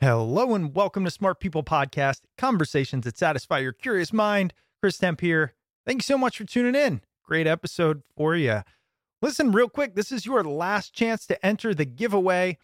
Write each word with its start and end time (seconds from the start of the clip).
Hello 0.00 0.54
and 0.54 0.74
welcome 0.74 1.04
to 1.04 1.10
Smart 1.10 1.38
People 1.38 1.62
Podcast, 1.62 2.22
conversations 2.36 3.04
that 3.04 3.16
satisfy 3.16 3.60
your 3.60 3.72
curious 3.72 4.12
mind. 4.12 4.52
Chris 4.82 4.98
Stemp 4.98 5.20
here. 5.20 5.54
Thank 5.86 5.98
you 5.98 6.02
so 6.02 6.18
much 6.18 6.36
for 6.36 6.44
tuning 6.44 6.74
in. 6.74 7.00
Great 7.22 7.46
episode 7.46 8.02
for 8.16 8.34
you. 8.34 8.62
Listen, 9.22 9.52
real 9.52 9.68
quick, 9.68 9.94
this 9.94 10.10
is 10.10 10.26
your 10.26 10.42
last 10.42 10.92
chance 10.92 11.26
to 11.26 11.46
enter 11.46 11.72
the 11.72 11.84
giveaway. 11.84 12.58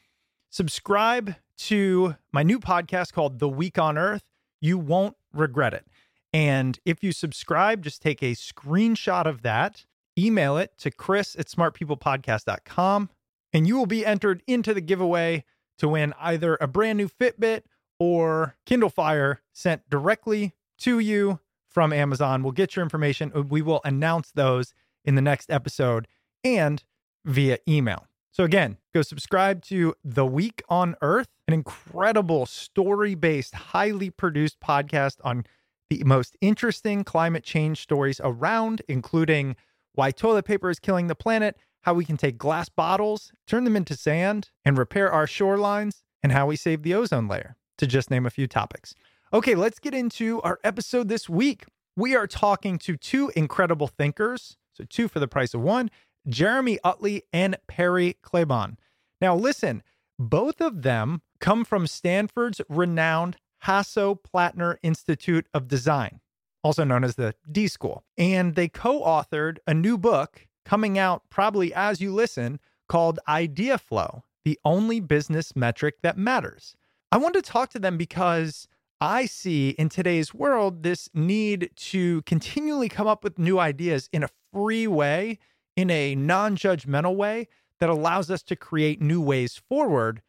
Subscribe 0.50 1.36
to 1.58 2.16
my 2.32 2.42
new 2.42 2.58
podcast 2.58 3.12
called 3.12 3.38
The 3.38 3.48
Week 3.48 3.78
on 3.78 3.96
Earth. 3.96 4.24
You 4.60 4.76
won't 4.76 5.16
regret 5.32 5.72
it. 5.72 5.86
And 6.32 6.80
if 6.84 7.04
you 7.04 7.12
subscribe, 7.12 7.84
just 7.84 8.02
take 8.02 8.24
a 8.24 8.32
screenshot 8.32 9.26
of 9.26 9.42
that, 9.42 9.86
email 10.18 10.58
it 10.58 10.72
to 10.78 10.90
chris 10.90 11.36
at 11.38 11.46
smartpeoplepodcast.com, 11.46 13.08
and 13.52 13.68
you 13.68 13.76
will 13.76 13.86
be 13.86 14.04
entered 14.04 14.42
into 14.48 14.74
the 14.74 14.80
giveaway 14.80 15.44
to 15.80 15.88
win 15.88 16.14
either 16.20 16.56
a 16.60 16.66
brand 16.66 16.98
new 16.98 17.08
Fitbit 17.08 17.62
or 17.98 18.56
Kindle 18.64 18.88
Fire 18.88 19.40
sent 19.52 19.88
directly 19.90 20.54
to 20.78 20.98
you 20.98 21.40
from 21.68 21.92
Amazon. 21.92 22.42
We'll 22.42 22.52
get 22.52 22.76
your 22.76 22.82
information. 22.82 23.32
Uh, 23.34 23.42
we 23.42 23.62
will 23.62 23.80
announce 23.84 24.30
those 24.30 24.72
in 25.04 25.14
the 25.14 25.22
next 25.22 25.50
episode 25.50 26.06
and 26.44 26.84
via 27.24 27.58
email. 27.68 28.06
So, 28.30 28.44
again, 28.44 28.76
go 28.94 29.02
subscribe 29.02 29.62
to 29.64 29.94
The 30.04 30.24
Week 30.24 30.62
on 30.68 30.96
Earth, 31.02 31.28
an 31.48 31.54
incredible 31.54 32.46
story 32.46 33.14
based, 33.14 33.54
highly 33.54 34.10
produced 34.10 34.60
podcast 34.60 35.16
on 35.24 35.44
the 35.88 36.02
most 36.04 36.36
interesting 36.40 37.04
climate 37.04 37.42
change 37.42 37.80
stories 37.80 38.20
around, 38.22 38.82
including 38.88 39.56
why 39.94 40.10
toilet 40.12 40.44
paper 40.44 40.70
is 40.70 40.78
killing 40.78 41.08
the 41.08 41.16
planet 41.16 41.56
how 41.82 41.94
we 41.94 42.04
can 42.04 42.16
take 42.16 42.38
glass 42.38 42.68
bottles, 42.68 43.32
turn 43.46 43.64
them 43.64 43.76
into 43.76 43.96
sand, 43.96 44.50
and 44.64 44.76
repair 44.76 45.10
our 45.10 45.26
shorelines, 45.26 46.02
and 46.22 46.32
how 46.32 46.46
we 46.46 46.56
save 46.56 46.82
the 46.82 46.94
ozone 46.94 47.28
layer, 47.28 47.56
to 47.78 47.86
just 47.86 48.10
name 48.10 48.26
a 48.26 48.30
few 48.30 48.46
topics. 48.46 48.94
Okay, 49.32 49.54
let's 49.54 49.78
get 49.78 49.94
into 49.94 50.40
our 50.42 50.58
episode 50.64 51.08
this 51.08 51.28
week. 51.28 51.64
We 51.96 52.14
are 52.16 52.26
talking 52.26 52.78
to 52.78 52.96
two 52.96 53.30
incredible 53.36 53.86
thinkers, 53.86 54.56
so 54.72 54.84
two 54.88 55.08
for 55.08 55.20
the 55.20 55.28
price 55.28 55.54
of 55.54 55.60
one 55.60 55.90
Jeremy 56.28 56.78
Utley 56.84 57.22
and 57.32 57.56
Perry 57.66 58.16
Klebahn. 58.22 58.76
Now, 59.20 59.34
listen, 59.34 59.82
both 60.18 60.60
of 60.60 60.82
them 60.82 61.22
come 61.40 61.64
from 61.64 61.86
Stanford's 61.86 62.60
renowned 62.68 63.36
Hasso-Plattner 63.64 64.78
Institute 64.82 65.46
of 65.54 65.68
Design, 65.68 66.20
also 66.62 66.84
known 66.84 67.04
as 67.04 67.16
the 67.16 67.34
D 67.50 67.68
School. 67.68 68.04
And 68.18 68.54
they 68.54 68.68
co 68.68 69.02
authored 69.02 69.58
a 69.66 69.74
new 69.74 69.96
book 69.96 70.46
coming 70.64 70.98
out 70.98 71.22
probably 71.30 71.72
as 71.74 72.00
you 72.00 72.12
listen 72.12 72.60
called 72.88 73.18
Idea 73.28 73.78
Flow, 73.78 74.24
the 74.44 74.58
only 74.64 75.00
business 75.00 75.54
metric 75.54 75.96
that 76.02 76.18
matters. 76.18 76.76
I 77.12 77.18
want 77.18 77.34
to 77.34 77.42
talk 77.42 77.70
to 77.70 77.78
them 77.78 77.96
because 77.96 78.68
I 79.00 79.26
see 79.26 79.70
in 79.70 79.88
today's 79.88 80.34
world 80.34 80.82
this 80.82 81.08
need 81.14 81.70
to 81.76 82.22
continually 82.22 82.88
come 82.88 83.06
up 83.06 83.24
with 83.24 83.38
new 83.38 83.58
ideas 83.58 84.08
in 84.12 84.22
a 84.22 84.28
free 84.52 84.86
way, 84.86 85.38
in 85.76 85.90
a 85.90 86.14
non 86.14 86.56
judgmental 86.56 87.16
way 87.16 87.48
that 87.78 87.88
allows 87.88 88.30
us 88.30 88.42
to 88.44 88.56
create 88.56 89.00
new 89.00 89.20
ways 89.20 89.60
forward. 89.68 90.22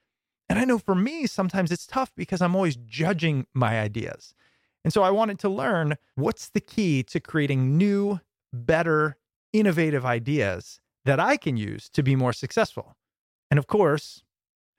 And 0.49 0.57
I 0.57 0.65
know 0.65 0.79
for 0.79 0.95
me, 0.95 1.27
sometimes 1.27 1.71
it's 1.71 1.85
tough 1.85 2.11
because 2.15 2.41
I'm 2.41 2.55
always 2.55 2.75
judging 2.75 3.45
my 3.53 3.79
ideas. 3.79 4.33
And 4.83 4.91
so 4.91 5.03
I 5.03 5.11
wanted 5.11 5.39
to 5.39 5.49
learn 5.49 5.97
what's 6.15 6.49
the 6.49 6.61
key 6.61 7.03
to 7.03 7.19
creating 7.19 7.77
new, 7.77 8.19
better, 8.51 9.17
innovative 9.53 10.05
ideas 10.05 10.79
that 11.05 11.19
I 11.19 11.37
can 11.37 11.57
use 11.57 11.89
to 11.89 12.03
be 12.03 12.15
more 12.15 12.33
successful. 12.33 12.95
And 13.49 13.57
of 13.57 13.67
course, 13.67 14.23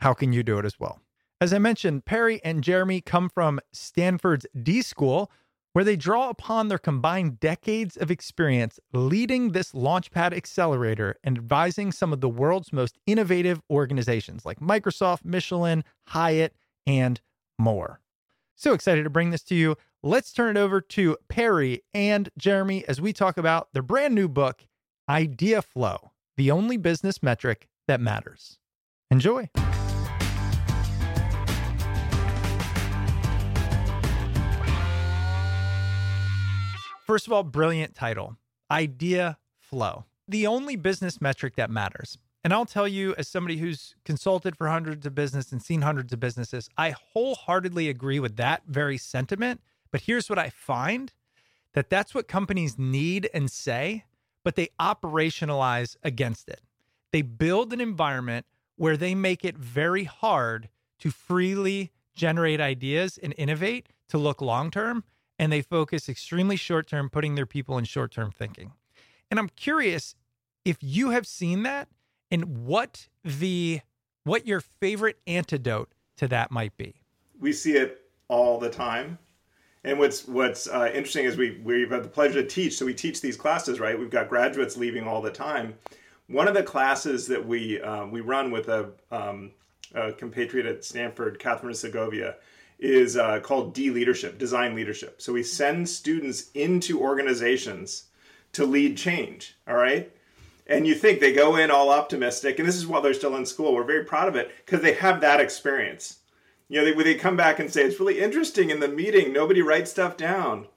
how 0.00 0.14
can 0.14 0.32
you 0.32 0.42
do 0.42 0.58
it 0.58 0.64
as 0.64 0.78
well? 0.78 1.00
As 1.40 1.52
I 1.52 1.58
mentioned, 1.58 2.04
Perry 2.04 2.40
and 2.44 2.62
Jeremy 2.62 3.00
come 3.00 3.28
from 3.28 3.60
Stanford's 3.72 4.46
D 4.62 4.80
School, 4.82 5.30
where 5.72 5.84
they 5.84 5.96
draw 5.96 6.28
upon 6.28 6.68
their 6.68 6.78
combined 6.78 7.40
decades 7.40 7.96
of 7.96 8.10
experience 8.10 8.78
leading 8.92 9.50
this 9.50 9.72
Launchpad 9.72 10.32
accelerator 10.32 11.16
and 11.24 11.38
advising 11.38 11.90
some 11.90 12.12
of 12.12 12.20
the 12.20 12.28
world's 12.28 12.72
most 12.72 12.98
innovative 13.06 13.60
organizations 13.70 14.44
like 14.44 14.60
Microsoft, 14.60 15.24
Michelin, 15.24 15.82
Hyatt, 16.08 16.54
and 16.86 17.20
more. 17.58 18.00
So 18.54 18.74
excited 18.74 19.02
to 19.04 19.10
bring 19.10 19.30
this 19.30 19.42
to 19.44 19.54
you. 19.54 19.76
Let's 20.04 20.32
turn 20.32 20.56
it 20.56 20.60
over 20.60 20.80
to 20.80 21.16
Perry 21.28 21.84
and 21.94 22.28
Jeremy 22.36 22.84
as 22.88 23.00
we 23.00 23.12
talk 23.12 23.36
about 23.36 23.72
their 23.72 23.84
brand 23.84 24.16
new 24.16 24.26
book, 24.26 24.66
Idea 25.08 25.62
Flow, 25.62 26.10
the 26.36 26.50
only 26.50 26.76
business 26.76 27.22
metric 27.22 27.68
that 27.86 28.00
matters. 28.00 28.58
Enjoy. 29.12 29.48
First 37.06 37.28
of 37.28 37.32
all, 37.32 37.44
brilliant 37.44 37.94
title 37.94 38.38
Idea 38.72 39.38
Flow, 39.60 40.06
the 40.26 40.48
only 40.48 40.74
business 40.74 41.20
metric 41.20 41.54
that 41.54 41.70
matters. 41.70 42.18
And 42.42 42.52
I'll 42.52 42.66
tell 42.66 42.88
you, 42.88 43.14
as 43.18 43.28
somebody 43.28 43.58
who's 43.58 43.94
consulted 44.04 44.56
for 44.56 44.66
hundreds 44.66 45.06
of 45.06 45.14
business 45.14 45.52
and 45.52 45.62
seen 45.62 45.82
hundreds 45.82 46.12
of 46.12 46.18
businesses, 46.18 46.68
I 46.76 46.90
wholeheartedly 46.90 47.88
agree 47.88 48.18
with 48.18 48.34
that 48.38 48.62
very 48.66 48.98
sentiment. 48.98 49.60
But 49.92 50.00
here's 50.02 50.28
what 50.28 50.38
I 50.38 50.50
find 50.50 51.12
that 51.74 51.90
that's 51.90 52.14
what 52.14 52.26
companies 52.26 52.78
need 52.78 53.30
and 53.32 53.50
say, 53.50 54.04
but 54.42 54.56
they 54.56 54.68
operationalize 54.80 55.96
against 56.02 56.48
it. 56.48 56.60
They 57.12 57.22
build 57.22 57.72
an 57.72 57.80
environment 57.80 58.46
where 58.76 58.96
they 58.96 59.14
make 59.14 59.44
it 59.44 59.56
very 59.56 60.04
hard 60.04 60.68
to 61.00 61.10
freely 61.10 61.92
generate 62.14 62.60
ideas 62.60 63.18
and 63.18 63.34
innovate 63.36 63.88
to 64.08 64.18
look 64.18 64.40
long 64.40 64.70
term. 64.70 65.04
And 65.38 65.52
they 65.52 65.62
focus 65.62 66.08
extremely 66.08 66.56
short 66.56 66.86
term, 66.86 67.10
putting 67.10 67.34
their 67.34 67.46
people 67.46 67.78
in 67.78 67.84
short 67.84 68.12
term 68.12 68.30
thinking. 68.30 68.72
And 69.30 69.38
I'm 69.38 69.48
curious 69.48 70.14
if 70.64 70.76
you 70.80 71.10
have 71.10 71.26
seen 71.26 71.62
that 71.64 71.88
and 72.30 72.64
what 72.64 73.08
the 73.24 73.80
what 74.24 74.46
your 74.46 74.60
favorite 74.60 75.18
antidote 75.26 75.92
to 76.16 76.28
that 76.28 76.50
might 76.50 76.76
be. 76.76 77.02
We 77.40 77.52
see 77.52 77.72
it 77.72 78.02
all 78.28 78.58
the 78.58 78.70
time. 78.70 79.18
And 79.84 79.98
what's 79.98 80.26
what's 80.28 80.68
uh, 80.68 80.90
interesting 80.94 81.24
is 81.24 81.36
we 81.36 81.60
we've 81.62 81.90
had 81.90 82.04
the 82.04 82.08
pleasure 82.08 82.40
to 82.42 82.48
teach. 82.48 82.78
So 82.78 82.86
we 82.86 82.94
teach 82.94 83.20
these 83.20 83.36
classes, 83.36 83.80
right? 83.80 83.98
We've 83.98 84.10
got 84.10 84.28
graduates 84.28 84.76
leaving 84.76 85.06
all 85.06 85.20
the 85.20 85.30
time. 85.30 85.74
One 86.28 86.46
of 86.46 86.54
the 86.54 86.62
classes 86.62 87.26
that 87.28 87.44
we 87.44 87.80
uh, 87.80 88.06
we 88.06 88.20
run 88.20 88.50
with 88.50 88.68
a, 88.68 88.90
um, 89.10 89.50
a, 89.94 90.12
compatriot 90.12 90.66
at 90.66 90.84
Stanford, 90.84 91.38
Catherine 91.40 91.74
Segovia, 91.74 92.36
is 92.78 93.16
uh, 93.16 93.40
called 93.40 93.74
D 93.74 93.90
leadership, 93.90 94.38
design 94.38 94.74
leadership. 94.74 95.20
So 95.20 95.32
we 95.32 95.42
send 95.42 95.88
students 95.88 96.50
into 96.54 97.00
organizations 97.00 98.04
to 98.52 98.64
lead 98.64 98.96
change. 98.96 99.56
All 99.66 99.74
right. 99.74 100.12
And 100.68 100.86
you 100.86 100.94
think 100.94 101.18
they 101.18 101.32
go 101.32 101.56
in 101.56 101.72
all 101.72 101.90
optimistic, 101.90 102.60
and 102.60 102.68
this 102.68 102.76
is 102.76 102.86
while 102.86 103.02
they're 103.02 103.14
still 103.14 103.34
in 103.34 103.44
school. 103.44 103.74
We're 103.74 103.82
very 103.82 104.04
proud 104.04 104.28
of 104.28 104.36
it 104.36 104.52
because 104.64 104.80
they 104.80 104.94
have 104.94 105.20
that 105.20 105.40
experience 105.40 106.20
you 106.72 106.78
know, 106.78 106.86
they, 106.86 107.02
they 107.02 107.14
come 107.14 107.36
back 107.36 107.58
and 107.58 107.70
say, 107.70 107.82
it's 107.82 108.00
really 108.00 108.18
interesting 108.18 108.70
in 108.70 108.80
the 108.80 108.88
meeting, 108.88 109.30
nobody 109.30 109.60
writes 109.60 109.90
stuff 109.90 110.16
down. 110.16 110.68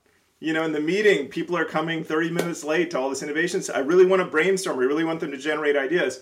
You 0.41 0.51
know, 0.51 0.65
in 0.65 0.73
the 0.73 0.81
meeting, 0.81 1.29
people 1.29 1.55
are 1.55 1.63
coming 1.63 2.03
30 2.03 2.31
minutes 2.31 2.65
late 2.65 2.91
to 2.91 2.99
all 2.99 3.09
this 3.09 3.23
innovation. 3.23 3.61
So 3.61 3.73
I 3.73 3.79
really 3.79 4.05
want 4.05 4.21
to 4.21 4.27
brainstorm. 4.27 4.75
We 4.75 4.87
really 4.87 5.05
want 5.05 5.21
them 5.21 5.31
to 5.31 5.37
generate 5.37 5.77
ideas. 5.77 6.19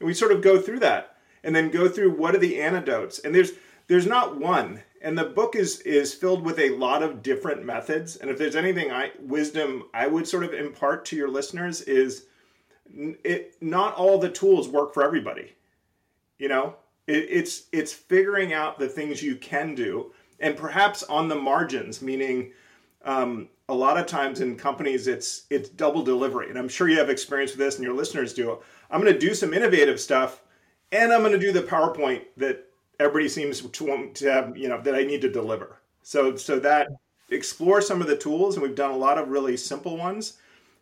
And 0.00 0.08
we 0.08 0.12
sort 0.12 0.32
of 0.32 0.42
go 0.42 0.60
through 0.60 0.80
that 0.80 1.18
and 1.44 1.54
then 1.54 1.70
go 1.70 1.88
through 1.88 2.16
what 2.16 2.34
are 2.34 2.38
the 2.38 2.60
antidotes. 2.60 3.20
And 3.20 3.32
there's 3.32 3.52
there's 3.86 4.08
not 4.08 4.38
one. 4.38 4.82
And 5.00 5.16
the 5.16 5.24
book 5.24 5.54
is 5.54 5.78
is 5.82 6.12
filled 6.12 6.44
with 6.44 6.58
a 6.58 6.70
lot 6.70 7.04
of 7.04 7.22
different 7.22 7.64
methods. 7.64 8.16
And 8.16 8.28
if 8.28 8.38
there's 8.38 8.56
anything 8.56 8.90
I 8.90 9.12
wisdom 9.20 9.84
I 9.94 10.08
would 10.08 10.26
sort 10.26 10.42
of 10.42 10.52
impart 10.52 11.04
to 11.06 11.16
your 11.16 11.28
listeners 11.28 11.80
is 11.82 12.26
it 12.92 13.54
not 13.60 13.94
all 13.94 14.18
the 14.18 14.30
tools 14.30 14.66
work 14.66 14.92
for 14.92 15.04
everybody. 15.04 15.52
You 16.38 16.48
know, 16.48 16.74
it, 17.06 17.26
it's 17.30 17.64
it's 17.72 17.92
figuring 17.92 18.52
out 18.52 18.78
the 18.78 18.88
things 18.88 19.22
you 19.22 19.36
can 19.36 19.74
do, 19.74 20.12
and 20.40 20.56
perhaps 20.56 21.02
on 21.04 21.28
the 21.28 21.34
margins, 21.34 22.02
meaning 22.02 22.52
um, 23.04 23.48
a 23.68 23.74
lot 23.74 23.98
of 23.98 24.06
times 24.06 24.40
in 24.40 24.56
companies 24.56 25.06
it's 25.06 25.44
it's 25.50 25.68
double 25.68 26.02
delivery, 26.02 26.48
and 26.50 26.58
I'm 26.58 26.68
sure 26.68 26.88
you 26.88 26.98
have 26.98 27.10
experience 27.10 27.52
with 27.52 27.60
this, 27.60 27.76
and 27.76 27.84
your 27.84 27.94
listeners 27.94 28.34
do. 28.34 28.58
I'm 28.90 29.00
going 29.00 29.12
to 29.12 29.18
do 29.18 29.34
some 29.34 29.54
innovative 29.54 30.00
stuff, 30.00 30.42
and 30.90 31.12
I'm 31.12 31.20
going 31.20 31.32
to 31.32 31.38
do 31.38 31.52
the 31.52 31.62
PowerPoint 31.62 32.22
that 32.36 32.66
everybody 33.00 33.28
seems 33.28 33.60
to 33.60 33.84
want 33.84 34.14
to 34.16 34.32
have, 34.32 34.56
you 34.56 34.68
know, 34.68 34.80
that 34.82 34.94
I 34.94 35.02
need 35.02 35.22
to 35.22 35.30
deliver. 35.30 35.78
So 36.02 36.36
so 36.36 36.58
that 36.60 36.88
explore 37.30 37.80
some 37.80 38.00
of 38.00 38.08
the 38.08 38.16
tools, 38.16 38.56
and 38.56 38.62
we've 38.62 38.74
done 38.74 38.90
a 38.90 38.96
lot 38.96 39.18
of 39.18 39.28
really 39.28 39.56
simple 39.56 39.96
ones. 39.96 40.34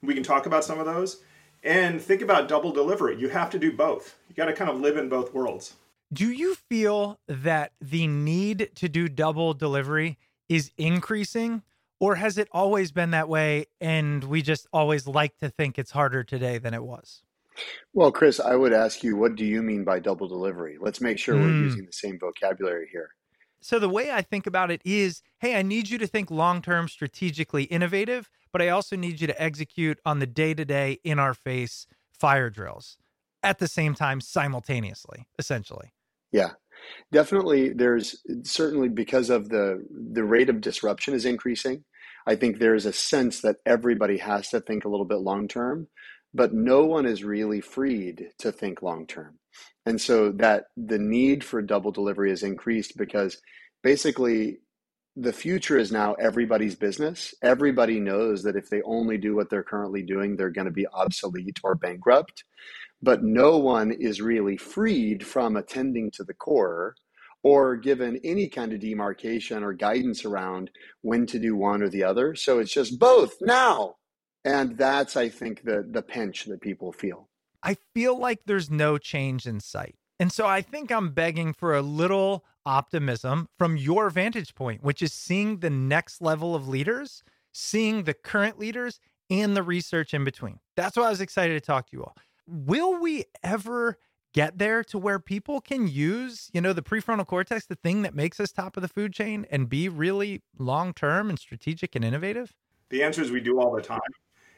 We 0.02 0.14
can 0.14 0.22
talk 0.22 0.46
about 0.46 0.64
some 0.64 0.80
of 0.80 0.86
those. 0.86 1.22
And 1.62 2.00
think 2.00 2.22
about 2.22 2.48
double 2.48 2.72
delivery. 2.72 3.20
You 3.20 3.28
have 3.28 3.50
to 3.50 3.58
do 3.58 3.70
both. 3.70 4.16
You 4.28 4.34
got 4.34 4.46
to 4.46 4.54
kind 4.54 4.70
of 4.70 4.80
live 4.80 4.96
in 4.96 5.10
both 5.10 5.34
worlds. 5.34 5.74
Do 6.12 6.30
you 6.30 6.56
feel 6.56 7.20
that 7.28 7.72
the 7.80 8.08
need 8.08 8.70
to 8.76 8.88
do 8.88 9.08
double 9.08 9.54
delivery 9.54 10.18
is 10.48 10.72
increasing, 10.76 11.62
or 12.00 12.16
has 12.16 12.36
it 12.36 12.48
always 12.50 12.90
been 12.90 13.12
that 13.12 13.28
way 13.28 13.66
and 13.80 14.24
we 14.24 14.42
just 14.42 14.66
always 14.72 15.06
like 15.06 15.36
to 15.38 15.48
think 15.48 15.78
it's 15.78 15.92
harder 15.92 16.24
today 16.24 16.58
than 16.58 16.74
it 16.74 16.82
was? 16.82 17.22
Well, 17.92 18.10
Chris, 18.10 18.40
I 18.40 18.56
would 18.56 18.72
ask 18.72 19.04
you, 19.04 19.16
what 19.16 19.36
do 19.36 19.44
you 19.44 19.62
mean 19.62 19.84
by 19.84 20.00
double 20.00 20.26
delivery? 20.26 20.78
Let's 20.80 21.00
make 21.00 21.18
sure 21.18 21.36
mm. 21.36 21.42
we're 21.42 21.52
hmm. 21.52 21.64
using 21.64 21.86
the 21.86 21.92
same 21.92 22.18
vocabulary 22.18 22.88
here. 22.90 23.10
So, 23.60 23.78
the 23.78 23.88
way 23.88 24.10
I 24.10 24.22
think 24.22 24.46
about 24.46 24.70
it 24.70 24.80
is 24.84 25.22
hey, 25.38 25.56
I 25.56 25.62
need 25.62 25.90
you 25.90 25.98
to 25.98 26.06
think 26.06 26.30
long 26.30 26.62
term, 26.62 26.88
strategically 26.88 27.64
innovative, 27.64 28.30
but 28.52 28.62
I 28.62 28.70
also 28.70 28.96
need 28.96 29.20
you 29.20 29.26
to 29.26 29.42
execute 29.42 30.00
on 30.04 30.18
the 30.18 30.26
day 30.26 30.54
to 30.54 30.64
day, 30.64 30.98
in 31.04 31.18
our 31.18 31.34
face 31.34 31.86
fire 32.10 32.50
drills 32.50 32.96
at 33.42 33.58
the 33.58 33.68
same 33.68 33.94
time, 33.94 34.20
simultaneously, 34.20 35.26
essentially. 35.38 35.92
Yeah, 36.32 36.52
definitely. 37.12 37.70
There's 37.70 38.22
certainly 38.44 38.88
because 38.88 39.30
of 39.30 39.48
the 39.48 39.84
the 39.90 40.24
rate 40.24 40.50
of 40.50 40.60
disruption 40.60 41.14
is 41.14 41.24
increasing. 41.26 41.84
I 42.26 42.36
think 42.36 42.58
there's 42.58 42.86
a 42.86 42.92
sense 42.92 43.40
that 43.42 43.56
everybody 43.66 44.18
has 44.18 44.48
to 44.50 44.60
think 44.60 44.84
a 44.84 44.88
little 44.88 45.06
bit 45.06 45.18
long 45.20 45.48
term, 45.48 45.88
but 46.34 46.52
no 46.52 46.84
one 46.84 47.06
is 47.06 47.24
really 47.24 47.60
freed 47.60 48.28
to 48.38 48.52
think 48.52 48.82
long 48.82 49.06
term. 49.06 49.38
And 49.86 50.00
so 50.00 50.32
that 50.32 50.66
the 50.76 50.98
need 50.98 51.42
for 51.44 51.62
double 51.62 51.90
delivery 51.90 52.30
is 52.30 52.42
increased 52.42 52.96
because 52.96 53.40
basically 53.82 54.58
the 55.16 55.32
future 55.32 55.78
is 55.78 55.90
now 55.90 56.14
everybody's 56.14 56.76
business. 56.76 57.34
Everybody 57.42 57.98
knows 57.98 58.42
that 58.44 58.56
if 58.56 58.70
they 58.70 58.82
only 58.82 59.18
do 59.18 59.34
what 59.34 59.50
they're 59.50 59.64
currently 59.64 60.02
doing, 60.02 60.36
they're 60.36 60.50
going 60.50 60.66
to 60.66 60.70
be 60.72 60.86
obsolete 60.88 61.58
or 61.64 61.74
bankrupt 61.74 62.44
but 63.02 63.22
no 63.22 63.58
one 63.58 63.90
is 63.92 64.20
really 64.20 64.56
freed 64.56 65.26
from 65.26 65.56
attending 65.56 66.10
to 66.12 66.24
the 66.24 66.34
core 66.34 66.94
or 67.42 67.76
given 67.76 68.20
any 68.22 68.48
kind 68.48 68.72
of 68.72 68.80
demarcation 68.80 69.62
or 69.62 69.72
guidance 69.72 70.24
around 70.24 70.70
when 71.02 71.26
to 71.26 71.38
do 71.38 71.56
one 71.56 71.82
or 71.82 71.88
the 71.88 72.04
other. 72.04 72.34
So 72.34 72.58
it's 72.58 72.72
just 72.72 72.98
both 72.98 73.34
now. 73.40 73.96
And 74.44 74.76
that's, 74.76 75.16
I 75.16 75.28
think, 75.28 75.64
the, 75.64 75.86
the 75.90 76.02
pinch 76.02 76.44
that 76.46 76.60
people 76.60 76.92
feel. 76.92 77.28
I 77.62 77.76
feel 77.94 78.18
like 78.18 78.40
there's 78.46 78.70
no 78.70 78.98
change 78.98 79.46
in 79.46 79.60
sight. 79.60 79.96
And 80.18 80.32
so 80.32 80.46
I 80.46 80.60
think 80.60 80.90
I'm 80.90 81.12
begging 81.12 81.52
for 81.52 81.74
a 81.74 81.82
little 81.82 82.44
optimism 82.66 83.48
from 83.58 83.76
your 83.76 84.10
vantage 84.10 84.54
point, 84.54 84.82
which 84.82 85.02
is 85.02 85.12
seeing 85.12 85.58
the 85.60 85.70
next 85.70 86.20
level 86.20 86.54
of 86.54 86.68
leaders, 86.68 87.22
seeing 87.52 88.04
the 88.04 88.14
current 88.14 88.58
leaders, 88.58 89.00
and 89.30 89.56
the 89.56 89.62
research 89.62 90.12
in 90.12 90.24
between. 90.24 90.58
That's 90.76 90.96
why 90.96 91.06
I 91.06 91.10
was 91.10 91.20
excited 91.20 91.54
to 91.54 91.60
talk 91.60 91.88
to 91.90 91.96
you 91.96 92.02
all 92.02 92.14
will 92.50 93.00
we 93.00 93.24
ever 93.42 93.98
get 94.32 94.58
there 94.58 94.84
to 94.84 94.98
where 94.98 95.18
people 95.18 95.60
can 95.60 95.88
use, 95.88 96.50
you 96.52 96.60
know, 96.60 96.72
the 96.72 96.82
prefrontal 96.82 97.26
cortex, 97.26 97.66
the 97.66 97.74
thing 97.76 98.02
that 98.02 98.14
makes 98.14 98.38
us 98.38 98.52
top 98.52 98.76
of 98.76 98.82
the 98.82 98.88
food 98.88 99.12
chain 99.12 99.46
and 99.50 99.68
be 99.68 99.88
really 99.88 100.42
long 100.58 100.92
term 100.92 101.28
and 101.28 101.38
strategic 101.38 101.96
and 101.96 102.04
innovative? 102.04 102.54
The 102.90 103.02
answer 103.02 103.22
is 103.22 103.30
we 103.30 103.40
do 103.40 103.60
all 103.60 103.72
the 103.74 103.82
time. 103.82 104.00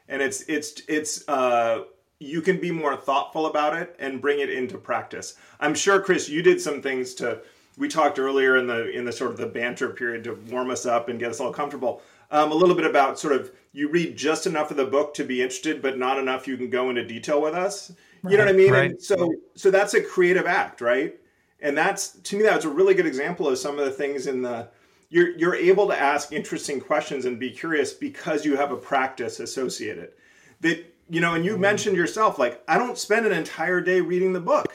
And 0.09 0.21
it's 0.21 0.43
it's 0.43 0.83
it's 0.89 1.27
uh 1.29 1.85
you 2.19 2.41
can 2.41 2.61
be 2.61 2.71
more 2.71 2.97
thoughtful 2.97 3.47
about 3.47 3.77
it 3.77 3.97
and 3.99 4.21
bring 4.21 4.41
it 4.41 4.51
into 4.51 4.79
practice. 4.79 5.35
I'm 5.61 5.75
sure 5.75 6.01
Chris 6.01 6.29
you 6.29 6.43
did 6.43 6.61
some 6.61 6.83
things 6.83 7.15
to 7.15 7.41
we 7.79 7.89
talked 7.89 8.19
earlier 8.19 8.57
in 8.57 8.67
the 8.67 8.91
in 8.91 9.05
the 9.05 9.13
sort 9.13 9.31
of 9.31 9.37
the 9.37 9.47
banter 9.47 9.91
period 9.91 10.25
to 10.25 10.35
warm 10.51 10.71
us 10.71 10.87
up 10.87 11.09
and 11.09 11.19
get 11.19 11.31
us 11.31 11.41
all 11.41 11.53
comfortable. 11.53 12.03
Um, 12.31 12.51
a 12.51 12.55
little 12.55 12.75
bit 12.75 12.87
about 12.87 13.19
sort 13.19 13.35
of 13.35 13.53
you 13.73 13.89
read 13.89 14.17
just 14.17 14.47
enough 14.47 14.71
of 14.71 14.77
the 14.77 14.85
book 14.85 15.15
to 15.15 15.25
be 15.25 15.43
interested, 15.43 15.81
but 15.81 15.99
not 15.99 16.19
enough 16.19 16.47
you 16.47 16.57
can 16.57 16.71
go 16.71 16.91
into 16.91 17.05
detail 17.05 17.41
with 17.41 17.55
us. 17.55 17.93
Right, 18.23 18.33
you 18.33 18.37
know 18.37 18.45
what 18.45 18.55
I 18.55 18.57
mean? 18.57 18.73
Right. 18.73 18.91
And 18.91 19.03
so 19.03 19.35
so 19.55 19.71
that's 19.71 19.95
a 19.95 20.03
creative 20.03 20.47
act, 20.47 20.81
right? 20.81 21.15
And 21.61 21.77
that's 21.77 22.11
to 22.21 22.37
me 22.37 22.43
that's 22.43 22.65
a 22.65 22.71
really 22.71 22.95
good 22.95 23.07
example 23.07 23.49
of 23.49 23.59
some 23.59 23.79
of 23.79 23.85
the 23.85 23.91
things 23.91 24.27
in 24.27 24.43
the 24.43 24.69
you're 25.09 25.37
you're 25.37 25.55
able 25.55 25.89
to 25.89 25.99
ask 25.99 26.33
interesting 26.33 26.81
questions 26.81 27.25
and 27.25 27.39
be 27.39 27.51
curious 27.51 27.93
because 27.93 28.45
you 28.45 28.57
have 28.57 28.73
a 28.73 28.77
practice 28.77 29.41
associated. 29.41 30.13
That 30.61 30.85
you 31.09 31.21
know, 31.21 31.35
and 31.35 31.45
you 31.45 31.53
mm-hmm. 31.53 31.63
mentioned 31.63 31.97
yourself 31.97 32.39
like 32.39 32.63
I 32.69 32.79
don't 32.79 32.99
spend 32.99 33.27
an 33.27 33.33
entire 33.33 33.81
day 33.81 34.01
reading 34.01 34.33
the 34.33 34.41
book. 34.41 34.73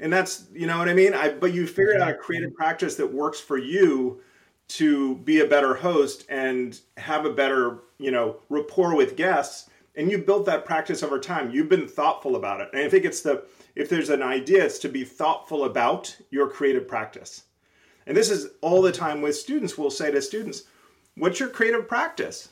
And 0.00 0.12
that's 0.12 0.46
you 0.52 0.66
know 0.66 0.78
what 0.78 0.88
I 0.88 0.94
mean? 0.94 1.12
I 1.12 1.30
but 1.30 1.52
you 1.52 1.66
figured 1.66 2.00
out 2.00 2.08
a 2.08 2.14
creative 2.14 2.54
practice 2.54 2.94
that 2.96 3.12
works 3.12 3.40
for 3.40 3.58
you 3.58 4.20
to 4.68 5.16
be 5.16 5.40
a 5.40 5.46
better 5.46 5.74
host 5.74 6.26
and 6.28 6.78
have 6.96 7.24
a 7.24 7.32
better, 7.32 7.78
you 7.98 8.10
know, 8.10 8.36
rapport 8.48 8.94
with 8.94 9.16
guests. 9.16 9.70
And 9.96 10.10
you 10.10 10.18
built 10.18 10.46
that 10.46 10.64
practice 10.64 11.02
over 11.02 11.18
time. 11.18 11.50
You've 11.50 11.68
been 11.68 11.88
thoughtful 11.88 12.36
about 12.36 12.60
it. 12.60 12.68
And 12.72 12.82
I 12.82 12.88
think 12.88 13.04
it's 13.04 13.22
the, 13.22 13.44
if 13.74 13.88
there's 13.88 14.10
an 14.10 14.22
idea, 14.22 14.64
it's 14.64 14.78
to 14.80 14.88
be 14.88 15.04
thoughtful 15.04 15.64
about 15.64 16.16
your 16.30 16.48
creative 16.48 16.86
practice. 16.86 17.44
And 18.06 18.16
this 18.16 18.30
is 18.30 18.48
all 18.60 18.80
the 18.80 18.92
time 18.92 19.20
with 19.22 19.36
students. 19.36 19.76
We'll 19.76 19.90
say 19.90 20.10
to 20.10 20.22
students, 20.22 20.62
what's 21.16 21.40
your 21.40 21.48
creative 21.48 21.88
practice? 21.88 22.50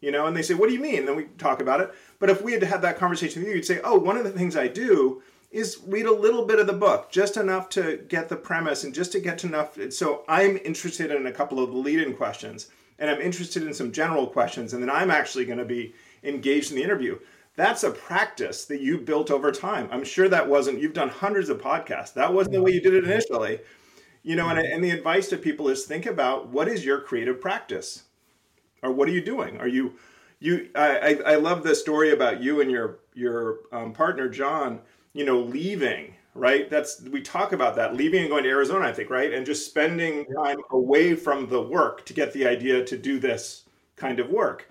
You 0.00 0.12
know, 0.12 0.26
and 0.26 0.36
they 0.36 0.42
say, 0.42 0.54
what 0.54 0.68
do 0.68 0.74
you 0.74 0.80
mean? 0.80 1.00
And 1.00 1.08
then 1.08 1.16
we 1.16 1.24
talk 1.38 1.60
about 1.60 1.80
it. 1.80 1.92
But 2.18 2.30
if 2.30 2.42
we 2.42 2.52
had 2.52 2.62
had 2.62 2.82
that 2.82 2.98
conversation 2.98 3.42
with 3.42 3.48
you, 3.48 3.56
you'd 3.56 3.64
say, 3.64 3.80
oh, 3.82 3.98
one 3.98 4.16
of 4.16 4.24
the 4.24 4.30
things 4.30 4.56
I 4.56 4.68
do 4.68 5.22
is 5.54 5.80
read 5.86 6.04
a 6.04 6.12
little 6.12 6.44
bit 6.44 6.58
of 6.58 6.66
the 6.66 6.72
book, 6.72 7.12
just 7.12 7.36
enough 7.36 7.68
to 7.68 8.04
get 8.08 8.28
the 8.28 8.34
premise 8.36 8.82
and 8.82 8.92
just 8.92 9.12
to 9.12 9.20
get 9.20 9.44
enough. 9.44 9.78
So 9.90 10.24
I'm 10.28 10.58
interested 10.64 11.12
in 11.12 11.26
a 11.26 11.32
couple 11.32 11.62
of 11.62 11.70
the 11.70 11.76
lead 11.76 12.00
in 12.00 12.14
questions 12.14 12.68
and 12.98 13.08
I'm 13.08 13.20
interested 13.20 13.62
in 13.62 13.72
some 13.72 13.92
general 13.92 14.26
questions. 14.26 14.72
And 14.72 14.82
then 14.82 14.90
I'm 14.90 15.12
actually 15.12 15.44
going 15.44 15.60
to 15.60 15.64
be 15.64 15.94
engaged 16.24 16.72
in 16.72 16.76
the 16.76 16.82
interview. 16.82 17.20
That's 17.54 17.84
a 17.84 17.92
practice 17.92 18.64
that 18.64 18.80
you 18.80 18.98
built 18.98 19.30
over 19.30 19.52
time. 19.52 19.88
I'm 19.92 20.02
sure 20.02 20.28
that 20.28 20.48
wasn't, 20.48 20.80
you've 20.80 20.92
done 20.92 21.08
hundreds 21.08 21.48
of 21.48 21.60
podcasts. 21.60 22.14
That 22.14 22.34
wasn't 22.34 22.54
the 22.54 22.62
way 22.62 22.72
you 22.72 22.80
did 22.80 22.94
it 22.94 23.04
initially. 23.04 23.60
You 24.24 24.34
know, 24.34 24.48
and, 24.48 24.58
and 24.58 24.82
the 24.82 24.90
advice 24.90 25.28
to 25.28 25.36
people 25.36 25.68
is 25.68 25.84
think 25.84 26.06
about 26.06 26.48
what 26.48 26.66
is 26.66 26.84
your 26.84 27.00
creative 27.00 27.40
practice? 27.40 28.02
Or 28.82 28.90
what 28.90 29.08
are 29.08 29.12
you 29.12 29.24
doing? 29.24 29.60
Are 29.60 29.68
you, 29.68 29.94
you, 30.40 30.70
I, 30.74 30.98
I, 30.98 31.32
I 31.32 31.34
love 31.36 31.62
the 31.62 31.76
story 31.76 32.10
about 32.10 32.42
you 32.42 32.60
and 32.60 32.72
your, 32.72 32.98
your 33.14 33.58
um, 33.70 33.92
partner, 33.92 34.28
John, 34.28 34.80
you 35.14 35.24
know, 35.24 35.40
leaving 35.40 36.14
right? 36.34 36.68
That's 36.68 37.00
we 37.02 37.22
talk 37.22 37.52
about 37.52 37.76
that 37.76 37.94
leaving 37.94 38.22
and 38.22 38.30
going 38.30 38.44
to 38.44 38.50
Arizona, 38.50 38.86
I 38.86 38.92
think, 38.92 39.10
right? 39.10 39.32
And 39.32 39.46
just 39.46 39.66
spending 39.66 40.26
time 40.26 40.58
away 40.70 41.14
from 41.14 41.48
the 41.48 41.62
work 41.62 42.04
to 42.06 42.12
get 42.12 42.32
the 42.32 42.46
idea 42.46 42.84
to 42.84 42.98
do 42.98 43.18
this 43.18 43.64
kind 43.96 44.18
of 44.18 44.28
work. 44.28 44.68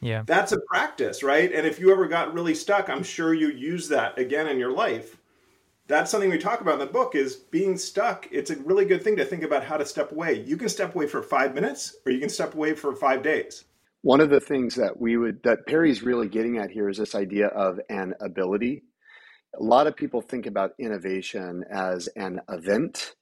Yeah. 0.00 0.22
That's 0.26 0.52
a 0.52 0.60
practice, 0.60 1.22
right? 1.22 1.50
And 1.52 1.66
if 1.66 1.78
you 1.78 1.90
ever 1.90 2.06
got 2.06 2.34
really 2.34 2.54
stuck, 2.54 2.90
I'm 2.90 3.02
sure 3.02 3.32
you 3.32 3.48
use 3.48 3.88
that 3.88 4.18
again 4.18 4.48
in 4.48 4.58
your 4.58 4.72
life. 4.72 5.16
That's 5.86 6.10
something 6.10 6.30
we 6.30 6.38
talk 6.38 6.60
about 6.60 6.74
in 6.74 6.80
the 6.80 6.86
book 6.86 7.14
is 7.14 7.36
being 7.36 7.76
stuck. 7.76 8.26
It's 8.30 8.50
a 8.50 8.56
really 8.56 8.84
good 8.84 9.02
thing 9.02 9.16
to 9.16 9.24
think 9.24 9.42
about 9.42 9.64
how 9.64 9.76
to 9.76 9.84
step 9.84 10.12
away. 10.12 10.42
You 10.42 10.56
can 10.56 10.68
step 10.68 10.94
away 10.94 11.06
for 11.06 11.22
5 11.22 11.54
minutes 11.54 11.96
or 12.04 12.12
you 12.12 12.20
can 12.20 12.28
step 12.28 12.54
away 12.54 12.74
for 12.74 12.94
5 12.94 13.22
days. 13.22 13.64
One 14.02 14.20
of 14.20 14.30
the 14.30 14.40
things 14.40 14.74
that 14.74 14.98
we 14.98 15.16
would 15.16 15.42
that 15.44 15.66
Perry's 15.66 16.02
really 16.02 16.28
getting 16.28 16.58
at 16.58 16.70
here 16.70 16.90
is 16.90 16.98
this 16.98 17.14
idea 17.14 17.46
of 17.48 17.80
an 17.88 18.14
ability. 18.20 18.82
A 19.58 19.62
lot 19.62 19.86
of 19.86 19.96
people 19.96 20.20
think 20.20 20.46
about 20.46 20.72
innovation 20.78 21.64
as 21.70 22.08
an 22.16 22.40
event 22.48 23.14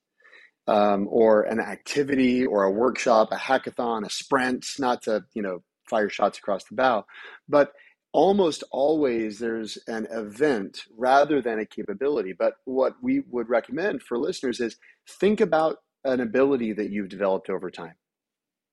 um, 0.66 1.08
or 1.10 1.42
an 1.42 1.60
activity 1.60 2.46
or 2.46 2.64
a 2.64 2.70
workshop, 2.70 3.28
a 3.32 3.36
hackathon, 3.36 4.06
a 4.06 4.10
sprint, 4.10 4.64
not 4.78 5.02
to, 5.02 5.24
you 5.34 5.42
know, 5.42 5.62
fire 5.88 6.08
shots 6.08 6.38
across 6.38 6.64
the 6.64 6.74
bow. 6.74 7.04
But 7.48 7.72
almost 8.12 8.62
always 8.70 9.38
there's 9.38 9.78
an 9.86 10.06
event 10.10 10.84
rather 10.96 11.40
than 11.40 11.58
a 11.58 11.66
capability. 11.66 12.34
But 12.38 12.54
what 12.64 12.94
we 13.02 13.22
would 13.30 13.48
recommend 13.48 14.02
for 14.02 14.18
listeners 14.18 14.60
is 14.60 14.76
think 15.08 15.40
about 15.40 15.78
an 16.04 16.20
ability 16.20 16.72
that 16.74 16.90
you've 16.90 17.08
developed 17.08 17.48
over 17.48 17.70
time. 17.70 17.94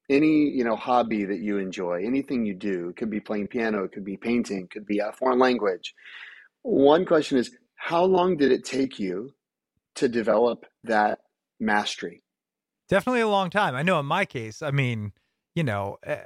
Any 0.09 0.49
you 0.49 0.63
know 0.63 0.75
hobby 0.75 1.25
that 1.25 1.39
you 1.39 1.59
enjoy, 1.59 2.03
anything 2.03 2.45
you 2.45 2.55
do, 2.55 2.93
could 2.97 3.11
be 3.11 3.19
playing 3.19 3.47
piano, 3.47 3.83
it 3.83 3.91
could 3.91 4.05
be 4.05 4.17
painting, 4.17 4.67
could 4.71 4.85
be 4.85 4.99
a 4.99 5.11
foreign 5.13 5.39
language. 5.39 5.93
One 6.63 7.05
question 7.05 7.37
is, 7.37 7.51
how 7.75 8.03
long 8.03 8.37
did 8.37 8.51
it 8.51 8.65
take 8.65 8.99
you 8.99 9.33
to 9.95 10.09
develop 10.09 10.65
that 10.83 11.19
mastery? 11.59 12.23
Definitely 12.89 13.21
a 13.21 13.27
long 13.27 13.49
time. 13.49 13.75
I 13.75 13.83
know 13.83 13.99
in 13.99 14.05
my 14.05 14.25
case, 14.25 14.61
I 14.61 14.71
mean, 14.71 15.13
you 15.55 15.63
know, 15.63 15.97
eh, 16.03 16.23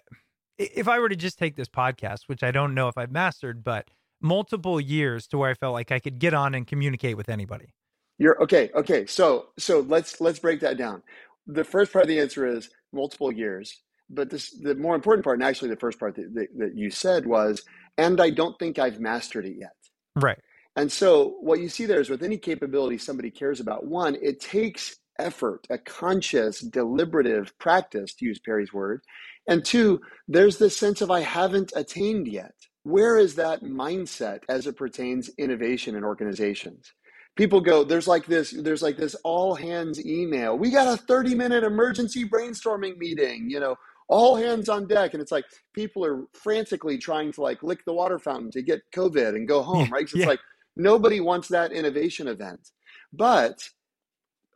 if 0.57 0.87
I 0.87 0.99
were 0.99 1.09
to 1.09 1.15
just 1.15 1.37
take 1.37 1.55
this 1.55 1.69
podcast, 1.69 2.21
which 2.27 2.43
I 2.43 2.51
don't 2.51 2.73
know 2.73 2.87
if 2.87 2.97
I've 2.97 3.11
mastered, 3.11 3.63
but 3.63 3.89
multiple 4.21 4.79
years 4.79 5.27
to 5.27 5.37
where 5.37 5.51
I 5.51 5.53
felt 5.53 5.73
like 5.73 5.91
I 5.91 5.99
could 5.99 6.19
get 6.19 6.33
on 6.33 6.55
and 6.55 6.65
communicate 6.65 7.17
with 7.17 7.29
anybody. 7.29 7.73
You're 8.17 8.41
okay. 8.43 8.69
Okay. 8.73 9.05
So, 9.05 9.47
so 9.59 9.81
let's, 9.81 10.21
let's 10.21 10.39
break 10.39 10.61
that 10.61 10.77
down. 10.77 11.03
The 11.45 11.63
first 11.63 11.91
part 11.91 12.03
of 12.03 12.09
the 12.09 12.19
answer 12.19 12.47
is 12.47 12.69
multiple 12.93 13.31
years, 13.31 13.81
but 14.09 14.29
this, 14.29 14.51
the 14.51 14.75
more 14.75 14.95
important 14.95 15.25
part, 15.25 15.39
and 15.39 15.43
actually 15.43 15.69
the 15.69 15.75
first 15.75 15.99
part 15.99 16.15
that, 16.15 16.33
that, 16.33 16.47
that 16.57 16.77
you 16.77 16.89
said 16.89 17.25
was, 17.25 17.63
and 17.97 18.21
I 18.21 18.29
don't 18.29 18.57
think 18.57 18.79
I've 18.79 18.99
mastered 18.99 19.45
it 19.45 19.57
yet. 19.59 19.75
Right. 20.15 20.39
And 20.75 20.91
so 20.91 21.35
what 21.41 21.59
you 21.59 21.69
see 21.69 21.85
there 21.85 22.01
is 22.01 22.09
with 22.09 22.23
any 22.23 22.37
capability 22.37 22.97
somebody 22.97 23.29
cares 23.29 23.59
about, 23.59 23.85
one, 23.85 24.15
it 24.21 24.39
takes 24.39 24.97
effort, 25.19 25.67
a 25.69 25.77
conscious, 25.77 26.59
deliberative 26.59 27.57
practice, 27.59 28.13
to 28.15 28.25
use 28.25 28.39
Perry's 28.39 28.73
word. 28.73 29.01
And 29.47 29.63
two, 29.63 30.01
there's 30.27 30.57
this 30.57 30.77
sense 30.77 31.01
of 31.01 31.11
I 31.11 31.21
haven't 31.21 31.73
attained 31.75 32.27
yet. 32.27 32.53
Where 32.83 33.17
is 33.17 33.35
that 33.35 33.63
mindset 33.63 34.39
as 34.49 34.67
it 34.67 34.75
pertains 34.75 35.29
innovation 35.37 35.95
in 35.95 36.03
organizations? 36.03 36.91
People 37.35 37.61
go, 37.61 37.83
there's 37.83 38.07
like 38.07 38.25
this, 38.25 38.51
there's 38.51 38.81
like 38.81 38.97
this 38.97 39.15
all 39.23 39.55
hands 39.55 40.03
email. 40.05 40.57
We 40.57 40.69
got 40.69 40.87
a 40.87 40.97
30 40.97 41.35
minute 41.35 41.63
emergency 41.63 42.27
brainstorming 42.27 42.97
meeting, 42.97 43.49
you 43.49 43.59
know, 43.59 43.75
all 44.09 44.35
hands 44.35 44.69
on 44.69 44.87
deck. 44.87 45.13
And 45.13 45.21
it's 45.21 45.31
like 45.31 45.45
people 45.73 46.05
are 46.05 46.25
frantically 46.33 46.97
trying 46.97 47.31
to 47.33 47.41
like 47.41 47.63
lick 47.63 47.83
the 47.85 47.93
water 47.93 48.19
fountain 48.19 48.51
to 48.51 48.61
get 48.61 48.81
COVID 48.95 49.29
and 49.29 49.47
go 49.47 49.61
home, 49.63 49.87
Yeah, 49.91 49.93
right? 49.93 50.09
Yeah. 50.13 50.19
it's 50.21 50.27
like 50.27 50.39
nobody 50.75 51.19
wants 51.19 51.47
that 51.49 51.71
innovation 51.71 52.27
event. 52.27 52.69
But 53.11 53.69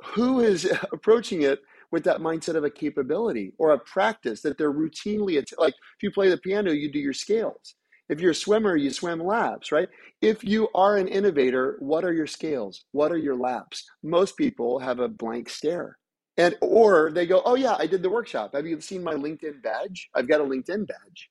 who 0.04 0.40
is 0.42 0.66
approaching 0.92 1.42
it 1.44 1.60
with 1.92 2.04
that 2.04 2.20
mindset 2.20 2.56
of 2.56 2.64
a 2.64 2.70
capability 2.70 3.54
or 3.58 3.72
a 3.72 3.80
practice 3.80 4.42
that 4.42 4.58
they're 4.58 4.74
routinely 4.74 5.38
att- 5.38 5.58
like 5.58 5.74
if 5.74 6.04
you 6.04 6.12
play 6.12 6.30
the 6.30 6.38
piano 6.38 6.72
you 6.72 6.92
do 6.92 7.00
your 7.00 7.14
scales 7.14 7.76
if 8.10 8.20
you're 8.20 8.32
a 8.32 8.36
swimmer 8.36 8.76
you 8.76 8.90
swim 8.92 9.20
laps 9.24 9.72
right 9.72 9.88
if 10.22 10.44
you 10.44 10.68
are 10.76 10.98
an 10.98 11.08
innovator 11.08 11.78
what 11.80 12.04
are 12.04 12.14
your 12.14 12.28
scales 12.28 12.84
what 12.92 13.12
are 13.12 13.18
your 13.18 13.36
laps 13.36 13.86
most 14.04 14.36
people 14.38 14.80
have 14.80 15.00
a 15.00 15.08
blank 15.08 15.50
stare 15.50 15.98
and 16.38 16.56
or 16.62 17.12
they 17.12 17.26
go 17.26 17.42
oh 17.46 17.56
yeah 17.56 17.76
i 17.80 17.88
did 17.88 18.02
the 18.02 18.10
workshop 18.10 18.54
have 18.54 18.66
you 18.66 18.80
seen 18.82 19.04
my 19.04 19.14
linkedin 19.14 19.62
badge 19.62 20.10
i've 20.14 20.28
got 20.28 20.42
a 20.42 20.44
linkedin 20.44 20.88
badge 20.88 21.30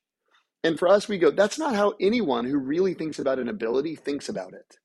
and 0.65 0.79
for 0.79 0.89
us 0.89 1.09
we 1.09 1.19
go 1.19 1.31
that's 1.31 1.59
not 1.59 1.75
how 1.75 1.95
anyone 2.01 2.45
who 2.45 2.59
really 2.59 2.95
thinks 2.95 3.19
about 3.19 3.39
an 3.39 3.49
ability 3.49 3.95
thinks 3.95 4.29
about 4.29 4.53
it 4.53 4.79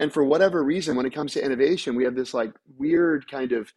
and 0.00 0.12
for 0.12 0.24
whatever 0.24 0.62
reason, 0.62 0.96
when 0.96 1.06
it 1.06 1.14
comes 1.14 1.32
to 1.32 1.44
innovation, 1.44 1.96
we 1.96 2.04
have 2.04 2.14
this 2.14 2.32
like 2.32 2.52
weird 2.76 3.28
kind 3.28 3.52
of, 3.52 3.72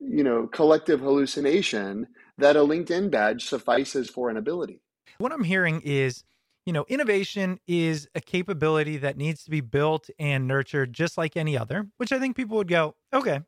you 0.00 0.24
know, 0.24 0.46
collective 0.46 1.00
hallucination 1.00 2.06
that 2.38 2.56
a 2.56 2.60
LinkedIn 2.60 3.10
badge 3.10 3.46
suffices 3.46 4.08
for 4.08 4.30
an 4.30 4.36
ability. 4.36 4.80
What 5.18 5.32
I'm 5.32 5.44
hearing 5.44 5.80
is, 5.82 6.24
you 6.64 6.72
know, 6.72 6.84
innovation 6.88 7.60
is 7.66 8.08
a 8.14 8.20
capability 8.20 8.96
that 8.98 9.16
needs 9.16 9.44
to 9.44 9.50
be 9.50 9.60
built 9.60 10.08
and 10.18 10.48
nurtured 10.48 10.92
just 10.92 11.16
like 11.16 11.36
any 11.36 11.56
other, 11.56 11.86
which 11.98 12.12
I 12.12 12.18
think 12.18 12.36
people 12.36 12.56
would 12.56 12.68
go, 12.68 12.94
okay. 13.12 13.40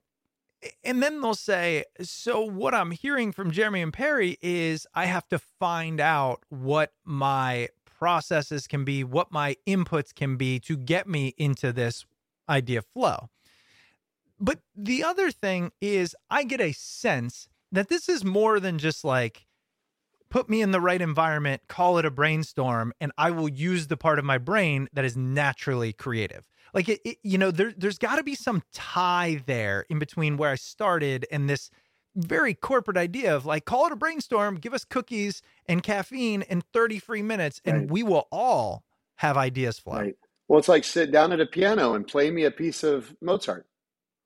And 0.82 1.02
then 1.02 1.20
they'll 1.20 1.34
say, 1.34 1.84
so 2.00 2.40
what 2.40 2.74
I'm 2.74 2.90
hearing 2.90 3.32
from 3.32 3.50
Jeremy 3.50 3.80
and 3.82 3.92
Perry 3.92 4.38
is 4.42 4.86
I 4.94 5.06
have 5.06 5.28
to 5.28 5.38
find 5.38 6.00
out 6.00 6.42
what 6.48 6.92
my 7.04 7.68
processes 7.84 8.66
can 8.66 8.84
be, 8.84 9.04
what 9.04 9.30
my 9.32 9.56
inputs 9.66 10.14
can 10.14 10.36
be 10.36 10.58
to 10.60 10.76
get 10.76 11.08
me 11.08 11.34
into 11.36 11.72
this 11.72 12.04
idea 12.48 12.82
flow. 12.82 13.28
But 14.40 14.60
the 14.76 15.02
other 15.02 15.30
thing 15.30 15.72
is, 15.80 16.14
I 16.30 16.44
get 16.44 16.60
a 16.60 16.72
sense 16.72 17.48
that 17.72 17.88
this 17.88 18.08
is 18.08 18.24
more 18.24 18.60
than 18.60 18.78
just 18.78 19.04
like, 19.04 19.46
put 20.30 20.48
me 20.48 20.62
in 20.62 20.70
the 20.70 20.80
right 20.80 21.00
environment, 21.00 21.62
call 21.68 21.98
it 21.98 22.04
a 22.04 22.10
brainstorm, 22.10 22.92
and 23.00 23.12
I 23.18 23.30
will 23.30 23.48
use 23.48 23.86
the 23.86 23.96
part 23.96 24.18
of 24.18 24.24
my 24.24 24.38
brain 24.38 24.88
that 24.92 25.04
is 25.04 25.16
naturally 25.16 25.92
creative. 25.92 26.48
Like 26.74 26.88
it, 26.88 27.00
it 27.04 27.18
you 27.22 27.38
know, 27.38 27.50
there, 27.50 27.72
there's 27.76 27.98
got 27.98 28.16
to 28.16 28.22
be 28.22 28.34
some 28.34 28.62
tie 28.72 29.42
there 29.46 29.86
in 29.88 29.98
between 29.98 30.36
where 30.36 30.50
I 30.50 30.56
started 30.56 31.26
and 31.30 31.48
this 31.48 31.70
very 32.16 32.54
corporate 32.54 32.96
idea 32.96 33.34
of 33.34 33.46
like, 33.46 33.64
call 33.64 33.86
it 33.86 33.92
a 33.92 33.96
brainstorm, 33.96 34.56
give 34.56 34.74
us 34.74 34.84
cookies 34.84 35.42
and 35.66 35.82
caffeine 35.82 36.42
in 36.42 36.62
30 36.72 36.98
free 36.98 37.22
minutes, 37.22 37.60
and 37.64 37.78
Right. 37.78 37.90
we 37.90 38.02
will 38.02 38.26
all 38.32 38.84
have 39.16 39.36
ideas 39.36 39.78
flow. 39.78 39.94
Right. 39.98 40.16
Well, 40.48 40.58
it's 40.58 40.68
like 40.68 40.84
sit 40.84 41.12
down 41.12 41.32
at 41.32 41.40
a 41.40 41.46
piano 41.46 41.94
and 41.94 42.06
play 42.06 42.30
me 42.30 42.44
a 42.44 42.50
piece 42.50 42.82
of 42.82 43.14
Mozart. 43.20 43.66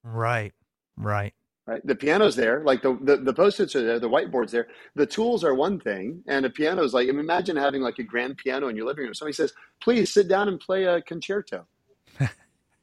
Right. 0.04 0.52
Right. 0.96 1.34
Right. 1.66 1.86
The 1.86 1.94
piano's 1.94 2.34
there, 2.34 2.64
like 2.64 2.82
the, 2.82 2.98
the, 3.00 3.16
the 3.18 3.32
post-its 3.32 3.76
are 3.76 3.84
there, 3.84 4.00
the 4.00 4.08
whiteboard's 4.08 4.50
there. 4.50 4.66
The 4.96 5.06
tools 5.06 5.44
are 5.44 5.54
one 5.54 5.78
thing, 5.78 6.22
and 6.26 6.44
a 6.44 6.50
piano's 6.50 6.92
like 6.92 7.06
imagine 7.08 7.56
having 7.56 7.82
like 7.82 8.00
a 8.00 8.02
grand 8.02 8.36
piano 8.36 8.66
in 8.68 8.76
your 8.76 8.86
living 8.86 9.04
room. 9.04 9.14
Somebody 9.14 9.34
says, 9.34 9.52
please 9.80 10.12
sit 10.12 10.26
down 10.26 10.48
and 10.48 10.58
play 10.58 10.84
a 10.84 11.00
concerto. 11.02 11.64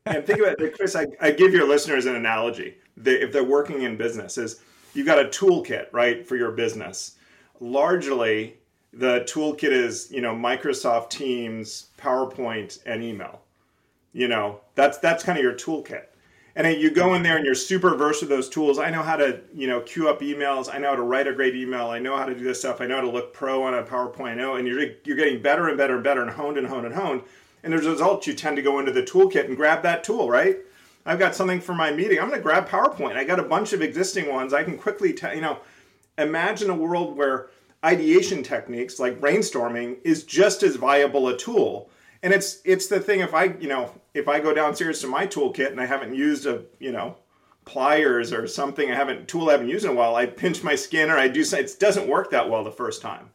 And 0.05 0.25
think 0.25 0.39
about 0.39 0.59
it, 0.59 0.75
Chris. 0.75 0.95
I, 0.95 1.07
I 1.21 1.31
give 1.31 1.53
your 1.53 1.67
listeners 1.67 2.05
an 2.05 2.15
analogy. 2.15 2.77
They, 2.97 3.13
if 3.21 3.31
they're 3.31 3.43
working 3.43 3.83
in 3.83 3.97
business, 3.97 4.37
is 4.37 4.61
you've 4.93 5.05
got 5.05 5.19
a 5.19 5.29
toolkit, 5.29 5.87
right, 5.91 6.27
for 6.27 6.35
your 6.35 6.51
business. 6.51 7.15
Largely, 7.59 8.57
the 8.93 9.21
toolkit 9.21 9.71
is 9.71 10.11
you 10.11 10.21
know 10.21 10.33
Microsoft 10.33 11.09
Teams, 11.09 11.87
PowerPoint, 11.97 12.79
and 12.85 13.03
email. 13.03 13.41
You 14.13 14.27
know 14.27 14.61
that's 14.75 14.97
that's 14.97 15.23
kind 15.23 15.37
of 15.37 15.43
your 15.43 15.53
toolkit. 15.53 16.05
And 16.55 16.81
you 16.81 16.91
go 16.91 17.13
in 17.13 17.23
there 17.23 17.37
and 17.37 17.45
you're 17.45 17.55
super 17.55 17.95
versed 17.95 18.21
with 18.21 18.29
those 18.29 18.49
tools. 18.49 18.79
I 18.79 18.89
know 18.89 19.01
how 19.01 19.15
to, 19.15 19.39
you 19.53 19.67
know, 19.67 19.79
queue 19.79 20.09
up 20.09 20.19
emails. 20.19 20.67
I 20.73 20.77
know 20.77 20.89
how 20.89 20.95
to 20.95 21.03
write 21.03 21.27
a 21.27 21.33
great 21.33 21.55
email. 21.55 21.87
I 21.87 21.99
know 21.99 22.17
how 22.17 22.25
to 22.25 22.35
do 22.35 22.43
this 22.43 22.59
stuff. 22.59 22.81
I 22.81 22.87
know 22.87 22.95
how 22.95 23.01
to 23.01 23.09
look 23.09 23.33
pro 23.33 23.63
on 23.63 23.75
a 23.75 23.83
PowerPoint. 23.83 24.31
I 24.31 24.35
know, 24.35 24.55
and 24.55 24.67
you're 24.67 24.83
you're 25.05 25.15
getting 25.15 25.41
better 25.41 25.69
and 25.69 25.77
better 25.77 25.95
and 25.95 26.03
better 26.03 26.21
and 26.21 26.31
honed 26.31 26.57
and 26.57 26.67
honed 26.67 26.85
and 26.85 26.95
honed. 26.95 27.21
And 27.63 27.73
as 27.73 27.85
a 27.85 27.91
result, 27.91 28.27
you 28.27 28.33
tend 28.33 28.55
to 28.55 28.61
go 28.61 28.79
into 28.79 28.91
the 28.91 29.03
toolkit 29.03 29.45
and 29.45 29.57
grab 29.57 29.83
that 29.83 30.03
tool, 30.03 30.29
right? 30.29 30.57
I've 31.05 31.19
got 31.19 31.35
something 31.35 31.61
for 31.61 31.73
my 31.73 31.91
meeting. 31.91 32.19
I'm 32.19 32.27
going 32.27 32.39
to 32.39 32.43
grab 32.43 32.69
PowerPoint. 32.69 33.15
I 33.15 33.23
got 33.23 33.39
a 33.39 33.43
bunch 33.43 33.73
of 33.73 33.81
existing 33.81 34.29
ones. 34.29 34.53
I 34.53 34.63
can 34.63 34.77
quickly, 34.77 35.13
tell 35.13 35.33
you 35.33 35.41
know, 35.41 35.59
imagine 36.17 36.69
a 36.69 36.75
world 36.75 37.15
where 37.17 37.49
ideation 37.83 38.43
techniques 38.43 38.99
like 38.99 39.21
brainstorming 39.21 39.97
is 40.03 40.23
just 40.23 40.63
as 40.63 40.75
viable 40.75 41.29
a 41.29 41.37
tool. 41.37 41.89
And 42.21 42.33
it's 42.33 42.59
it's 42.65 42.87
the 42.87 42.99
thing 42.99 43.21
if 43.21 43.33
I, 43.33 43.45
you 43.45 43.69
know, 43.69 43.93
if 44.13 44.27
I 44.27 44.39
go 44.39 44.53
downstairs 44.53 44.99
to 45.01 45.07
my 45.07 45.25
toolkit 45.25 45.71
and 45.71 45.79
I 45.79 45.85
haven't 45.85 46.13
used 46.13 46.45
a, 46.45 46.63
you 46.79 46.91
know, 46.91 47.15
pliers 47.65 48.33
or 48.33 48.47
something 48.47 48.91
I 48.91 48.95
haven't 48.95 49.27
tool 49.27 49.49
I 49.49 49.53
haven't 49.53 49.69
used 49.69 49.85
in 49.85 49.91
a 49.91 49.95
while, 49.95 50.15
I 50.15 50.25
pinch 50.25 50.63
my 50.63 50.75
skin 50.75 51.09
or 51.09 51.17
I 51.17 51.27
do 51.27 51.43
something. 51.43 51.65
It 51.65 51.79
doesn't 51.79 52.07
work 52.07 52.31
that 52.31 52.49
well 52.49 52.63
the 52.63 52.71
first 52.71 53.01
time. 53.01 53.29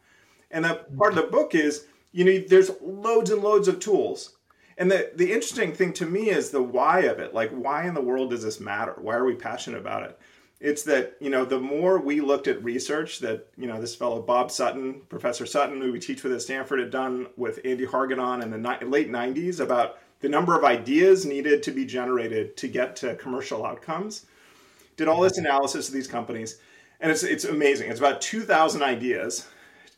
And 0.51 0.63
the 0.63 0.85
part 0.97 1.17
of 1.17 1.17
the 1.17 1.31
book 1.31 1.55
is, 1.55 1.85
you 2.15 2.23
know, 2.23 2.39
there's 2.47 2.71
loads 2.81 3.29
and 3.29 3.43
loads 3.43 3.67
of 3.67 3.81
tools. 3.81 4.37
And 4.77 4.89
the, 4.89 5.11
the 5.15 5.33
interesting 5.33 5.73
thing 5.73 5.91
to 5.93 6.05
me 6.05 6.29
is 6.29 6.49
the 6.49 6.63
why 6.63 7.01
of 7.01 7.19
it. 7.19 7.33
Like, 7.33 7.51
why 7.51 7.85
in 7.87 7.93
the 7.93 8.01
world 8.01 8.29
does 8.29 8.41
this 8.41 8.61
matter? 8.61 8.95
Why 8.97 9.15
are 9.15 9.25
we 9.25 9.35
passionate 9.35 9.79
about 9.79 10.03
it? 10.03 10.17
It's 10.61 10.83
that, 10.83 11.17
you 11.19 11.29
know, 11.29 11.43
the 11.43 11.59
more 11.59 11.99
we 11.99 12.21
looked 12.21 12.47
at 12.47 12.63
research 12.63 13.19
that, 13.19 13.47
you 13.57 13.67
know, 13.67 13.81
this 13.81 13.95
fellow 13.95 14.21
Bob 14.21 14.49
Sutton, 14.49 15.01
Professor 15.09 15.45
Sutton, 15.45 15.81
who 15.81 15.91
we 15.91 15.99
teach 15.99 16.23
with 16.23 16.31
at 16.31 16.41
Stanford, 16.41 16.79
had 16.79 16.89
done 16.89 17.27
with 17.35 17.59
Andy 17.65 17.85
Hargadon 17.85 18.41
in 18.41 18.49
the 18.49 18.57
ni- 18.57 18.87
late 18.87 19.11
90s 19.11 19.59
about 19.59 19.99
the 20.21 20.29
number 20.29 20.57
of 20.57 20.63
ideas 20.63 21.25
needed 21.25 21.63
to 21.63 21.71
be 21.71 21.85
generated 21.85 22.55
to 22.55 22.69
get 22.69 22.95
to 22.97 23.15
commercial 23.15 23.65
outcomes. 23.65 24.25
Did 24.95 25.09
all 25.09 25.19
this 25.19 25.37
analysis 25.37 25.89
of 25.89 25.93
these 25.93 26.07
companies, 26.07 26.59
and 27.01 27.11
it's 27.11 27.23
it's 27.23 27.43
amazing. 27.43 27.91
It's 27.91 27.99
about 27.99 28.21
two 28.21 28.43
thousand 28.43 28.81
ideas 28.81 29.45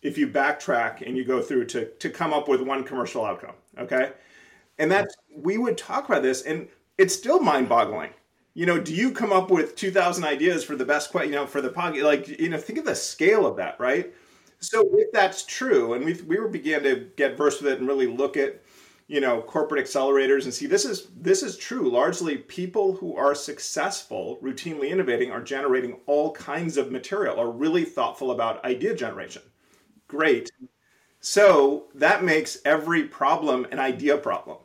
if 0.02 0.18
you 0.18 0.28
backtrack 0.28 1.06
and 1.06 1.18
you 1.18 1.26
go 1.26 1.42
through 1.42 1.66
to 1.66 1.86
to 1.86 2.10
come 2.10 2.34
up 2.34 2.48
with 2.48 2.62
one 2.62 2.84
commercial 2.84 3.26
outcome. 3.26 3.56
Okay, 3.78 4.12
and 4.78 4.92
that's 4.92 5.16
we 5.36 5.58
would 5.58 5.78
talk 5.78 6.08
about 6.08 6.24
this, 6.24 6.42
and 6.44 6.68
it's 6.98 7.16
still 7.16 7.40
mind-boggling. 7.40 8.12
You 8.54 8.66
know, 8.66 8.80
do 8.80 8.94
you 8.94 9.12
come 9.12 9.32
up 9.32 9.52
with 9.52 9.76
two 9.76 9.92
thousand 9.92 10.24
ideas 10.24 10.64
for 10.64 10.76
the 10.76 10.86
best, 10.86 11.14
you 11.14 11.32
know, 11.32 11.46
for 11.46 11.62
the 11.62 11.70
podcast? 11.70 12.04
Like, 12.04 12.28
you 12.28 12.50
know, 12.50 12.58
think 12.58 12.80
of 12.80 12.86
the 12.86 12.96
scale 12.96 13.46
of 13.46 13.58
that, 13.58 13.80
right? 13.80 14.14
So 14.60 14.84
if 14.94 15.12
that's 15.12 15.44
true, 15.44 15.94
and 15.94 16.04
we 16.04 16.14
we 16.14 16.38
began 16.50 16.84
to 16.84 17.08
get 17.16 17.38
versed 17.38 17.62
with 17.62 17.72
it 17.74 17.80
and 17.80 17.88
really 17.88 18.08
look 18.08 18.38
at 18.38 18.62
you 19.08 19.22
know 19.22 19.42
corporate 19.42 19.84
accelerators 19.84 20.44
and 20.44 20.54
see 20.54 20.66
this 20.66 20.86
is 20.86 21.08
this 21.16 21.42
is 21.42 21.58
true 21.58 21.90
largely 21.90 22.38
people 22.38 22.94
who 22.96 23.16
are 23.16 23.34
successful 23.34 24.38
routinely 24.44 24.90
innovating 24.90 25.32
are 25.32 25.42
generating 25.42 25.98
all 26.06 26.32
kinds 26.34 26.78
of 26.78 26.92
material 26.92 27.40
are 27.40 27.50
really 27.50 27.86
thoughtful 27.86 28.32
about 28.32 28.64
idea 28.66 28.94
generation 28.94 29.42
great 30.08 30.52
so 31.20 31.86
that 31.96 32.24
makes 32.24 32.60
every 32.66 33.04
problem 33.04 33.66
an 33.72 33.80
idea 33.80 34.18
problem 34.18 34.58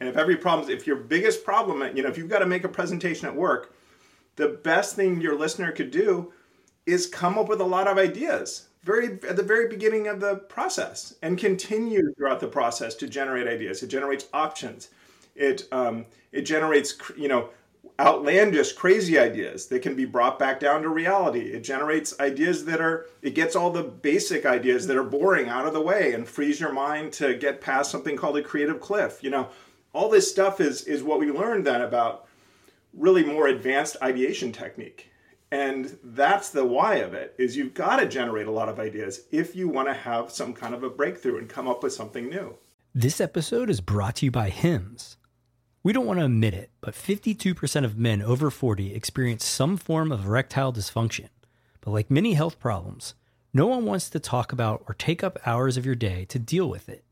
and 0.00 0.08
if 0.08 0.16
every 0.16 0.36
problem 0.36 0.70
if 0.70 0.86
your 0.86 0.96
biggest 0.96 1.44
problem 1.44 1.96
you 1.96 2.02
know 2.02 2.08
if 2.08 2.18
you've 2.18 2.28
got 2.28 2.40
to 2.40 2.46
make 2.46 2.64
a 2.64 2.68
presentation 2.68 3.26
at 3.26 3.34
work 3.34 3.74
the 4.36 4.48
best 4.48 4.96
thing 4.96 5.20
your 5.20 5.38
listener 5.38 5.72
could 5.72 5.90
do 5.90 6.32
is 6.84 7.06
come 7.06 7.38
up 7.38 7.48
with 7.48 7.60
a 7.60 7.64
lot 7.64 7.88
of 7.88 7.98
ideas 7.98 8.68
very 8.86 9.18
at 9.28 9.36
the 9.36 9.42
very 9.42 9.68
beginning 9.68 10.06
of 10.06 10.20
the 10.20 10.36
process 10.36 11.16
and 11.20 11.36
continue 11.36 12.14
throughout 12.14 12.38
the 12.38 12.46
process 12.46 12.94
to 12.94 13.08
generate 13.08 13.48
ideas. 13.48 13.82
It 13.82 13.88
generates 13.88 14.26
options. 14.32 14.90
It 15.34 15.64
um, 15.72 16.06
it 16.30 16.42
generates 16.42 16.94
you 17.16 17.28
know 17.28 17.50
outlandish, 18.00 18.72
crazy 18.72 19.18
ideas 19.18 19.66
that 19.66 19.82
can 19.82 19.94
be 19.94 20.04
brought 20.04 20.38
back 20.38 20.60
down 20.60 20.82
to 20.82 20.88
reality. 20.88 21.52
It 21.52 21.64
generates 21.64 22.18
ideas 22.20 22.64
that 22.66 22.80
are 22.80 23.06
it 23.22 23.34
gets 23.34 23.56
all 23.56 23.70
the 23.70 23.82
basic 23.82 24.46
ideas 24.46 24.86
that 24.86 24.96
are 24.96 25.04
boring 25.04 25.48
out 25.48 25.66
of 25.66 25.72
the 25.72 25.80
way 25.80 26.12
and 26.12 26.28
frees 26.28 26.60
your 26.60 26.72
mind 26.72 27.12
to 27.14 27.34
get 27.34 27.60
past 27.60 27.90
something 27.90 28.16
called 28.16 28.36
a 28.36 28.42
creative 28.42 28.80
cliff. 28.80 29.22
You 29.22 29.30
know, 29.30 29.48
all 29.92 30.08
this 30.08 30.30
stuff 30.30 30.60
is 30.60 30.82
is 30.84 31.02
what 31.02 31.20
we 31.20 31.30
learned 31.30 31.66
then 31.66 31.82
about 31.82 32.26
really 32.92 33.24
more 33.24 33.48
advanced 33.48 33.96
ideation 34.02 34.52
technique 34.52 35.10
and 35.50 35.96
that's 36.02 36.50
the 36.50 36.64
why 36.64 36.96
of 36.96 37.14
it 37.14 37.34
is 37.38 37.56
you've 37.56 37.74
got 37.74 37.96
to 37.96 38.06
generate 38.06 38.46
a 38.46 38.50
lot 38.50 38.68
of 38.68 38.80
ideas 38.80 39.22
if 39.30 39.54
you 39.54 39.68
want 39.68 39.88
to 39.88 39.94
have 39.94 40.30
some 40.30 40.52
kind 40.52 40.74
of 40.74 40.82
a 40.82 40.90
breakthrough 40.90 41.38
and 41.38 41.48
come 41.48 41.68
up 41.68 41.82
with 41.82 41.92
something 41.92 42.28
new. 42.28 42.56
This 42.94 43.20
episode 43.20 43.70
is 43.70 43.80
brought 43.80 44.16
to 44.16 44.26
you 44.26 44.30
by 44.30 44.48
Hims. 44.48 45.15
We 45.86 45.92
don't 45.92 46.06
want 46.06 46.18
to 46.18 46.26
admit 46.26 46.52
it, 46.52 46.72
but 46.80 46.94
52% 46.94 47.84
of 47.84 47.96
men 47.96 48.20
over 48.20 48.50
40 48.50 48.92
experience 48.92 49.44
some 49.44 49.76
form 49.76 50.10
of 50.10 50.26
erectile 50.26 50.72
dysfunction. 50.72 51.28
But 51.80 51.92
like 51.92 52.10
many 52.10 52.34
health 52.34 52.58
problems, 52.58 53.14
no 53.54 53.68
one 53.68 53.84
wants 53.84 54.10
to 54.10 54.18
talk 54.18 54.50
about 54.50 54.82
or 54.88 54.94
take 54.94 55.22
up 55.22 55.38
hours 55.46 55.76
of 55.76 55.86
your 55.86 55.94
day 55.94 56.24
to 56.24 56.40
deal 56.40 56.68
with 56.68 56.88
it. 56.88 57.04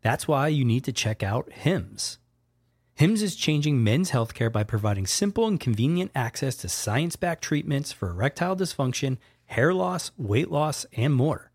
That's 0.00 0.26
why 0.26 0.48
you 0.48 0.64
need 0.64 0.84
to 0.84 0.90
check 0.90 1.22
out 1.22 1.52
Hims. 1.52 2.16
HIMS 2.94 3.20
is 3.20 3.36
changing 3.36 3.84
men's 3.84 4.12
healthcare 4.12 4.50
by 4.50 4.64
providing 4.64 5.06
simple 5.06 5.46
and 5.46 5.60
convenient 5.60 6.10
access 6.14 6.56
to 6.56 6.68
science 6.70 7.16
backed 7.16 7.44
treatments 7.44 7.92
for 7.92 8.08
erectile 8.08 8.56
dysfunction, 8.56 9.18
hair 9.44 9.74
loss, 9.74 10.12
weight 10.16 10.50
loss, 10.50 10.86
and 10.96 11.12
more. 11.12 11.50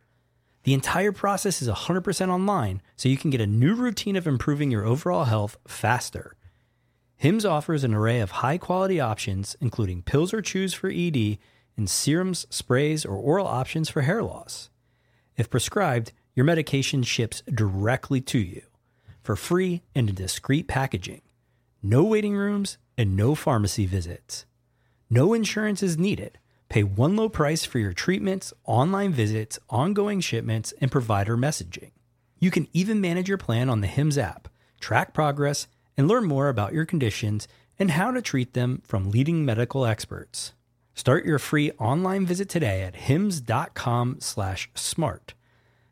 The 0.66 0.76
entire 0.76 1.14
process 1.14 1.64
is 1.64 1.68
100% 1.68 2.30
online, 2.30 2.84
so 2.96 3.10
you 3.10 3.18
can 3.18 3.32
get 3.32 3.42
a 3.42 3.48
new 3.48 3.74
routine 3.74 4.16
of 4.16 4.28
improving 4.28 4.70
your 4.70 4.86
overall 4.86 5.24
health 5.24 5.58
faster. 5.68 6.36
HIMS 7.20 7.46
offers 7.46 7.84
an 7.84 7.94
array 7.94 8.22
of 8.22 8.32
high 8.32 8.58
quality 8.58 9.00
options, 9.00 9.56
including 9.60 10.02
pills 10.02 10.34
or 10.34 10.42
chews 10.42 10.74
for 10.74 10.90
ED, 10.90 11.38
and 11.76 11.90
serums, 11.90 12.48
sprays, 12.50 13.06
or 13.06 13.16
oral 13.16 13.46
options 13.46 13.90
for 13.90 14.04
hair 14.04 14.24
loss. 14.24 14.70
If 15.36 15.50
prescribed, 15.50 16.14
your 16.34 16.46
medication 16.46 17.04
ships 17.04 17.44
directly 17.54 18.22
to 18.22 18.40
you 18.40 18.62
for 19.22 19.36
free 19.36 19.84
and 19.94 20.10
in 20.10 20.16
discreet 20.16 20.68
packaging 20.68 21.22
no 21.82 22.04
waiting 22.04 22.36
rooms, 22.36 22.78
and 22.98 23.16
no 23.16 23.36
pharmacy 23.36 23.86
visits. 23.86 24.46
No 25.10 25.34
insurance 25.34 25.82
is 25.82 25.98
needed. 25.98 26.38
Pay 26.68 26.84
one 26.84 27.16
low 27.16 27.30
price 27.30 27.66
for 27.66 27.80
your 27.80 27.94
treatments, 27.94 28.54
online 28.66 29.12
visits, 29.12 29.58
ongoing 29.70 30.20
shipments, 30.20 30.74
and 30.82 30.92
provider 30.92 31.38
messaging. 31.38 31.92
You 32.38 32.52
can 32.52 32.68
even 32.74 33.02
manage 33.02 33.30
your 33.30 33.38
plan 33.38 33.70
on 33.70 33.82
the 33.82 33.88
HIMS 33.88 34.18
app, 34.18 34.50
track 34.80 35.14
progress, 35.14 35.68
and 36.00 36.08
learn 36.08 36.26
more 36.26 36.48
about 36.48 36.72
your 36.72 36.86
conditions 36.86 37.46
and 37.78 37.92
how 37.92 38.10
to 38.10 38.22
treat 38.22 38.54
them 38.54 38.82
from 38.86 39.12
leading 39.12 39.44
medical 39.44 39.86
experts. 39.86 40.54
Start 40.94 41.26
your 41.26 41.40
free 41.40 41.72
online 41.72 42.26
visit 42.26 42.48
today 42.48 42.84
at 42.84 42.96
hims.com/smart. 42.96 45.34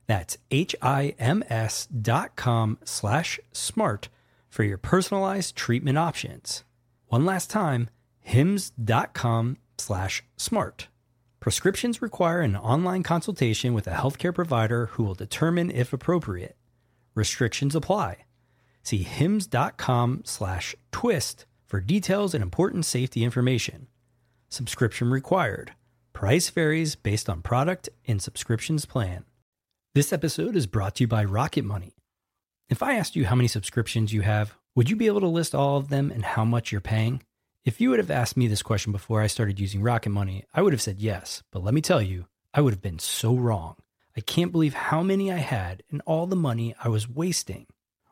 That's 0.07 0.37
h 0.49 0.75
i 0.81 1.13
m 1.19 1.43
s 1.49 1.87
dot 1.87 2.37
com 2.37 2.77
slash 2.85 3.37
smart 3.51 4.07
for 4.49 4.63
your 4.63 4.77
personalized 4.77 5.57
treatment 5.57 5.97
options. 5.97 6.63
One 7.07 7.25
last 7.25 7.49
time, 7.49 7.89
hims.com 8.21 9.57
slash 9.77 10.23
smart. 10.37 10.87
Prescriptions 11.41 12.01
require 12.01 12.39
an 12.41 12.55
online 12.55 13.03
consultation 13.03 13.73
with 13.73 13.87
a 13.87 13.91
healthcare 13.91 14.33
provider 14.33 14.85
who 14.87 15.03
will 15.03 15.15
determine 15.15 15.69
if 15.69 15.91
appropriate. 15.91 16.55
Restrictions 17.13 17.75
apply. 17.75 18.26
See 18.87 19.03
hims.com 19.03 20.21
slash 20.23 20.73
twist 20.93 21.45
for 21.65 21.81
details 21.81 22.33
and 22.33 22.41
important 22.41 22.85
safety 22.85 23.25
information. 23.25 23.87
Subscription 24.47 25.11
required. 25.11 25.73
Price 26.13 26.49
varies 26.49 26.95
based 26.95 27.27
on 27.27 27.41
product 27.41 27.89
and 28.07 28.21
subscriptions 28.21 28.85
plan. 28.85 29.25
This 29.93 30.13
episode 30.13 30.55
is 30.55 30.67
brought 30.67 30.95
to 30.95 31.03
you 31.03 31.07
by 31.09 31.25
Rocket 31.25 31.65
Money. 31.65 31.97
If 32.69 32.81
I 32.81 32.93
asked 32.93 33.17
you 33.17 33.25
how 33.25 33.35
many 33.35 33.49
subscriptions 33.49 34.13
you 34.13 34.21
have, 34.21 34.55
would 34.73 34.89
you 34.89 34.95
be 34.95 35.07
able 35.07 35.19
to 35.19 35.27
list 35.27 35.53
all 35.53 35.75
of 35.75 35.89
them 35.89 36.09
and 36.09 36.23
how 36.23 36.45
much 36.45 36.71
you're 36.71 36.79
paying? 36.79 37.21
If 37.65 37.81
you 37.81 37.89
would 37.89 37.99
have 37.99 38.09
asked 38.09 38.37
me 38.37 38.47
this 38.47 38.63
question 38.63 38.93
before 38.93 39.21
I 39.21 39.27
started 39.27 39.59
using 39.59 39.81
Rocket 39.81 40.11
Money, 40.11 40.45
I 40.53 40.61
would 40.61 40.71
have 40.71 40.81
said 40.81 41.01
yes. 41.01 41.43
But 41.51 41.61
let 41.61 41.73
me 41.73 41.81
tell 41.81 42.01
you, 42.01 42.27
I 42.53 42.61
would 42.61 42.71
have 42.71 42.81
been 42.81 42.99
so 42.99 43.35
wrong. 43.35 43.75
I 44.15 44.21
can't 44.21 44.53
believe 44.53 44.73
how 44.73 45.03
many 45.03 45.29
I 45.29 45.39
had 45.39 45.83
and 45.91 46.01
all 46.05 46.25
the 46.25 46.37
money 46.37 46.73
I 46.81 46.87
was 46.87 47.09
wasting. 47.09 47.67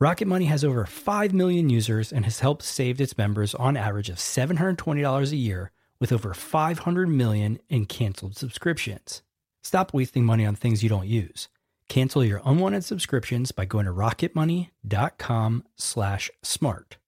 Rocket 0.00 0.28
Money 0.28 0.44
has 0.44 0.62
over 0.62 0.86
5 0.86 1.34
million 1.34 1.70
users 1.70 2.12
and 2.12 2.24
has 2.24 2.38
helped 2.38 2.62
save 2.62 3.00
its 3.00 3.18
members 3.18 3.52
on 3.56 3.76
average 3.76 4.08
of 4.08 4.18
$720 4.18 5.32
a 5.32 5.36
year 5.36 5.72
with 5.98 6.12
over 6.12 6.32
500 6.32 7.08
million 7.08 7.58
in 7.68 7.84
canceled 7.84 8.36
subscriptions. 8.36 9.22
Stop 9.60 9.92
wasting 9.92 10.24
money 10.24 10.46
on 10.46 10.54
things 10.54 10.84
you 10.84 10.88
don't 10.88 11.08
use. 11.08 11.48
Cancel 11.88 12.24
your 12.24 12.40
unwanted 12.44 12.84
subscriptions 12.84 13.50
by 13.50 13.64
going 13.64 13.86
to 13.86 13.92
rocketmoney.com 13.92 15.64
slash 15.74 16.30
smart. 16.44 16.98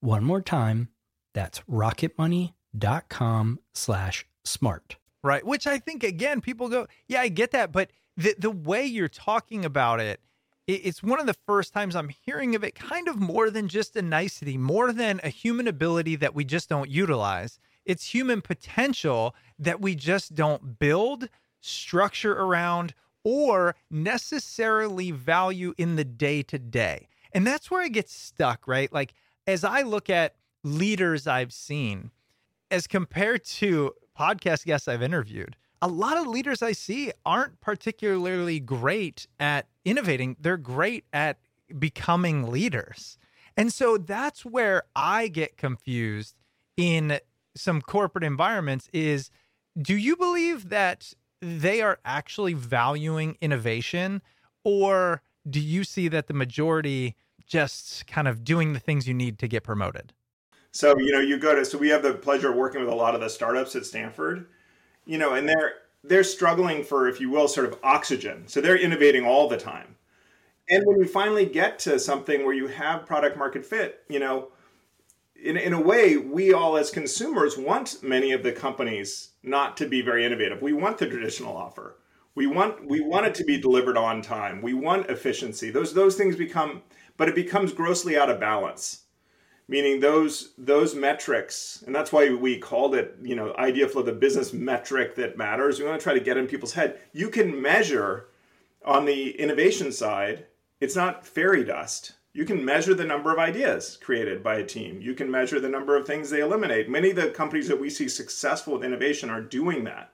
One 0.00 0.24
more 0.24 0.40
time, 0.40 0.88
that's 1.34 1.60
rocketmoney.com 1.70 3.58
slash 3.74 4.26
smart. 4.44 4.96
Right. 5.22 5.44
Which 5.44 5.66
I 5.66 5.78
think, 5.78 6.02
again, 6.02 6.40
people 6.40 6.70
go, 6.70 6.86
yeah, 7.08 7.20
I 7.20 7.28
get 7.28 7.50
that. 7.50 7.72
But 7.72 7.90
the, 8.16 8.34
the 8.38 8.50
way 8.50 8.86
you're 8.86 9.08
talking 9.08 9.66
about 9.66 10.00
it, 10.00 10.20
it's 10.68 11.02
one 11.02 11.18
of 11.18 11.26
the 11.26 11.36
first 11.46 11.72
times 11.72 11.96
I'm 11.96 12.10
hearing 12.10 12.54
of 12.54 12.62
it 12.62 12.74
kind 12.74 13.08
of 13.08 13.18
more 13.18 13.48
than 13.48 13.68
just 13.68 13.96
a 13.96 14.02
nicety, 14.02 14.58
more 14.58 14.92
than 14.92 15.18
a 15.24 15.30
human 15.30 15.66
ability 15.66 16.14
that 16.16 16.34
we 16.34 16.44
just 16.44 16.68
don't 16.68 16.90
utilize. 16.90 17.58
It's 17.86 18.12
human 18.12 18.42
potential 18.42 19.34
that 19.58 19.80
we 19.80 19.94
just 19.94 20.34
don't 20.34 20.78
build, 20.78 21.30
structure 21.62 22.34
around, 22.34 22.92
or 23.24 23.76
necessarily 23.90 25.10
value 25.10 25.72
in 25.78 25.96
the 25.96 26.04
day 26.04 26.42
to 26.42 26.58
day. 26.58 27.08
And 27.32 27.46
that's 27.46 27.70
where 27.70 27.82
I 27.82 27.88
get 27.88 28.10
stuck, 28.10 28.68
right? 28.68 28.92
Like, 28.92 29.14
as 29.46 29.64
I 29.64 29.82
look 29.82 30.10
at 30.10 30.34
leaders 30.62 31.26
I've 31.26 31.52
seen, 31.52 32.10
as 32.70 32.86
compared 32.86 33.42
to 33.44 33.94
podcast 34.18 34.66
guests 34.66 34.86
I've 34.86 35.02
interviewed, 35.02 35.56
a 35.80 35.88
lot 35.88 36.18
of 36.18 36.26
leaders 36.26 36.62
I 36.62 36.72
see 36.72 37.12
aren't 37.24 37.60
particularly 37.60 38.60
great 38.60 39.26
at 39.40 39.66
innovating. 39.90 40.36
They're 40.40 40.56
great 40.56 41.04
at 41.12 41.38
becoming 41.78 42.50
leaders. 42.50 43.18
And 43.56 43.72
so 43.72 43.98
that's 43.98 44.44
where 44.44 44.84
I 44.94 45.28
get 45.28 45.56
confused 45.56 46.36
in 46.76 47.20
some 47.56 47.82
corporate 47.82 48.24
environments 48.24 48.88
is 48.92 49.30
do 49.80 49.96
you 49.96 50.16
believe 50.16 50.68
that 50.68 51.12
they 51.40 51.82
are 51.82 51.98
actually 52.04 52.54
valuing 52.54 53.36
innovation 53.40 54.22
or 54.64 55.22
do 55.48 55.60
you 55.60 55.84
see 55.84 56.08
that 56.08 56.26
the 56.26 56.34
majority 56.34 57.16
just 57.46 58.06
kind 58.06 58.28
of 58.28 58.44
doing 58.44 58.74
the 58.74 58.78
things 58.78 59.08
you 59.08 59.14
need 59.14 59.38
to 59.38 59.48
get 59.48 59.64
promoted? 59.64 60.12
So, 60.70 60.96
you 60.98 61.10
know, 61.10 61.20
you 61.20 61.38
go 61.38 61.54
to 61.54 61.64
so 61.64 61.78
we 61.78 61.88
have 61.88 62.02
the 62.02 62.12
pleasure 62.12 62.50
of 62.50 62.56
working 62.56 62.80
with 62.80 62.90
a 62.90 62.94
lot 62.94 63.14
of 63.14 63.20
the 63.20 63.30
startups 63.30 63.74
at 63.74 63.86
Stanford, 63.86 64.46
you 65.06 65.18
know, 65.18 65.34
and 65.34 65.48
they're 65.48 65.74
they're 66.04 66.24
struggling 66.24 66.84
for, 66.84 67.08
if 67.08 67.20
you 67.20 67.30
will, 67.30 67.48
sort 67.48 67.66
of 67.66 67.78
oxygen. 67.82 68.46
So 68.46 68.60
they're 68.60 68.76
innovating 68.76 69.26
all 69.26 69.48
the 69.48 69.56
time. 69.56 69.96
And 70.70 70.84
when 70.86 70.98
we 70.98 71.06
finally 71.06 71.46
get 71.46 71.78
to 71.80 71.98
something 71.98 72.44
where 72.44 72.54
you 72.54 72.66
have 72.66 73.06
product 73.06 73.36
market 73.36 73.64
fit, 73.64 74.04
you 74.08 74.18
know, 74.18 74.48
in, 75.42 75.56
in 75.56 75.72
a 75.72 75.80
way, 75.80 76.16
we 76.16 76.52
all 76.52 76.76
as 76.76 76.90
consumers 76.90 77.56
want 77.56 78.02
many 78.02 78.32
of 78.32 78.42
the 78.42 78.52
companies 78.52 79.30
not 79.42 79.76
to 79.78 79.88
be 79.88 80.02
very 80.02 80.24
innovative. 80.24 80.60
We 80.60 80.72
want 80.72 80.98
the 80.98 81.06
traditional 81.06 81.56
offer. 81.56 81.96
We 82.34 82.46
want 82.46 82.86
we 82.86 83.00
want 83.00 83.26
it 83.26 83.34
to 83.36 83.44
be 83.44 83.60
delivered 83.60 83.96
on 83.96 84.22
time. 84.22 84.62
We 84.62 84.74
want 84.74 85.10
efficiency. 85.10 85.70
Those 85.70 85.94
those 85.94 86.14
things 86.14 86.36
become, 86.36 86.82
but 87.16 87.28
it 87.28 87.34
becomes 87.34 87.72
grossly 87.72 88.16
out 88.16 88.30
of 88.30 88.38
balance. 88.38 89.04
Meaning 89.68 90.00
those 90.00 90.54
those 90.56 90.94
metrics, 90.94 91.82
and 91.86 91.94
that's 91.94 92.10
why 92.10 92.32
we 92.32 92.58
called 92.58 92.94
it, 92.94 93.16
you 93.22 93.36
know, 93.36 93.54
idea 93.56 93.86
flow, 93.86 94.02
the 94.02 94.12
business 94.12 94.52
metric 94.54 95.14
that 95.16 95.36
matters. 95.36 95.78
We 95.78 95.84
want 95.84 96.00
to 96.00 96.02
try 96.02 96.14
to 96.14 96.20
get 96.20 96.38
in 96.38 96.46
people's 96.46 96.72
head. 96.72 96.98
You 97.12 97.28
can 97.28 97.60
measure 97.60 98.28
on 98.84 99.04
the 99.04 99.38
innovation 99.38 99.92
side. 99.92 100.46
It's 100.80 100.96
not 100.96 101.26
fairy 101.26 101.64
dust 101.64 102.14
you 102.38 102.44
can 102.44 102.64
measure 102.64 102.94
the 102.94 103.04
number 103.04 103.32
of 103.32 103.40
ideas 103.40 103.98
created 104.00 104.44
by 104.44 104.58
a 104.58 104.64
team. 104.64 105.00
You 105.00 105.12
can 105.12 105.28
measure 105.28 105.58
the 105.58 105.68
number 105.68 105.96
of 105.96 106.06
things 106.06 106.30
they 106.30 106.40
eliminate. 106.40 106.88
Many 106.88 107.10
of 107.10 107.16
the 107.16 107.30
companies 107.30 107.66
that 107.66 107.80
we 107.80 107.90
see 107.90 108.08
successful 108.08 108.74
with 108.74 108.84
innovation 108.84 109.28
are 109.28 109.40
doing 109.40 109.82
that. 109.84 110.12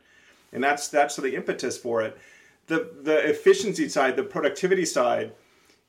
And 0.51 0.65
that's 0.65 0.89
that's 0.89 1.17
the 1.17 1.35
impetus 1.35 1.77
for 1.77 2.01
it. 2.01 2.17
The 2.69 2.93
the 3.03 3.29
efficiency 3.29 3.91
side, 3.91 4.17
the 4.17 4.23
productivity 4.23 4.87
side, 4.87 5.33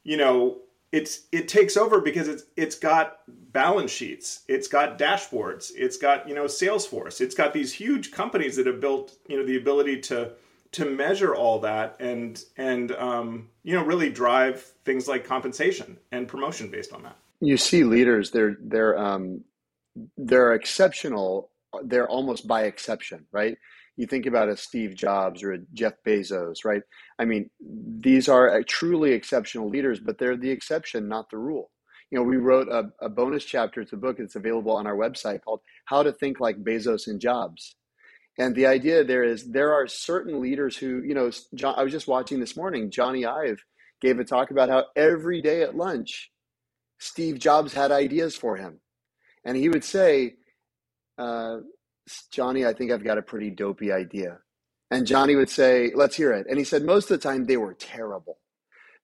you 0.04 0.18
know, 0.18 0.58
it's 0.92 1.24
it 1.32 1.48
takes 1.48 1.78
over 1.78 2.00
because 2.00 2.28
it's 2.28 2.44
it's 2.56 2.76
got 2.76 3.20
balance 3.28 3.92
sheets, 3.92 4.42
it's 4.48 4.68
got 4.68 4.98
dashboards, 5.00 5.72
it's 5.76 5.98
got, 5.98 6.28
you 6.28 6.36
know, 6.36 6.46
Salesforce, 6.46 7.22
it's 7.22 7.36
got 7.36 7.54
these 7.54 7.74
huge 7.74 8.12
companies 8.12 8.56
that 8.56 8.68
have 8.68 8.80
built, 8.80 9.18
you 9.28 9.38
know, 9.38 9.46
the 9.46 9.58
ability 9.58 10.00
to 10.02 10.34
to 10.74 10.86
measure 10.86 11.34
all 11.34 11.60
that 11.60 11.96
and 12.02 12.44
and 12.58 12.92
um, 12.94 13.50
you 13.64 13.74
know 13.74 13.84
really 13.84 14.10
drive 14.10 14.62
things 14.84 15.08
like 15.08 15.24
compensation 15.24 15.98
and 16.12 16.28
promotion 16.28 16.70
based 16.70 16.92
on 16.92 17.04
that. 17.04 17.16
You 17.40 17.58
see 17.58 17.84
leaders 17.84 18.32
they're 18.32 18.58
they're 18.62 18.98
um, 18.98 19.44
they're 20.18 20.54
exceptional. 20.54 21.50
They're 21.84 22.10
almost 22.10 22.48
by 22.48 22.64
exception, 22.64 23.26
right? 23.32 23.58
You 23.98 24.08
think 24.08 24.26
about 24.26 24.50
a 24.50 24.58
Steve 24.58 24.96
Jobs 24.96 25.44
or 25.44 25.54
a 25.54 25.60
Jeff 25.74 25.94
Bezos, 26.06 26.66
right? 26.66 26.82
I 27.20 27.26
mean, 27.26 27.50
these 27.62 28.28
are 28.28 28.62
truly 28.64 29.14
exceptional 29.14 29.70
leaders, 29.70 30.00
but 30.00 30.18
they're 30.18 30.38
the 30.38 30.52
exception, 30.52 31.08
not 31.08 31.30
the 31.30 31.38
rule. 31.38 31.72
You 32.12 32.18
know, 32.20 32.24
we 32.24 32.38
wrote 32.38 32.68
a, 32.70 32.92
a 33.04 33.10
bonus 33.10 33.46
chapter 33.46 33.84
to 33.84 33.92
the 33.92 33.98
book. 33.98 34.18
that's 34.18 34.36
available 34.36 34.74
on 34.74 34.88
our 34.88 34.96
website 34.96 35.44
called 35.44 35.62
"How 35.86 36.04
to 36.04 36.12
Think 36.12 36.40
Like 36.40 36.64
Bezos 36.64 37.08
and 37.08 37.20
Jobs." 37.22 37.76
And 38.38 38.56
the 38.56 38.66
idea 38.68 39.04
there 39.04 39.24
is 39.24 39.52
there 39.52 39.74
are 39.74 39.88
certain 39.88 40.42
leaders 40.42 40.78
who, 40.78 41.02
you 41.04 41.14
know, 41.16 41.32
John, 41.56 41.76
I 41.78 41.84
was 41.84 41.92
just 41.92 42.08
watching 42.08 42.40
this 42.40 42.58
morning, 42.58 42.92
Jony 42.92 43.26
Ive 43.28 43.64
gave 44.02 44.20
a 44.20 44.26
talk 44.26 44.52
about 44.52 44.70
how 44.70 44.86
every 44.96 45.42
day 45.42 45.62
at 45.64 45.76
lunch, 45.76 46.32
Steve 47.00 47.40
Jobs 47.40 47.74
had 47.74 47.92
ideas 47.92 48.36
for 48.36 48.58
him. 48.58 48.82
And 49.46 49.56
he 49.56 49.70
would 49.70 49.84
say, 49.84 50.36
uh, 51.18 51.58
Jony, 52.32 52.68
I 52.68 52.74
think 52.74 52.92
I've 52.92 53.04
got 53.04 53.18
a 53.18 53.24
pretty 53.24 53.50
dopey 53.50 53.92
idea. 53.92 54.40
And 54.92 55.08
Jony 55.08 55.36
would 55.36 55.50
say, 55.50 55.92
let's 55.96 56.16
hear 56.16 56.32
it. 56.32 56.46
And 56.50 56.58
he 56.58 56.64
said, 56.64 56.84
most 56.84 57.10
of 57.10 57.20
the 57.20 57.28
time 57.28 57.46
they 57.46 57.58
were 57.58 57.74
terrible. 57.74 58.38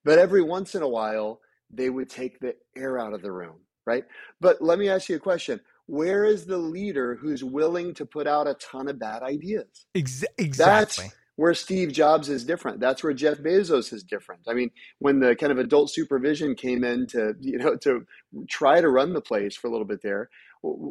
But 0.03 0.19
every 0.19 0.41
once 0.41 0.75
in 0.75 0.81
a 0.81 0.87
while, 0.87 1.41
they 1.71 1.89
would 1.89 2.09
take 2.09 2.39
the 2.39 2.55
air 2.75 2.99
out 2.99 3.13
of 3.13 3.21
the 3.21 3.31
room, 3.31 3.61
right? 3.85 4.05
But 4.39 4.61
let 4.61 4.77
me 4.79 4.89
ask 4.89 5.09
you 5.09 5.15
a 5.15 5.19
question 5.19 5.59
where 5.87 6.23
is 6.23 6.45
the 6.45 6.57
leader 6.57 7.15
who's 7.15 7.43
willing 7.43 7.93
to 7.95 8.05
put 8.05 8.27
out 8.27 8.47
a 8.47 8.53
ton 8.55 8.87
of 8.87 8.99
bad 8.99 9.23
ideas? 9.23 9.85
Ex- 9.93 10.23
exactly. 10.37 11.03
That's 11.05 11.15
where 11.35 11.53
Steve 11.53 11.91
Jobs 11.91 12.29
is 12.29 12.45
different. 12.45 12.79
That's 12.79 13.03
where 13.03 13.13
Jeff 13.13 13.39
Bezos 13.39 13.91
is 13.91 14.03
different. 14.03 14.41
I 14.47 14.53
mean, 14.53 14.71
when 14.99 15.19
the 15.19 15.35
kind 15.35 15.51
of 15.51 15.57
adult 15.57 15.89
supervision 15.89 16.55
came 16.55 16.83
in 16.83 17.07
to, 17.07 17.33
you 17.39 17.57
know, 17.57 17.75
to 17.77 18.05
try 18.47 18.79
to 18.79 18.89
run 18.89 19.13
the 19.13 19.21
place 19.21 19.55
for 19.55 19.67
a 19.67 19.71
little 19.71 19.87
bit 19.87 20.01
there, 20.01 20.29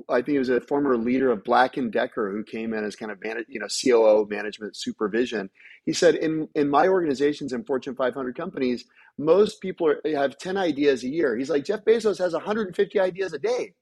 I 0.08 0.20
think 0.22 0.34
it 0.34 0.40
was 0.40 0.48
a 0.48 0.60
former 0.60 0.96
leader 0.96 1.30
of 1.30 1.44
Black 1.44 1.76
and 1.76 1.92
Decker 1.92 2.32
who 2.32 2.42
came 2.42 2.74
in 2.74 2.84
as 2.84 2.96
kind 2.96 3.12
of 3.12 3.18
you 3.48 3.60
know 3.60 3.68
COO 3.68 4.26
management 4.28 4.76
supervision. 4.76 5.48
He 5.84 5.92
said, 5.92 6.16
in 6.16 6.48
in 6.54 6.68
my 6.68 6.88
organizations 6.88 7.52
in 7.52 7.64
Fortune 7.64 7.94
500 7.94 8.36
companies, 8.36 8.84
most 9.16 9.60
people 9.60 9.86
are, 9.86 10.00
have 10.04 10.38
10 10.38 10.56
ideas 10.56 11.04
a 11.04 11.08
year. 11.08 11.36
He's 11.36 11.50
like 11.50 11.64
Jeff 11.64 11.84
Bezos 11.84 12.18
has 12.18 12.32
150 12.32 12.98
ideas 12.98 13.32
a 13.32 13.38
day. 13.38 13.74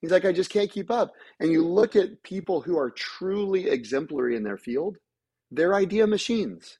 He's 0.00 0.12
like, 0.12 0.24
I 0.24 0.32
just 0.32 0.50
can't 0.50 0.70
keep 0.70 0.90
up. 0.90 1.12
And 1.40 1.50
you 1.50 1.66
look 1.66 1.96
at 1.96 2.22
people 2.22 2.60
who 2.60 2.78
are 2.78 2.90
truly 2.90 3.68
exemplary 3.68 4.36
in 4.36 4.44
their 4.44 4.56
field, 4.56 4.96
they're 5.50 5.74
idea 5.74 6.06
machines. 6.06 6.78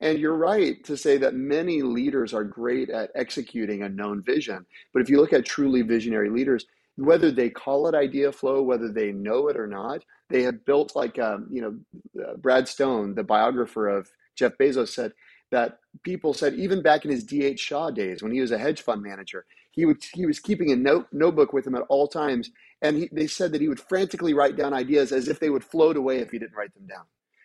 And 0.00 0.18
you're 0.18 0.36
right 0.36 0.84
to 0.84 0.96
say 0.96 1.16
that 1.18 1.34
many 1.34 1.82
leaders 1.82 2.32
are 2.32 2.44
great 2.44 2.90
at 2.90 3.10
executing 3.16 3.82
a 3.82 3.88
known 3.88 4.22
vision. 4.22 4.64
But 4.92 5.02
if 5.02 5.10
you 5.10 5.20
look 5.20 5.32
at 5.32 5.44
truly 5.44 5.82
visionary 5.82 6.30
leaders, 6.30 6.66
whether 6.98 7.30
they 7.30 7.48
call 7.48 7.86
it 7.86 7.94
idea 7.94 8.32
flow, 8.32 8.60
whether 8.62 8.90
they 8.90 9.12
know 9.12 9.48
it 9.48 9.56
or 9.56 9.68
not, 9.68 10.04
they 10.30 10.42
have 10.42 10.64
built 10.64 10.96
like, 10.96 11.18
um, 11.18 11.46
you 11.50 11.62
know, 11.62 12.22
uh, 12.22 12.36
Brad 12.36 12.66
Stone, 12.66 13.14
the 13.14 13.22
biographer 13.22 13.88
of 13.88 14.10
Jeff 14.36 14.52
Bezos, 14.58 14.88
said 14.88 15.12
that 15.52 15.78
people 16.02 16.34
said 16.34 16.54
even 16.54 16.82
back 16.82 17.04
in 17.04 17.10
his 17.10 17.24
D.E. 17.24 17.56
Shaw 17.56 17.90
days 17.90 18.22
when 18.22 18.32
he 18.32 18.40
was 18.40 18.50
a 18.50 18.58
hedge 18.58 18.82
fund 18.82 19.02
manager, 19.02 19.46
he 19.70 19.86
would 19.86 20.02
he 20.12 20.26
was 20.26 20.40
keeping 20.40 20.72
a 20.72 20.76
note 20.76 21.06
notebook 21.12 21.52
with 21.52 21.66
him 21.66 21.76
at 21.76 21.84
all 21.88 22.08
times, 22.08 22.50
and 22.82 22.96
he, 22.96 23.08
they 23.12 23.28
said 23.28 23.52
that 23.52 23.60
he 23.60 23.68
would 23.68 23.80
frantically 23.80 24.34
write 24.34 24.56
down 24.56 24.74
ideas 24.74 25.12
as 25.12 25.28
if 25.28 25.38
they 25.38 25.50
would 25.50 25.64
float 25.64 25.96
away 25.96 26.18
if 26.18 26.32
he 26.32 26.38
didn't 26.38 26.56
write 26.56 26.74
them 26.74 26.86
down. 26.88 27.04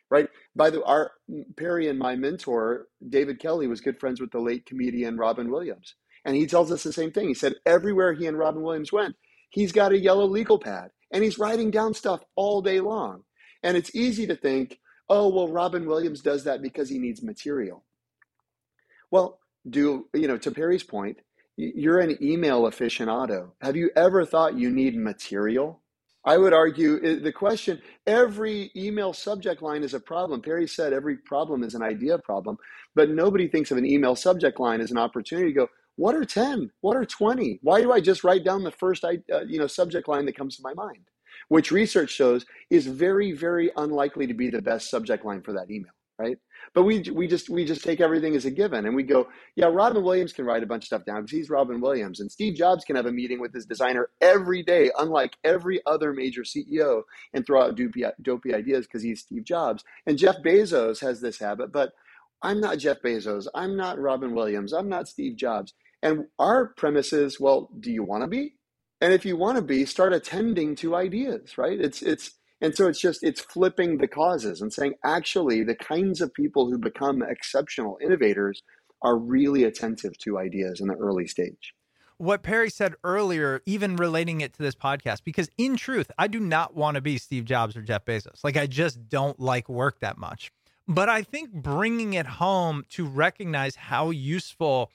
Right. 0.10 0.30
By 0.56 0.72
the 0.72 0.84
our 0.84 1.12
Perry 1.58 1.88
and 1.90 2.00
my 2.00 2.16
mentor 2.16 2.88
David 3.08 3.40
Kelley 3.40 3.68
was 3.68 3.82
good 3.82 4.00
friends 4.00 4.20
with 4.20 4.32
the 4.32 4.40
late 4.40 4.66
comedian 4.66 5.18
Robin 5.18 5.52
Williams, 5.52 5.94
and 6.26 6.36
he 6.36 6.48
tells 6.48 6.72
us 6.72 6.82
the 6.82 6.92
same 6.92 7.12
thing. 7.12 7.28
He 7.28 7.36
said 7.36 7.54
everywhere 7.68 8.14
he 8.14 8.26
and 8.26 8.38
Robin 8.38 8.64
Williams 8.64 8.92
went, 8.92 9.16
he's 9.54 9.72
got 9.72 9.94
a 9.94 9.98
yellow 9.98 10.26
legal 10.26 10.60
pad 10.60 10.90
and 11.12 11.24
he's 11.24 11.40
writing 11.40 11.72
down 11.72 11.94
stuff 11.94 12.22
all 12.36 12.62
day 12.62 12.80
long. 12.80 13.24
And 13.64 13.78
it's 13.78 13.96
easy 13.96 14.28
to 14.28 14.36
think, 14.36 14.80
oh 15.08 15.30
well, 15.30 15.48
Robin 15.48 15.86
Williams 15.86 16.22
does 16.22 16.44
that 16.44 16.62
because 16.62 16.90
he 16.90 17.00
needs 17.00 17.24
material. 17.24 17.86
Well, 19.12 19.40
do 19.70 20.10
you 20.14 20.28
know 20.28 20.38
to 20.38 20.52
Perry's 20.52 20.84
point? 20.84 21.20
you're 21.56 22.00
an 22.00 22.18
email 22.22 22.64
aficionado. 22.64 23.52
Have 23.62 23.76
you 23.76 23.92
ever 23.96 24.26
thought 24.26 24.58
you 24.58 24.70
need 24.72 24.98
material? 24.98 25.82
I 26.26 26.38
would 26.38 26.54
argue 26.54 26.96
uh, 26.98 27.22
the 27.22 27.34
question 27.34 27.82
every 28.08 28.72
email 28.76 29.14
subject 29.14 29.62
line 29.62 29.84
is 29.84 29.94
a 29.94 30.00
problem. 30.00 30.42
Perry 30.42 30.68
said 30.68 30.94
every 30.94 31.18
problem 31.18 31.64
is 31.64 31.76
an 31.76 31.84
idea 31.84 32.18
problem, 32.18 32.58
but 32.96 33.10
nobody 33.10 33.48
thinks 33.48 33.72
of 33.72 33.78
an 33.78 33.86
email 33.86 34.16
subject 34.16 34.60
line 34.60 34.80
as 34.80 34.90
an 34.90 34.98
opportunity 34.98 35.50
to 35.50 35.54
go, 35.54 35.68
what 35.96 36.16
are 36.16 36.26
10? 36.26 36.72
What 36.82 36.98
are 36.98 37.06
20? 37.06 37.60
Why 37.64 37.82
do 37.82 37.92
I 37.92 38.00
just 38.02 38.24
write 38.24 38.44
down 38.44 38.64
the 38.64 38.72
first 38.72 39.04
uh, 39.04 39.42
you 39.48 39.60
know 39.60 39.68
subject 39.68 40.08
line 40.08 40.26
that 40.26 40.38
comes 40.38 40.58
to 40.58 40.64
my 40.64 40.74
mind? 40.74 41.08
Which 41.50 41.72
research 41.72 42.12
shows 42.12 42.46
is 42.70 42.88
very 42.88 43.32
very 43.32 43.72
unlikely 43.78 44.28
to 44.28 44.34
be 44.34 44.50
the 44.50 44.62
best 44.62 44.90
subject 44.90 45.26
line 45.26 45.42
for 45.42 45.54
that 45.54 45.70
email, 45.70 45.92
right? 46.18 46.38
But 46.74 46.84
we 46.84 47.02
we 47.12 47.28
just 47.28 47.50
we 47.50 47.66
just 47.66 47.84
take 47.84 48.02
everything 48.02 48.36
as 48.36 48.46
a 48.46 48.52
given, 48.52 48.86
and 48.88 48.96
we 48.96 49.04
go, 49.04 49.28
yeah, 49.56 49.68
Robin 49.68 50.04
Williams 50.04 50.34
can 50.34 50.46
write 50.46 50.64
a 50.64 50.68
bunch 50.68 50.84
of 50.84 50.88
stuff 50.88 51.06
down 51.06 51.22
because 51.22 51.32
he's 51.38 51.50
Robin 51.50 51.82
Williams, 51.82 52.22
and 52.22 52.32
Steve 52.32 52.56
Jobs 52.56 52.86
can 52.86 52.96
have 52.96 53.06
a 53.06 53.12
meeting 53.12 53.40
with 53.40 53.54
his 53.54 53.66
designer 53.66 54.10
every 54.22 54.64
day, 54.64 54.90
unlike 54.98 55.36
every 55.44 55.82
other 55.86 56.14
major 56.14 56.42
CEO, 56.44 57.04
and 57.34 57.46
throw 57.46 57.64
out 57.64 57.76
dopey, 57.76 58.06
dopey 58.24 58.56
ideas 58.56 58.88
because 58.88 59.04
he's 59.04 59.22
Steve 59.22 59.44
Jobs. 59.44 59.84
And 60.08 60.18
Jeff 60.18 60.38
Bezos 60.44 61.02
has 61.02 61.22
this 61.22 61.40
habit, 61.40 61.72
but 61.72 61.94
I'm 62.42 62.60
not 62.60 62.80
Jeff 62.80 63.02
Bezos, 63.02 63.48
I'm 63.56 63.78
not 63.78 64.00
Robin 64.00 64.34
Williams, 64.36 64.74
I'm 64.74 64.90
not 64.90 65.08
Steve 65.08 65.36
Jobs. 65.36 65.74
And 66.04 66.26
our 66.38 66.68
premise 66.68 67.14
is, 67.14 67.40
well, 67.40 67.70
do 67.80 67.90
you 67.90 68.04
want 68.04 68.24
to 68.24 68.28
be? 68.28 68.56
And 69.00 69.14
if 69.14 69.26
you 69.26 69.38
want 69.38 69.56
to 69.56 69.62
be, 69.62 69.86
start 69.86 70.14
attending 70.14 70.76
to 70.76 70.96
ideas, 70.96 71.58
right? 71.58 71.80
It's 71.80 72.02
it's 72.02 72.32
and 72.62 72.76
so 72.76 72.88
it's 72.88 73.00
just 73.00 73.24
it's 73.24 73.42
flipping 73.42 73.98
the 73.98 74.08
causes 74.08 74.62
and 74.62 74.72
saying 74.72 74.96
actually 75.04 75.64
the 75.64 75.76
kinds 75.76 76.22
of 76.22 76.34
people 76.34 76.70
who 76.70 76.78
become 76.78 77.24
exceptional 77.24 77.98
innovators 78.04 78.62
are 79.02 79.18
really 79.18 79.64
attentive 79.64 80.18
to 80.20 80.38
ideas 80.38 80.80
in 80.82 80.88
the 80.88 80.96
early 80.96 81.26
stage. 81.26 81.74
What 82.18 82.44
Perry 82.44 82.70
said 82.70 82.96
earlier, 83.04 83.62
even 83.66 83.96
relating 83.96 84.42
it 84.42 84.54
to 84.54 84.62
this 84.62 84.76
podcast, 84.76 85.24
because 85.24 85.50
in 85.58 85.76
truth, 85.76 86.12
I 86.18 86.28
do 86.28 86.40
not 86.40 86.76
want 86.76 86.96
to 86.96 87.02
be 87.02 87.18
Steve 87.18 87.44
Jobs 87.44 87.76
or 87.76 87.82
Jeff 87.82 88.06
Bezos. 88.06 88.44
Like, 88.44 88.56
I 88.56 88.68
just 88.68 89.10
don't 89.10 89.40
like 89.40 89.68
work 89.68 90.00
that 90.00 90.18
much. 90.18 90.52
But 90.88 91.10
I 91.10 91.24
think 91.24 91.52
bringing 91.52 92.14
it 92.14 92.26
home 92.26 92.86
to 92.92 93.06
recognize 93.06 93.76
how 93.76 94.12
useful 94.12 94.92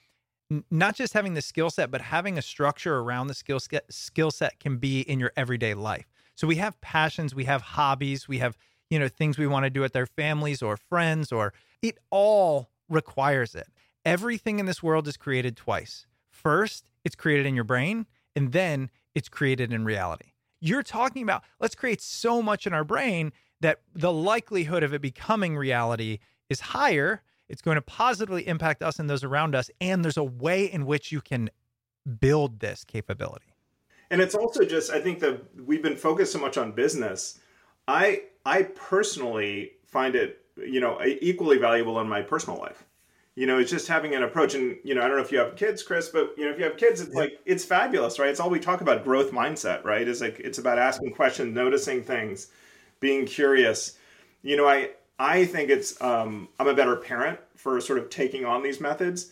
not 0.71 0.95
just 0.95 1.13
having 1.13 1.33
the 1.33 1.41
skill 1.41 1.69
set, 1.69 1.91
but 1.91 2.01
having 2.01 2.37
a 2.37 2.41
structure 2.41 2.97
around 2.97 3.27
the 3.27 3.33
skill 3.33 3.59
set 3.59 3.85
skill 3.91 4.31
set 4.31 4.59
can 4.59 4.77
be 4.77 5.01
in 5.01 5.19
your 5.19 5.31
everyday 5.37 5.73
life. 5.73 6.07
So 6.35 6.47
we 6.47 6.55
have 6.55 6.79
passions, 6.81 7.35
we 7.35 7.45
have 7.45 7.61
hobbies, 7.61 8.27
we 8.27 8.39
have, 8.39 8.57
you 8.89 8.97
know, 8.97 9.07
things 9.07 9.37
we 9.37 9.47
want 9.47 9.65
to 9.65 9.69
do 9.69 9.81
with 9.81 9.95
our 9.95 10.05
families 10.05 10.61
or 10.61 10.77
friends, 10.77 11.31
or 11.31 11.53
it 11.81 11.97
all 12.09 12.69
requires 12.87 13.55
it. 13.55 13.67
Everything 14.05 14.59
in 14.59 14.65
this 14.65 14.81
world 14.81 15.07
is 15.07 15.17
created 15.17 15.57
twice. 15.57 16.07
First, 16.31 16.89
it's 17.03 17.15
created 17.15 17.45
in 17.45 17.55
your 17.55 17.65
brain, 17.65 18.05
and 18.35 18.51
then 18.53 18.89
it's 19.13 19.29
created 19.29 19.73
in 19.73 19.83
reality. 19.83 20.31
You're 20.61 20.83
talking 20.83 21.23
about 21.23 21.43
let's 21.59 21.75
create 21.75 22.01
so 22.01 22.41
much 22.41 22.65
in 22.65 22.73
our 22.73 22.83
brain 22.83 23.33
that 23.61 23.81
the 23.93 24.11
likelihood 24.11 24.83
of 24.83 24.93
it 24.93 25.01
becoming 25.01 25.57
reality 25.57 26.19
is 26.49 26.59
higher. 26.59 27.21
It's 27.49 27.61
going 27.61 27.75
to 27.75 27.81
positively 27.81 28.47
impact 28.47 28.83
us 28.83 28.99
and 28.99 29.09
those 29.09 29.23
around 29.23 29.55
us. 29.55 29.69
And 29.81 30.03
there's 30.03 30.17
a 30.17 30.23
way 30.23 30.65
in 30.65 30.85
which 30.85 31.11
you 31.11 31.19
can 31.19 31.49
build 32.19 32.59
this 32.59 32.83
capability. 32.83 33.53
And 34.11 34.21
it's 34.21 34.35
also 34.35 34.63
just, 34.63 34.91
I 34.91 35.01
think 35.01 35.19
that 35.19 35.43
we've 35.65 35.83
been 35.83 35.95
focused 35.95 36.31
so 36.31 36.39
much 36.39 36.57
on 36.57 36.71
business. 36.71 37.39
I 37.87 38.23
I 38.45 38.63
personally 38.63 39.73
find 39.85 40.15
it, 40.15 40.45
you 40.57 40.79
know, 40.79 40.99
equally 41.03 41.57
valuable 41.57 41.99
in 41.99 42.07
my 42.07 42.21
personal 42.21 42.59
life. 42.59 42.85
You 43.35 43.45
know, 43.45 43.59
it's 43.59 43.71
just 43.71 43.87
having 43.87 44.15
an 44.15 44.23
approach. 44.23 44.55
And, 44.55 44.77
you 44.83 44.95
know, 44.95 45.01
I 45.01 45.07
don't 45.07 45.17
know 45.17 45.23
if 45.23 45.31
you 45.31 45.39
have 45.39 45.55
kids, 45.55 45.83
Chris, 45.83 46.09
but, 46.09 46.33
you 46.37 46.45
know, 46.45 46.51
if 46.51 46.57
you 46.57 46.65
have 46.65 46.77
kids, 46.77 47.01
it's 47.01 47.13
yeah. 47.13 47.21
like, 47.21 47.39
it's 47.45 47.63
fabulous, 47.63 48.19
right? 48.19 48.29
It's 48.29 48.39
all 48.39 48.49
we 48.49 48.59
talk 48.59 48.81
about 48.81 49.03
growth 49.03 49.31
mindset, 49.31 49.83
right? 49.83 50.07
It's 50.07 50.21
like, 50.21 50.39
it's 50.39 50.57
about 50.57 50.77
asking 50.77 51.13
questions, 51.13 51.53
noticing 51.53 52.03
things, 52.03 52.47
being 52.99 53.25
curious. 53.25 53.97
You 54.41 54.57
know, 54.57 54.67
I, 54.67 54.91
I 55.19 55.45
think 55.45 55.69
it's, 55.69 56.01
um, 56.01 56.47
I'm 56.59 56.67
a 56.67 56.73
better 56.73 56.95
parent 56.95 57.39
for 57.55 57.79
sort 57.81 57.99
of 57.99 58.09
taking 58.09 58.45
on 58.45 58.63
these 58.63 58.79
methods. 58.79 59.31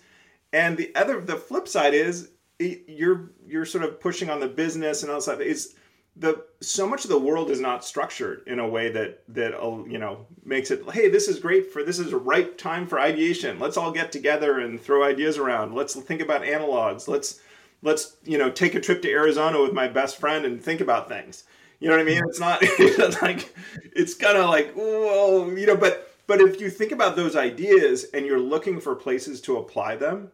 And 0.51 0.77
the 0.77 0.93
other, 0.95 1.21
the 1.21 1.37
flip 1.37 1.67
side 1.67 1.93
is 1.93 2.29
you're, 2.59 3.31
you're 3.47 3.65
sort 3.65 3.83
of 3.83 3.99
pushing 3.99 4.29
on 4.29 4.39
the 4.39 4.47
business 4.47 5.01
and 5.01 5.11
all 5.11 5.21
that. 5.21 5.41
Is 5.41 5.75
the 6.19 6.43
so 6.61 6.87
much 6.87 7.03
of 7.03 7.09
the 7.09 7.19
world 7.19 7.51
is 7.51 7.59
not 7.59 7.85
structured 7.85 8.41
in 8.47 8.59
a 8.59 8.67
way 8.67 8.89
that 8.89 9.23
that 9.27 9.53
uh, 9.53 9.83
you 9.85 9.97
know 9.97 10.25
makes 10.43 10.71
it 10.71 10.81
hey 10.91 11.09
this 11.09 11.27
is 11.27 11.39
great 11.39 11.71
for 11.71 11.83
this 11.83 11.99
is 11.99 12.11
a 12.11 12.17
right 12.17 12.57
time 12.57 12.87
for 12.87 12.99
ideation 12.99 13.59
let's 13.59 13.77
all 13.77 13.91
get 13.91 14.11
together 14.11 14.59
and 14.59 14.81
throw 14.81 15.03
ideas 15.03 15.37
around 15.37 15.75
let's 15.75 15.95
think 15.95 16.21
about 16.21 16.41
analogs 16.41 17.07
let's 17.07 17.39
let's 17.83 18.17
you 18.23 18.37
know 18.37 18.49
take 18.49 18.73
a 18.73 18.79
trip 18.79 19.01
to 19.01 19.11
arizona 19.11 19.61
with 19.61 19.73
my 19.73 19.87
best 19.87 20.19
friend 20.19 20.45
and 20.45 20.61
think 20.61 20.81
about 20.81 21.07
things 21.07 21.43
you 21.79 21.87
know 21.87 21.95
what 21.95 22.01
i 22.01 22.05
mean 22.05 22.23
it's 22.27 22.39
not 22.39 22.61
like 23.21 23.53
it's 23.95 24.13
kind 24.13 24.37
of 24.37 24.49
like 24.49 24.73
whoa 24.73 25.49
you 25.51 25.65
know 25.65 25.75
but 25.75 26.11
but 26.27 26.41
if 26.41 26.59
you 26.59 26.69
think 26.69 26.91
about 26.91 27.15
those 27.15 27.35
ideas 27.35 28.05
and 28.13 28.25
you're 28.25 28.39
looking 28.39 28.79
for 28.79 28.95
places 28.95 29.39
to 29.41 29.57
apply 29.57 29.95
them 29.95 30.31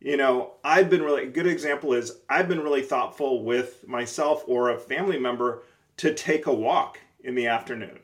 you 0.00 0.16
know, 0.16 0.54
I've 0.64 0.88
been 0.88 1.02
really 1.02 1.24
a 1.24 1.30
good 1.30 1.46
example 1.46 1.92
is 1.92 2.20
I've 2.28 2.48
been 2.48 2.60
really 2.60 2.82
thoughtful 2.82 3.44
with 3.44 3.86
myself 3.86 4.42
or 4.46 4.70
a 4.70 4.78
family 4.78 5.18
member 5.18 5.62
to 5.98 6.14
take 6.14 6.46
a 6.46 6.54
walk 6.54 6.98
in 7.22 7.34
the 7.34 7.46
afternoon. 7.46 8.00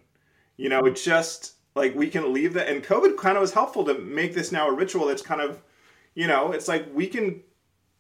You 0.59 0.69
know, 0.69 0.85
it's 0.85 1.03
just 1.03 1.55
like 1.75 1.95
we 1.95 2.09
can 2.09 2.35
leave 2.35 2.53
that 2.53 2.69
and 2.69 2.85
COVID 2.85 3.17
kind 3.17 3.37
of 3.37 3.41
was 3.41 3.55
helpful 3.55 3.85
to 3.87 3.95
make 3.99 4.35
this 4.35 4.53
now 4.53 4.69
a 4.69 4.73
ritual 4.75 5.07
that's 5.07 5.23
kind 5.23 5.41
of, 5.41 5.63
you 6.15 6.27
know, 6.27 6.53
it's 6.53 6.69
like 6.69 6.87
we 6.95 7.07
can 7.07 7.43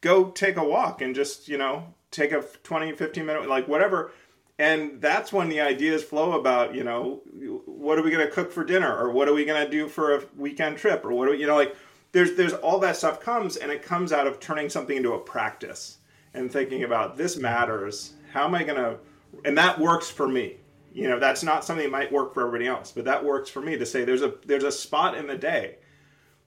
go 0.02 0.30
take 0.30 0.56
a 0.56 0.64
walk 0.64 1.00
and 1.00 1.14
just, 1.14 1.48
you 1.48 1.56
know, 1.56 1.94
take 2.10 2.32
a 2.32 2.42
20, 2.42 2.92
15 2.92 3.24
minute, 3.24 3.48
like 3.48 3.66
whatever. 3.66 4.12
And 4.58 5.02
that's 5.02 5.32
when 5.32 5.50
the 5.50 5.60
ideas 5.60 6.02
flow 6.02 6.32
about, 6.32 6.74
you 6.74 6.82
know, 6.82 7.20
what 7.66 7.98
are 7.98 8.02
we 8.02 8.10
going 8.10 8.26
to 8.26 8.32
cook 8.32 8.50
for 8.50 8.64
dinner? 8.64 8.96
Or 8.96 9.10
what 9.10 9.28
are 9.28 9.34
we 9.34 9.44
going 9.44 9.62
to 9.62 9.70
do 9.70 9.86
for 9.86 10.14
a 10.14 10.22
weekend 10.36 10.78
trip? 10.78 11.04
Or 11.04 11.12
what 11.12 11.28
are, 11.28 11.34
you 11.34 11.46
know, 11.46 11.56
like 11.56 11.76
there's 12.12 12.34
there's 12.34 12.54
all 12.54 12.78
that 12.78 12.96
stuff 12.96 13.20
comes 13.20 13.56
and 13.56 13.70
it 13.70 13.82
comes 13.82 14.12
out 14.12 14.26
of 14.26 14.40
turning 14.40 14.70
something 14.70 14.96
into 14.96 15.12
a 15.12 15.18
practice 15.18 15.98
and 16.32 16.50
thinking 16.50 16.84
about 16.84 17.18
this 17.18 17.36
matters. 17.36 18.14
How 18.32 18.46
am 18.46 18.54
i 18.54 18.62
going 18.62 18.78
to 18.78 18.98
and 19.44 19.58
that 19.58 19.78
works 19.78 20.10
for 20.10 20.26
me. 20.26 20.56
You 20.94 21.08
know 21.08 21.18
that's 21.18 21.42
not 21.42 21.62
something 21.62 21.84
that 21.84 21.92
might 21.92 22.10
work 22.10 22.32
for 22.32 22.46
everybody 22.46 22.66
else 22.66 22.90
but 22.90 23.04
that 23.04 23.22
works 23.22 23.50
for 23.50 23.60
me 23.60 23.76
to 23.76 23.84
say 23.84 24.04
there's 24.04 24.22
a 24.22 24.32
there's 24.46 24.64
a 24.64 24.72
spot 24.72 25.14
in 25.14 25.26
the 25.26 25.36
day 25.36 25.76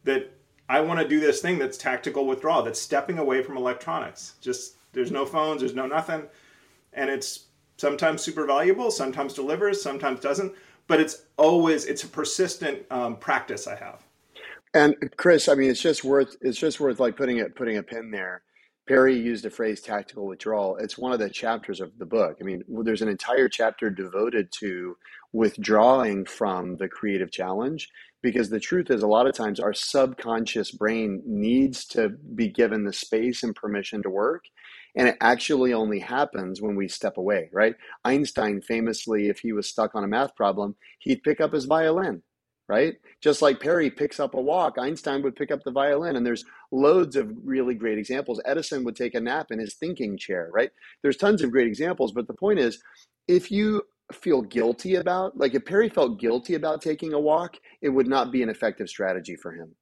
that 0.06 0.36
i 0.67 0.82
want 0.82 1.00
to 1.00 1.08
do 1.08 1.19
this 1.19 1.39
thing 1.39 1.60
that's 1.60 1.78
tactical 1.78 2.26
withdrawal 2.26 2.63
that's 2.63 2.82
stepping 2.82 3.19
away 3.19 3.43
from 3.43 3.58
electronics. 3.58 4.34
Just 4.41 4.78
there's 4.91 5.12
no 5.12 5.24
phones 5.24 5.62
there's 5.62 5.76
no 5.76 5.86
nothing 5.86 6.24
and 6.93 7.12
it's 7.12 7.45
sometimes 7.80 8.22
super 8.22 8.46
valuable 8.46 8.92
sometimes 8.92 9.34
delivers 9.34 9.82
sometimes 9.82 10.20
doesn't 10.20 10.54
but 10.88 11.00
it's 11.00 11.24
always 11.38 11.86
it's 11.86 12.04
a 12.04 12.08
persistent 12.08 12.80
um, 12.92 13.15
practice 13.15 13.68
i 13.68 13.76
have 13.76 14.04
and 14.74 14.96
Chris, 15.18 15.50
I 15.50 15.56
mean, 15.56 15.70
it's 15.70 15.82
just 15.82 16.04
worth 16.04 16.36
it's 16.42 16.58
just 16.58 16.80
worth 16.80 17.00
like 17.00 17.18
putting 17.18 17.38
it 17.38 17.56
putting 17.56 17.78
a 17.78 17.84
pin 17.84 18.12
there. 18.12 18.44
Perry 18.88 19.15
used 19.15 19.44
the 19.44 19.50
phrase 19.50 19.82
tactical 19.82 20.26
withdrawal. 20.26 20.78
It's 20.78 20.98
one 20.98 21.12
of 21.12 21.20
the 21.20 21.30
chapters 21.30 21.80
of 21.80 21.92
the 22.00 22.06
book. 22.06 22.38
I 22.42 22.44
mean, 22.44 22.63
there's 22.68 23.04
an 23.04 23.10
entire 23.10 23.48
chapter 23.48 23.89
devoted 23.89 24.52
to 24.60 24.98
withdrawing 25.32 26.26
from 26.26 26.78
the 26.78 26.88
creative 26.88 27.32
challenge 27.32 27.89
because 28.22 28.50
the 28.50 28.60
truth 28.60 28.89
is, 28.89 29.04
a 29.04 29.08
lot 29.08 29.28
of 29.28 29.36
times 29.36 29.60
our 29.60 29.74
subconscious 29.74 30.72
brain 30.72 31.22
needs 31.26 31.86
to 31.86 32.10
be 32.10 32.50
given 32.50 32.84
the 32.84 32.94
space 32.94 33.44
and 33.44 33.56
permission 33.56 34.04
to 34.04 34.10
work. 34.10 34.46
And 35.00 35.10
it 35.10 35.18
actually 35.22 35.74
only 35.74 36.02
happens 36.02 36.62
when 36.62 36.78
we 36.78 36.90
step 36.90 37.18
away, 37.18 37.50
right? 37.54 37.76
Einstein 38.06 38.62
famously, 38.62 39.30
if 39.30 39.40
he 39.40 39.54
was 39.54 39.70
stuck 39.70 39.96
on 39.96 40.06
a 40.06 40.10
math 40.10 40.36
problem, 40.36 40.76
he'd 41.00 41.24
pick 41.24 41.42
up 41.42 41.54
his 41.54 41.66
violin 41.66 42.24
right? 42.70 42.96
Just 43.22 43.42
like 43.44 43.62
Perry 43.62 43.92
picks 43.92 44.20
up 44.20 44.36
a 44.36 44.42
walk, 44.42 44.78
Einstein 44.80 45.24
would 45.24 45.36
pick 45.36 45.52
up 45.52 45.64
the 45.66 45.72
violin, 45.72 46.18
and 46.18 46.26
there's 46.26 46.46
loads 46.72 47.16
of 47.16 47.32
really 47.44 47.76
great 47.76 47.98
examples. 48.00 48.42
Edison 48.46 48.84
would 48.86 48.98
take 48.98 49.16
a 49.16 49.22
nap 49.22 49.48
in 49.52 49.60
his 49.60 49.76
thinking 49.76 50.18
chair, 50.18 50.50
right? 50.54 50.72
There's 51.04 51.18
tons 51.18 51.44
of 51.44 51.52
great 51.52 51.68
examples, 51.68 52.14
but 52.14 52.28
the 52.28 52.36
point 52.36 52.60
is, 52.60 52.82
if 53.28 53.52
you 53.52 53.84
feel 54.14 54.42
guilty 54.44 54.96
about, 54.96 55.38
like 55.38 55.56
if 55.56 55.66
Perry 55.66 55.90
felt 55.90 56.20
guilty 56.20 56.56
about 56.56 56.82
taking 56.82 57.14
a 57.14 57.20
walk, 57.20 57.58
it 57.82 57.90
would 57.90 58.08
not 58.08 58.32
be 58.32 58.44
an 58.44 58.50
effective 58.50 58.90
strategy 58.90 59.36
for 59.36 59.54
him 59.54 59.76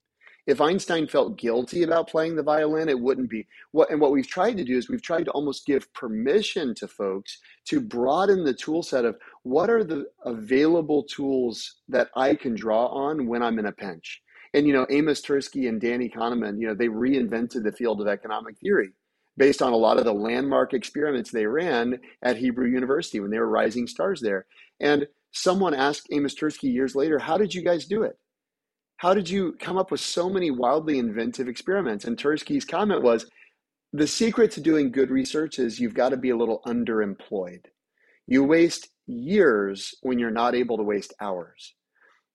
if 0.47 0.61
Einstein 0.61 1.07
felt 1.07 1.37
guilty 1.37 1.83
about 1.83 2.07
playing 2.09 2.37
the 2.37 2.43
violin, 2.43 2.87
it 2.87 2.99
wouldn't 2.99 3.29
be. 3.29 3.45
What 3.71 3.91
and 3.91 3.99
what 3.99 4.11
we've 4.11 4.27
tried 4.27 4.55
to 4.57 4.63
do 4.63 4.77
is 4.77 4.89
we've 4.89 5.01
tried 5.01 5.25
to 5.25 5.31
almost 5.31 5.65
give 5.65 5.93
permission 5.93 6.73
to 6.75 6.87
folks 6.87 7.39
to 7.65 7.81
broaden 7.81 8.45
the 8.45 8.53
tool 8.53 8.81
set 8.81 9.03
of 9.03 9.17
what 9.43 9.69
are 9.69 9.83
the 9.83 10.05
available 10.23 11.03
tools 11.03 11.75
that 11.89 12.07
I 12.15 12.33
can 12.33 12.55
draw 12.55 12.87
on 12.87 13.27
when 13.27 13.43
I'm 13.43 13.59
in 13.59 13.65
a 13.65 13.73
pinch. 13.73 14.21
And 14.53 14.65
you 14.65 14.71
know, 14.71 14.87
Amos 14.89 15.21
Tversky 15.21 15.67
and 15.67 15.81
Danny 15.81 16.09
Kahneman, 16.09 16.61
you 16.61 16.67
know, 16.67 16.73
they 16.73 16.87
reinvented 16.87 17.63
the 17.63 17.73
field 17.73 17.99
of 17.99 18.07
economic 18.07 18.57
theory 18.57 18.91
based 19.35 19.61
on 19.61 19.73
a 19.73 19.77
lot 19.77 19.97
of 19.97 20.05
the 20.05 20.13
landmark 20.13 20.73
experiments 20.73 21.29
they 21.29 21.45
ran 21.45 21.99
at 22.23 22.37
Hebrew 22.37 22.67
University 22.67 23.19
when 23.19 23.31
they 23.31 23.39
were 23.39 23.49
rising 23.49 23.85
stars 23.85 24.21
there. 24.21 24.45
And 24.79 25.07
someone 25.33 25.73
asked 25.73 26.07
Amos 26.09 26.33
Tversky 26.33 26.71
years 26.71 26.95
later, 26.95 27.19
"How 27.19 27.37
did 27.37 27.53
you 27.53 27.61
guys 27.61 27.85
do 27.85 28.03
it?" 28.03 28.17
How 28.97 29.13
did 29.13 29.29
you 29.29 29.53
come 29.59 29.77
up 29.77 29.91
with 29.91 30.01
so 30.01 30.27
many 30.27 30.49
wildly 30.49 30.97
inventive 30.97 31.47
experiments? 31.47 32.05
And 32.05 32.17
Tversky's 32.17 32.65
comment 32.65 33.03
was 33.03 33.29
the 33.93 34.07
secret 34.07 34.49
to 34.51 34.61
doing 34.61 34.91
good 34.91 35.11
research 35.11 35.59
is 35.59 35.79
you've 35.79 35.93
got 35.93 36.09
to 36.09 36.17
be 36.17 36.31
a 36.31 36.35
little 36.35 36.61
underemployed. 36.65 37.65
You 38.25 38.43
waste 38.43 38.89
years 39.05 39.93
when 40.01 40.17
you're 40.17 40.31
not 40.31 40.55
able 40.55 40.77
to 40.77 40.83
waste 40.83 41.13
hours. 41.21 41.75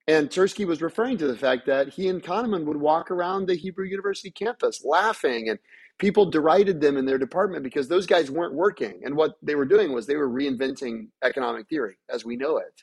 And 0.07 0.31
Tversky 0.31 0.64
was 0.64 0.83
referring 0.83 1.18
to 1.18 1.27
the 1.27 1.37
fact 1.37 1.66
that 1.66 1.88
he 1.88 2.09
and 2.09 2.22
Kahneman 2.22 2.64
would 2.64 2.77
walk 2.77 3.11
around 3.11 3.46
the 3.46 3.57
Hebrew 3.57 3.87
University 3.87 4.31
campus 4.31 4.85
laughing, 4.85 5.48
and 5.48 5.59
people 5.98 6.31
derided 6.31 6.81
them 6.81 6.96
in 6.96 7.07
their 7.07 7.18
department 7.18 7.64
because 7.64 7.88
those 7.88 8.07
guys 8.07 8.31
weren't 8.31 8.55
working. 8.55 9.01
And 9.05 9.16
what 9.16 9.35
they 9.42 9.57
were 9.57 9.64
doing 9.64 9.92
was 9.92 10.07
they 10.07 10.16
were 10.16 10.31
reinventing 10.31 11.09
economic 11.25 11.68
theory 11.68 11.96
as 12.09 12.25
we 12.25 12.37
know 12.37 12.59
it. 12.59 12.83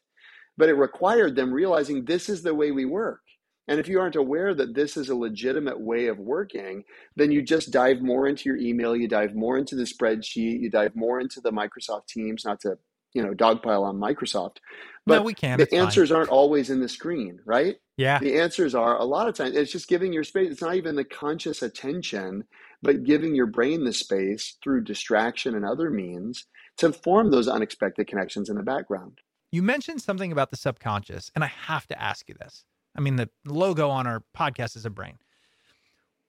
But 0.58 0.68
it 0.68 0.74
required 0.74 1.38
them 1.38 1.54
realizing 1.54 2.04
this 2.04 2.28
is 2.28 2.44
the 2.44 2.54
way 2.54 2.72
we 2.72 2.84
work. 2.84 3.22
And 3.70 3.80
if 3.80 3.88
you 3.88 4.00
aren't 4.00 4.16
aware 4.16 4.56
that 4.56 4.74
this 4.74 4.98
is 4.98 5.10
a 5.10 5.16
legitimate 5.16 5.80
way 5.80 6.08
of 6.08 6.18
working, 6.18 6.84
then 7.16 7.32
you 7.32 7.44
just 7.44 7.70
dive 7.70 8.02
more 8.02 8.28
into 8.28 8.50
your 8.50 8.58
email, 8.58 8.96
you 8.96 9.08
dive 9.08 9.36
more 9.36 9.60
into 9.60 9.76
the 9.76 9.84
spreadsheet, 9.84 10.60
you 10.60 10.72
dive 10.72 10.96
more 10.96 11.20
into 11.22 11.40
the 11.40 11.52
Microsoft 11.52 12.08
Teams, 12.08 12.44
not 12.44 12.60
to, 12.62 12.80
you 13.14 13.22
know, 13.22 13.36
dogpile 13.36 13.84
on 13.84 13.98
Microsoft. 13.98 14.58
But 15.06 15.18
no, 15.18 15.22
we 15.22 15.36
can. 15.36 15.60
The 15.60 15.72
answers 15.76 16.10
fine. 16.10 16.18
aren't 16.18 16.32
always 16.32 16.72
in 16.72 16.82
the 16.82 16.90
screen, 16.90 17.40
right? 17.46 17.76
Yeah. 17.96 18.18
The 18.18 18.40
answers 18.40 18.74
are 18.74 18.98
a 18.98 19.06
lot 19.06 19.28
of 19.28 19.36
times 19.36 19.56
it's 19.56 19.72
just 19.72 19.88
giving 19.88 20.14
your 20.14 20.24
space. 20.24 20.52
It's 20.52 20.62
not 20.62 20.76
even 20.76 20.96
the 20.96 21.04
conscious 21.04 21.62
attention, 21.62 22.46
but 22.82 23.04
giving 23.04 23.36
your 23.36 23.46
brain 23.46 23.84
the 23.84 23.94
space 23.94 24.58
through 24.64 24.86
distraction 24.86 25.54
and 25.54 25.64
other 25.64 25.92
means 25.92 26.48
to 26.78 26.92
form 26.92 27.30
those 27.30 27.48
unexpected 27.48 28.08
connections 28.08 28.50
in 28.50 28.56
the 28.56 28.64
background. 28.64 29.20
You 29.52 29.62
mentioned 29.62 30.02
something 30.02 30.32
about 30.32 30.50
the 30.50 30.58
subconscious, 30.58 31.30
and 31.36 31.44
I 31.44 31.52
have 31.68 31.86
to 31.88 32.02
ask 32.02 32.28
you 32.30 32.36
this. 32.40 32.66
I 32.96 33.02
mean, 33.02 33.16
the 33.16 33.30
logo 33.46 33.90
on 33.90 34.08
our 34.08 34.24
podcast 34.36 34.76
is 34.76 34.86
a 34.86 34.90
brain. 34.90 35.18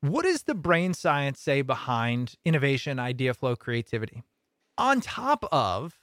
What 0.00 0.22
does 0.22 0.44
the 0.44 0.54
brain 0.54 0.94
science 0.94 1.40
say 1.40 1.62
behind 1.62 2.34
innovation, 2.44 2.98
idea 2.98 3.34
flow, 3.34 3.56
creativity? 3.56 4.22
On 4.78 5.00
top 5.00 5.44
of, 5.52 5.98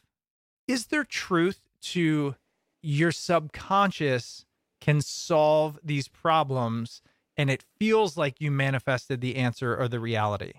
is 0.68 0.88
there 0.88 1.04
truth 1.04 1.62
to 1.82 2.36
your 2.82 3.12
subconscious 3.12 4.46
can 4.80 5.02
solve 5.02 5.80
these 5.84 6.08
problems 6.08 7.02
and 7.36 7.50
it 7.50 7.64
feels 7.80 8.18
like 8.18 8.40
you 8.40 8.52
manifested 8.52 9.22
the 9.22 9.36
answer 9.36 9.76
or 9.76 9.88
the 9.88 10.00
reality? 10.00 10.54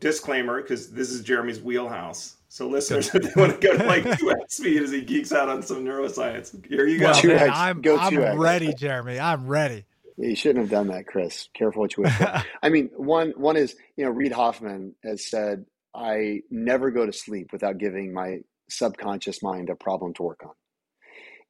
Disclaimer, 0.00 0.62
because 0.62 0.90
this 0.90 1.10
is 1.10 1.22
Jeremy's 1.22 1.60
wheelhouse. 1.60 2.36
So 2.52 2.68
listeners, 2.68 3.10
if 3.14 3.22
they 3.22 3.40
want 3.40 3.58
to 3.58 3.66
go 3.66 3.78
to 3.78 3.84
like 3.84 4.02
two 4.18 4.30
X 4.30 4.58
speed 4.58 4.82
as 4.82 4.90
he 4.90 5.00
geeks 5.00 5.32
out 5.32 5.48
on 5.48 5.62
some 5.62 5.86
neuroscience, 5.86 6.54
here 6.66 6.86
you 6.86 6.98
go. 6.98 7.12
Well, 7.12 7.24
man, 7.24 7.48
X, 7.48 7.50
I'm, 7.54 7.80
go 7.80 7.96
I'm 7.96 8.38
ready, 8.38 8.74
Jeremy. 8.74 9.18
I'm 9.18 9.46
ready. 9.46 9.86
Yeah, 10.18 10.28
you 10.28 10.36
shouldn't 10.36 10.60
have 10.64 10.70
done 10.70 10.88
that, 10.88 11.06
Chris. 11.06 11.48
Careful 11.54 11.80
what 11.80 11.96
you 11.96 12.02
wish 12.02 12.12
for. 12.12 12.44
I 12.62 12.68
mean, 12.68 12.90
one 12.94 13.30
one 13.38 13.56
is 13.56 13.74
you 13.96 14.04
know 14.04 14.10
Reid 14.10 14.32
Hoffman 14.32 14.94
has 15.02 15.26
said 15.26 15.64
I 15.94 16.40
never 16.50 16.90
go 16.90 17.06
to 17.06 17.12
sleep 17.14 17.52
without 17.52 17.78
giving 17.78 18.12
my 18.12 18.40
subconscious 18.68 19.42
mind 19.42 19.70
a 19.70 19.74
problem 19.74 20.12
to 20.14 20.22
work 20.22 20.40
on. 20.44 20.52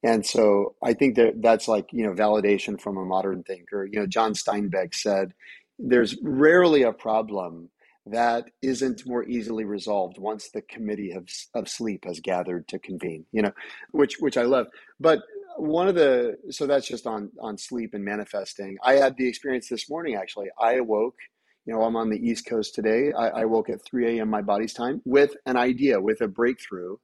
And 0.05 0.25
so 0.25 0.77
I 0.81 0.93
think 0.93 1.17
that 1.17 1.43
that's 1.43 1.67
like, 1.67 1.89
you 1.93 2.05
know, 2.05 2.13
validation 2.13 2.81
from 2.81 2.97
a 2.97 3.05
modern 3.05 3.43
thinker. 3.43 3.85
You 3.87 4.01
know, 4.01 4.07
John 4.07 4.35
Steinbeck 4.35 4.95
said 4.95 5.35
there's 5.81 6.17
rarely 6.23 6.83
a 6.83 6.93
problem 6.93 7.71
that 8.07 8.47
isn't 8.63 9.07
more 9.07 9.25
easily 9.25 9.65
resolved 9.65 10.19
once 10.19 10.51
the 10.51 10.63
committee 10.63 11.13
of, 11.13 11.29
of 11.55 11.69
sleep 11.69 12.05
has 12.05 12.21
gathered 12.21 12.67
to 12.69 12.79
convene, 12.79 13.25
you 13.33 13.43
know, 13.43 13.53
which, 13.93 14.17
which 14.19 14.37
I 14.37 14.43
love. 14.43 14.67
But 14.99 15.21
one 15.57 15.87
of 15.87 15.95
the, 15.95 16.37
so 16.51 16.67
that's 16.67 16.89
just 16.89 17.07
on, 17.07 17.31
on 17.41 17.57
sleep 17.57 17.95
and 17.95 18.05
manifesting. 18.05 18.77
I 18.83 18.95
had 18.95 19.17
the 19.17 19.29
experience 19.29 19.69
this 19.69 19.89
morning, 19.89 20.17
actually. 20.17 20.49
I 20.61 20.75
awoke, 20.75 21.17
you 21.65 21.75
know, 21.75 21.83
I'm 21.83 21.97
on 21.97 22.11
the 22.11 22.19
East 22.19 22.47
Coast 22.47 22.75
today. 22.75 23.13
I, 23.17 23.29
I 23.29 23.45
woke 23.45 23.71
at 23.71 23.85
3 23.85 24.19
a.m. 24.19 24.29
my 24.29 24.43
body's 24.43 24.75
time 24.75 25.01
with 25.05 25.37
an 25.47 25.57
idea, 25.57 26.01
with 26.01 26.21
a 26.23 26.29
breakthrough. 26.29 26.97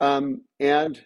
Um, 0.00 0.42
and 0.60 1.00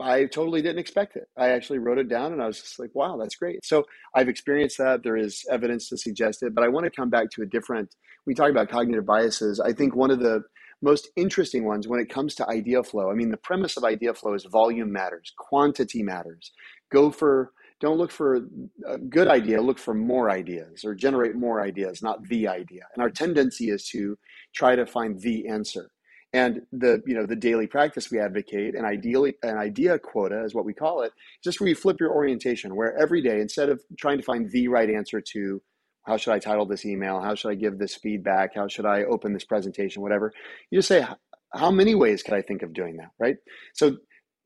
I 0.00 0.24
totally 0.24 0.62
didn't 0.62 0.78
expect 0.78 1.16
it. 1.16 1.28
I 1.36 1.50
actually 1.50 1.78
wrote 1.78 1.98
it 1.98 2.08
down 2.08 2.32
and 2.32 2.42
I 2.42 2.46
was 2.46 2.60
just 2.60 2.78
like, 2.78 2.94
wow, 2.94 3.16
that's 3.18 3.36
great. 3.36 3.64
So 3.64 3.84
I've 4.14 4.28
experienced 4.28 4.78
that. 4.78 5.02
There 5.02 5.16
is 5.16 5.44
evidence 5.50 5.88
to 5.90 5.98
suggest 5.98 6.42
it, 6.42 6.54
but 6.54 6.64
I 6.64 6.68
want 6.68 6.84
to 6.84 6.90
come 6.90 7.10
back 7.10 7.30
to 7.32 7.42
a 7.42 7.46
different, 7.46 7.94
we 8.26 8.34
talk 8.34 8.50
about 8.50 8.70
cognitive 8.70 9.06
biases. 9.06 9.60
I 9.60 9.72
think 9.72 9.94
one 9.94 10.10
of 10.10 10.20
the 10.20 10.42
most 10.80 11.10
interesting 11.16 11.64
ones 11.64 11.86
when 11.86 12.00
it 12.00 12.08
comes 12.08 12.34
to 12.36 12.48
idea 12.48 12.82
flow, 12.82 13.10
I 13.10 13.14
mean, 13.14 13.30
the 13.30 13.36
premise 13.36 13.76
of 13.76 13.84
idea 13.84 14.14
flow 14.14 14.34
is 14.34 14.44
volume 14.44 14.90
matters, 14.92 15.32
quantity 15.36 16.02
matters. 16.02 16.52
Go 16.90 17.10
for, 17.10 17.52
don't 17.80 17.98
look 17.98 18.10
for 18.10 18.40
a 18.86 18.98
good 18.98 19.28
idea, 19.28 19.60
look 19.60 19.78
for 19.78 19.94
more 19.94 20.30
ideas 20.30 20.84
or 20.84 20.94
generate 20.94 21.36
more 21.36 21.62
ideas, 21.62 22.02
not 22.02 22.26
the 22.28 22.48
idea. 22.48 22.82
And 22.94 23.02
our 23.02 23.10
tendency 23.10 23.70
is 23.70 23.86
to 23.88 24.16
try 24.54 24.74
to 24.74 24.86
find 24.86 25.20
the 25.20 25.48
answer 25.48 25.90
and 26.32 26.62
the 26.72 27.02
you 27.06 27.14
know 27.14 27.26
the 27.26 27.36
daily 27.36 27.66
practice 27.66 28.10
we 28.10 28.18
advocate 28.18 28.74
and 28.74 28.86
ideally 28.86 29.34
an 29.42 29.58
idea 29.58 29.98
quota 29.98 30.42
is 30.44 30.54
what 30.54 30.64
we 30.64 30.72
call 30.72 31.02
it 31.02 31.12
just 31.44 31.60
where 31.60 31.68
you 31.68 31.74
flip 31.74 31.98
your 32.00 32.12
orientation 32.12 32.74
where 32.74 32.96
every 32.96 33.20
day 33.20 33.40
instead 33.40 33.68
of 33.68 33.82
trying 33.98 34.16
to 34.16 34.24
find 34.24 34.50
the 34.50 34.68
right 34.68 34.90
answer 34.90 35.20
to 35.20 35.60
how 36.04 36.16
should 36.16 36.32
i 36.32 36.38
title 36.38 36.66
this 36.66 36.84
email? 36.84 37.20
How 37.20 37.34
should 37.34 37.50
i 37.50 37.54
give 37.54 37.78
this 37.78 37.94
feedback? 37.94 38.54
How 38.54 38.68
should 38.68 38.86
i 38.86 39.04
open 39.04 39.32
this 39.32 39.44
presentation? 39.44 40.02
Whatever. 40.02 40.32
You 40.70 40.78
just 40.78 40.88
say 40.88 41.06
how 41.54 41.70
many 41.70 41.94
ways 41.94 42.22
could 42.22 42.34
i 42.34 42.42
think 42.42 42.62
of 42.62 42.72
doing 42.72 42.96
that? 42.96 43.10
Right? 43.18 43.36
So 43.74 43.98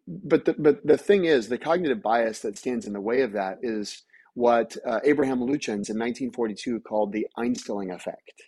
but 0.06 0.44
the, 0.44 0.54
but 0.56 0.86
the 0.86 0.98
thing 0.98 1.24
is 1.24 1.48
the 1.48 1.58
cognitive 1.58 2.02
bias 2.02 2.40
that 2.40 2.58
stands 2.58 2.86
in 2.86 2.92
the 2.92 3.00
way 3.00 3.22
of 3.22 3.32
that 3.32 3.58
is 3.62 4.02
what 4.34 4.76
uh, 4.86 5.00
abraham 5.02 5.40
Luchins 5.40 5.90
in 5.90 5.98
1942 5.98 6.80
called 6.80 7.12
the 7.12 7.26
Einstellung 7.36 7.92
effect 7.92 8.44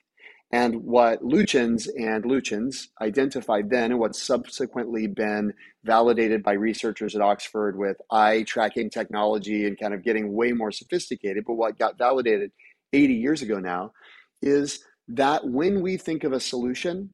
and 0.50 0.82
what 0.82 1.22
Luchins 1.22 1.88
and 1.98 2.24
Luchins 2.24 2.86
identified 3.02 3.68
then, 3.68 3.90
and 3.92 4.00
what's 4.00 4.22
subsequently 4.22 5.06
been 5.06 5.52
validated 5.84 6.42
by 6.42 6.54
researchers 6.54 7.14
at 7.14 7.20
Oxford 7.20 7.76
with 7.76 7.98
eye 8.10 8.44
tracking 8.44 8.88
technology 8.88 9.66
and 9.66 9.78
kind 9.78 9.92
of 9.92 10.02
getting 10.02 10.32
way 10.32 10.52
more 10.52 10.72
sophisticated, 10.72 11.44
but 11.46 11.54
what 11.54 11.78
got 11.78 11.98
validated 11.98 12.50
80 12.94 13.14
years 13.14 13.42
ago 13.42 13.58
now 13.58 13.92
is 14.40 14.82
that 15.08 15.46
when 15.46 15.82
we 15.82 15.98
think 15.98 16.24
of 16.24 16.32
a 16.32 16.40
solution, 16.40 17.10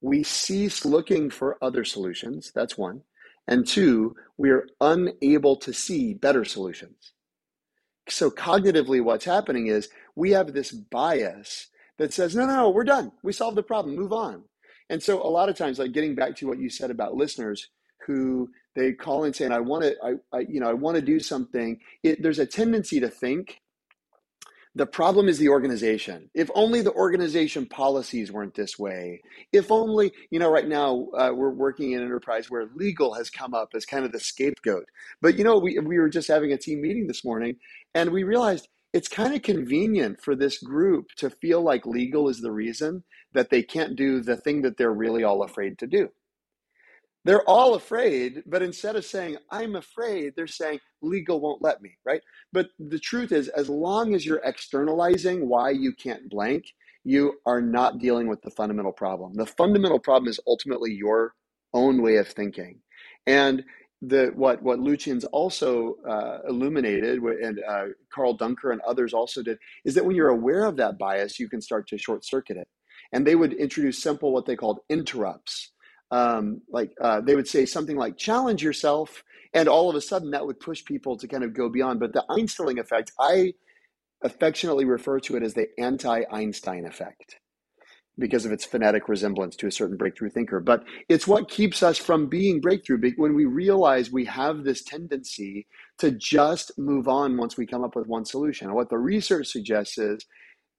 we 0.00 0.22
cease 0.22 0.84
looking 0.84 1.28
for 1.30 1.58
other 1.62 1.84
solutions. 1.84 2.50
That's 2.54 2.78
one. 2.78 3.02
And 3.46 3.66
two, 3.66 4.16
we're 4.38 4.68
unable 4.80 5.56
to 5.56 5.72
see 5.72 6.14
better 6.14 6.44
solutions. 6.44 7.12
So, 8.08 8.30
cognitively, 8.30 9.02
what's 9.02 9.24
happening 9.24 9.66
is 9.66 9.88
we 10.14 10.30
have 10.30 10.52
this 10.52 10.72
bias 10.72 11.68
that 11.98 12.12
says, 12.12 12.36
no, 12.36 12.46
no, 12.46 12.70
we're 12.70 12.84
done. 12.84 13.12
We 13.22 13.32
solved 13.32 13.56
the 13.56 13.62
problem. 13.62 13.96
Move 13.96 14.12
on. 14.12 14.44
And 14.88 15.02
so 15.02 15.22
a 15.22 15.28
lot 15.28 15.48
of 15.48 15.56
times, 15.56 15.78
like 15.78 15.92
getting 15.92 16.14
back 16.14 16.36
to 16.36 16.46
what 16.46 16.58
you 16.58 16.70
said 16.70 16.90
about 16.90 17.14
listeners 17.14 17.68
who 18.06 18.48
they 18.74 18.92
call 18.92 19.24
and 19.24 19.34
saying, 19.34 19.52
I 19.52 19.60
want 19.60 19.82
to, 19.82 19.96
I, 20.02 20.36
I, 20.36 20.40
you 20.48 20.60
know, 20.60 20.68
I 20.68 20.74
want 20.74 20.96
to 20.96 21.02
do 21.02 21.18
something. 21.18 21.80
It, 22.02 22.22
there's 22.22 22.38
a 22.38 22.46
tendency 22.46 23.00
to 23.00 23.08
think 23.08 23.60
the 24.76 24.86
problem 24.86 25.26
is 25.26 25.38
the 25.38 25.48
organization. 25.48 26.28
If 26.34 26.50
only 26.54 26.82
the 26.82 26.92
organization 26.92 27.64
policies 27.64 28.30
weren't 28.30 28.54
this 28.54 28.78
way. 28.78 29.22
If 29.50 29.72
only, 29.72 30.12
you 30.30 30.38
know, 30.38 30.50
right 30.50 30.68
now 30.68 31.08
uh, 31.16 31.30
we're 31.34 31.48
working 31.48 31.92
in 31.92 32.00
an 32.00 32.04
enterprise 32.04 32.50
where 32.50 32.68
legal 32.74 33.14
has 33.14 33.30
come 33.30 33.54
up 33.54 33.70
as 33.74 33.86
kind 33.86 34.04
of 34.04 34.12
the 34.12 34.20
scapegoat. 34.20 34.84
But, 35.22 35.38
you 35.38 35.44
know, 35.44 35.56
we, 35.58 35.78
we 35.78 35.98
were 35.98 36.10
just 36.10 36.28
having 36.28 36.52
a 36.52 36.58
team 36.58 36.82
meeting 36.82 37.06
this 37.06 37.24
morning 37.24 37.56
and 37.94 38.10
we 38.10 38.22
realized 38.22 38.68
it's 38.92 39.08
kind 39.08 39.34
of 39.34 39.42
convenient 39.42 40.20
for 40.22 40.34
this 40.34 40.58
group 40.58 41.08
to 41.16 41.30
feel 41.30 41.60
like 41.62 41.86
legal 41.86 42.28
is 42.28 42.40
the 42.40 42.52
reason 42.52 43.04
that 43.34 43.50
they 43.50 43.62
can't 43.62 43.96
do 43.96 44.20
the 44.20 44.36
thing 44.36 44.62
that 44.62 44.76
they're 44.76 44.92
really 44.92 45.24
all 45.24 45.42
afraid 45.42 45.78
to 45.78 45.86
do. 45.86 46.08
They're 47.24 47.42
all 47.42 47.74
afraid, 47.74 48.44
but 48.46 48.62
instead 48.62 48.94
of 48.94 49.04
saying, 49.04 49.36
I'm 49.50 49.74
afraid, 49.74 50.34
they're 50.36 50.46
saying, 50.46 50.78
legal 51.02 51.40
won't 51.40 51.60
let 51.60 51.82
me, 51.82 51.98
right? 52.04 52.20
But 52.52 52.68
the 52.78 53.00
truth 53.00 53.32
is, 53.32 53.48
as 53.48 53.68
long 53.68 54.14
as 54.14 54.24
you're 54.24 54.40
externalizing 54.44 55.48
why 55.48 55.70
you 55.70 55.92
can't 55.92 56.30
blank, 56.30 56.66
you 57.02 57.34
are 57.44 57.60
not 57.60 57.98
dealing 57.98 58.28
with 58.28 58.42
the 58.42 58.50
fundamental 58.52 58.92
problem. 58.92 59.34
The 59.34 59.46
fundamental 59.46 59.98
problem 59.98 60.28
is 60.28 60.38
ultimately 60.46 60.92
your 60.92 61.34
own 61.74 62.00
way 62.00 62.16
of 62.16 62.28
thinking. 62.28 62.80
And 63.26 63.64
the 64.02 64.32
what 64.34 64.62
what 64.62 64.78
Luchins 64.78 65.24
also 65.32 65.96
uh, 66.08 66.38
illuminated, 66.48 67.18
and 67.18 67.60
uh, 67.66 67.86
Karl 68.12 68.36
Duncker 68.36 68.72
and 68.72 68.80
others 68.82 69.14
also 69.14 69.42
did, 69.42 69.58
is 69.84 69.94
that 69.94 70.04
when 70.04 70.16
you're 70.16 70.28
aware 70.28 70.64
of 70.64 70.76
that 70.76 70.98
bias, 70.98 71.38
you 71.38 71.48
can 71.48 71.60
start 71.60 71.88
to 71.88 71.98
short 71.98 72.24
circuit 72.24 72.56
it. 72.56 72.68
And 73.12 73.26
they 73.26 73.36
would 73.36 73.52
introduce 73.52 74.02
simple 74.02 74.32
what 74.32 74.46
they 74.46 74.56
called 74.56 74.80
interrupts. 74.88 75.72
Um, 76.10 76.60
like 76.68 76.92
uh, 77.00 77.20
they 77.20 77.34
would 77.34 77.48
say 77.48 77.64
something 77.64 77.96
like 77.96 78.16
"challenge 78.16 78.62
yourself," 78.62 79.24
and 79.54 79.68
all 79.68 79.88
of 79.88 79.96
a 79.96 80.00
sudden 80.00 80.30
that 80.32 80.46
would 80.46 80.60
push 80.60 80.84
people 80.84 81.16
to 81.16 81.26
kind 81.26 81.42
of 81.42 81.54
go 81.54 81.68
beyond. 81.68 82.00
But 82.00 82.12
the 82.12 82.24
Einstellung 82.28 82.78
effect, 82.78 83.12
I 83.18 83.54
affectionately 84.22 84.84
refer 84.84 85.20
to 85.20 85.36
it 85.36 85.42
as 85.42 85.54
the 85.54 85.68
anti-Einstein 85.78 86.86
effect 86.86 87.36
because 88.18 88.46
of 88.46 88.52
its 88.52 88.64
phonetic 88.64 89.08
resemblance 89.08 89.56
to 89.56 89.66
a 89.66 89.72
certain 89.72 89.96
breakthrough 89.96 90.30
thinker. 90.30 90.60
But 90.60 90.84
it's 91.08 91.26
what 91.26 91.50
keeps 91.50 91.82
us 91.82 91.98
from 91.98 92.28
being 92.28 92.60
breakthrough 92.60 93.12
when 93.16 93.34
we 93.34 93.44
realize 93.44 94.10
we 94.10 94.24
have 94.24 94.64
this 94.64 94.82
tendency 94.82 95.66
to 95.98 96.10
just 96.12 96.72
move 96.78 97.08
on 97.08 97.36
once 97.36 97.56
we 97.56 97.66
come 97.66 97.84
up 97.84 97.94
with 97.94 98.06
one 98.06 98.24
solution. 98.24 98.68
And 98.68 98.76
what 98.76 98.90
the 98.90 98.98
research 98.98 99.48
suggests 99.48 99.98
is 99.98 100.24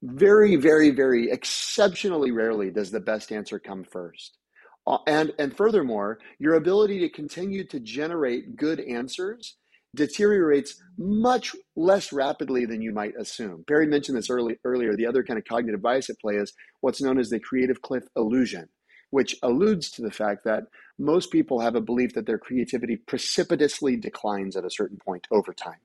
very, 0.03 0.55
very, 0.55 0.89
very 0.89 1.31
exceptionally 1.31 2.31
rarely 2.31 2.71
does 2.71 2.91
the 2.91 2.99
best 2.99 3.31
answer 3.31 3.59
come 3.59 3.83
first. 3.83 4.37
Uh, 4.85 4.99
and, 5.05 5.33
and 5.37 5.55
furthermore, 5.55 6.19
your 6.39 6.55
ability 6.55 6.99
to 6.99 7.09
continue 7.09 7.65
to 7.67 7.79
generate 7.79 8.55
good 8.55 8.79
answers 8.79 9.57
deteriorates 9.97 10.81
much 10.97 11.55
less 11.75 12.13
rapidly 12.13 12.65
than 12.65 12.81
you 12.81 12.93
might 12.93 13.13
assume. 13.19 13.65
Perry 13.67 13.87
mentioned 13.87 14.17
this 14.17 14.29
early, 14.29 14.57
earlier. 14.63 14.95
The 14.95 15.07
other 15.07 15.23
kind 15.23 15.37
of 15.37 15.45
cognitive 15.45 15.81
bias 15.81 16.09
at 16.09 16.19
play 16.19 16.35
is 16.35 16.53
what's 16.79 17.01
known 17.01 17.19
as 17.19 17.29
the 17.29 17.39
creative 17.39 17.81
cliff 17.81 18.05
illusion, 18.15 18.69
which 19.09 19.35
alludes 19.43 19.91
to 19.91 20.01
the 20.01 20.11
fact 20.11 20.45
that 20.45 20.63
most 20.97 21.31
people 21.31 21.59
have 21.59 21.75
a 21.75 21.81
belief 21.81 22.13
that 22.13 22.25
their 22.25 22.37
creativity 22.37 22.95
precipitously 22.95 23.97
declines 23.97 24.55
at 24.55 24.65
a 24.65 24.71
certain 24.71 24.97
point 24.97 25.27
over 25.31 25.53
time. 25.53 25.79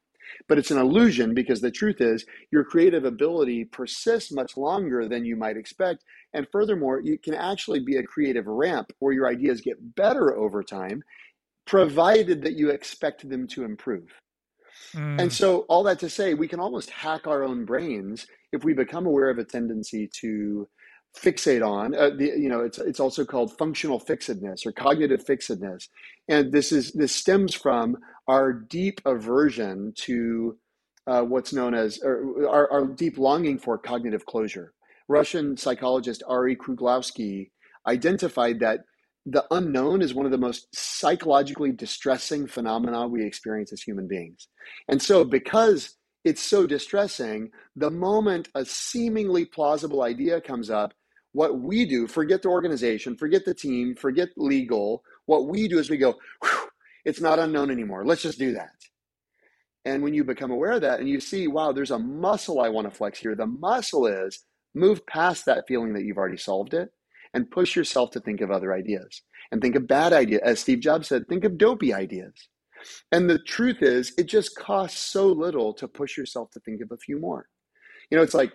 But 0.49 0.59
it's 0.59 0.71
an 0.71 0.79
illusion 0.79 1.35
because 1.35 1.61
the 1.61 1.71
truth 1.71 2.01
is 2.01 2.25
your 2.51 2.65
creative 2.65 3.05
ability 3.05 3.65
persists 3.67 4.33
much 4.33 4.57
longer 4.57 5.07
than 5.07 5.25
you 5.25 5.37
might 5.37 5.57
expect. 5.57 6.05
And 6.33 6.47
furthermore, 6.51 7.03
it 7.05 7.23
can 7.23 7.35
actually 7.35 7.81
be 7.81 7.97
a 7.97 8.03
creative 8.03 8.47
ramp 8.47 8.93
where 8.99 9.13
your 9.13 9.29
ideas 9.29 9.61
get 9.61 9.95
better 9.95 10.35
over 10.35 10.63
time 10.63 11.03
provided 11.67 12.43
that 12.43 12.55
you 12.55 12.71
expect 12.71 13.29
them 13.29 13.47
to 13.49 13.65
improve. 13.65 14.09
Mm. 14.95 15.21
And 15.21 15.33
so, 15.33 15.61
all 15.69 15.83
that 15.85 15.99
to 16.01 16.11
say, 16.11 16.35
we 16.35 16.49
can 16.49 16.61
almost 16.61 16.91
hack 16.91 17.27
our 17.27 17.45
own 17.45 17.65
brains 17.65 18.27
if 18.53 18.65
we 18.65 18.75
become 18.75 19.07
aware 19.07 19.31
of 19.31 19.39
a 19.39 19.45
tendency 19.45 20.09
to 20.21 20.69
fixate 21.17 21.67
on. 21.67 21.95
Uh, 21.95 22.11
the, 22.11 22.25
you 22.25 22.49
know, 22.49 22.61
it's 22.61 22.79
it's 22.79 23.01
also 23.01 23.25
called 23.25 23.57
functional 23.59 23.99
fixedness 23.99 24.67
or 24.67 24.73
cognitive 24.73 25.25
fixedness, 25.25 25.89
and 26.29 26.53
this 26.53 26.73
is 26.73 26.93
this 26.93 27.15
stems 27.15 27.55
from 27.55 27.97
our 28.29 28.53
deep 28.53 29.01
aversion 29.05 29.93
to 29.97 30.59
uh, 31.07 31.23
what's 31.23 31.53
known 31.53 31.75
as 31.75 32.01
our, 32.03 32.71
our 32.71 32.87
deep 32.87 33.19
longing 33.19 33.59
for 33.59 33.79
cognitive 33.79 34.25
closure. 34.27 34.73
Russian 35.09 35.57
psychologist 35.57 36.23
Arie 36.29 36.57
Kruglanski 36.57 37.51
identified 37.87 38.61
that 38.61 38.81
the 39.27 39.45
unknown 39.51 40.03
is 40.03 40.15
one 40.15 40.27
of 40.27 40.33
the 40.33 40.39
most 40.39 40.67
psychologically 40.75 41.73
distressing 41.73 42.47
phenomena 42.47 43.07
we 43.07 43.25
experience 43.25 43.73
as 43.73 43.83
human 43.83 44.09
beings. 44.09 44.49
And 44.89 45.01
so, 45.01 45.25
because 45.25 45.97
it's 46.25 46.43
so 46.43 46.67
distressing, 46.67 47.51
the 47.77 47.91
moment 47.91 48.49
a 48.55 48.65
seemingly 48.65 49.45
plausible 49.45 50.03
idea 50.03 50.41
comes 50.41 50.71
up, 50.71 50.93
what 51.33 51.61
we 51.61 51.87
do, 51.87 52.07
forget 52.07 52.43
the 52.43 52.49
organization, 52.49 53.17
forget 53.17 53.45
the 53.45 53.55
team, 53.55 53.95
forget 53.95 54.29
legal. 54.37 55.03
What 55.27 55.47
we 55.47 55.69
do 55.69 55.79
is 55.79 55.89
we 55.89 55.97
go, 55.97 56.17
it's 57.05 57.21
not 57.21 57.39
unknown 57.39 57.71
anymore. 57.71 58.05
Let's 58.05 58.23
just 58.23 58.39
do 58.39 58.53
that. 58.53 58.71
And 59.85 60.03
when 60.03 60.15
you 60.15 60.25
become 60.25 60.51
aware 60.51 60.73
of 60.73 60.83
that 60.83 61.01
and 61.01 61.09
you 61.09 61.21
see, 61.21 61.49
wow, 61.49 61.73
there's 61.73 61.91
a 61.91 61.99
muscle 61.99 62.61
I 62.61 62.69
want 62.69 62.89
to 62.89 62.97
flex 62.97 63.19
here, 63.19 63.35
the 63.35 63.47
muscle 63.47 64.07
is 64.07 64.45
move 64.75 65.05
past 65.07 65.47
that 65.47 65.65
feeling 65.67 65.93
that 65.95 66.05
you've 66.05 66.19
already 66.19 66.37
solved 66.37 66.75
it 66.75 66.91
and 67.35 67.51
push 67.51 67.77
yourself 67.77 68.11
to 68.13 68.21
think 68.21 68.41
of 68.41 68.51
other 68.51 68.73
ideas 68.73 69.23
and 69.51 69.61
think 69.61 69.75
of 69.75 69.87
bad 69.87 70.13
ideas. 70.13 70.43
As 70.45 70.61
Steve 70.61 70.81
Jobs 70.81 71.09
said, 71.09 71.29
think 71.29 71.45
of 71.45 71.59
dopey 71.59 71.93
ideas. 71.93 72.49
And 73.13 73.31
the 73.31 73.39
truth 73.39 73.83
is, 73.83 74.13
it 74.19 74.25
just 74.25 74.57
costs 74.57 75.01
so 75.01 75.27
little 75.27 75.73
to 75.75 75.87
push 75.87 76.17
yourself 76.17 76.51
to 76.53 76.61
think 76.61 76.81
of 76.83 76.91
a 76.91 76.97
few 76.97 77.19
more. 77.19 77.47
You 78.11 78.17
know, 78.17 78.25
it's 78.25 78.35
like 78.35 78.53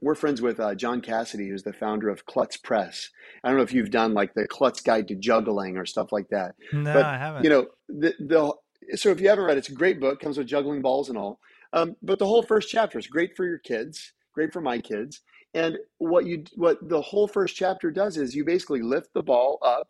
we're 0.00 0.14
friends 0.14 0.40
with 0.40 0.60
uh, 0.60 0.74
John 0.74 1.00
Cassidy, 1.00 1.48
who's 1.48 1.62
the 1.62 1.72
founder 1.72 2.08
of 2.08 2.26
Klutz 2.26 2.56
Press. 2.56 3.08
I 3.42 3.48
don't 3.48 3.56
know 3.56 3.64
if 3.64 3.72
you've 3.72 3.90
done 3.90 4.14
like 4.14 4.34
the 4.34 4.46
Klutz 4.46 4.80
Guide 4.80 5.08
to 5.08 5.14
Juggling 5.16 5.76
or 5.76 5.86
stuff 5.86 6.12
like 6.12 6.28
that. 6.30 6.54
No, 6.72 6.92
but, 6.92 7.04
I 7.04 7.18
haven't. 7.18 7.44
You 7.44 7.50
know, 7.50 7.66
the, 7.88 8.14
the 8.20 8.54
so 8.96 9.10
if 9.10 9.20
you 9.20 9.28
haven't 9.28 9.44
read 9.44 9.56
it, 9.56 9.60
it's 9.60 9.68
a 9.68 9.74
great 9.74 10.00
book. 10.00 10.20
Comes 10.20 10.38
with 10.38 10.46
juggling 10.46 10.82
balls 10.82 11.08
and 11.08 11.18
all. 11.18 11.40
Um, 11.72 11.96
but 12.02 12.18
the 12.18 12.26
whole 12.26 12.42
first 12.42 12.68
chapter 12.68 12.98
is 12.98 13.06
great 13.06 13.36
for 13.36 13.44
your 13.44 13.58
kids, 13.58 14.12
great 14.32 14.52
for 14.52 14.60
my 14.60 14.78
kids. 14.78 15.22
And 15.54 15.78
what 15.98 16.26
you 16.26 16.44
what 16.54 16.86
the 16.88 17.00
whole 17.00 17.28
first 17.28 17.56
chapter 17.56 17.90
does 17.90 18.16
is 18.16 18.34
you 18.34 18.44
basically 18.44 18.82
lift 18.82 19.14
the 19.14 19.22
ball 19.22 19.58
up 19.62 19.88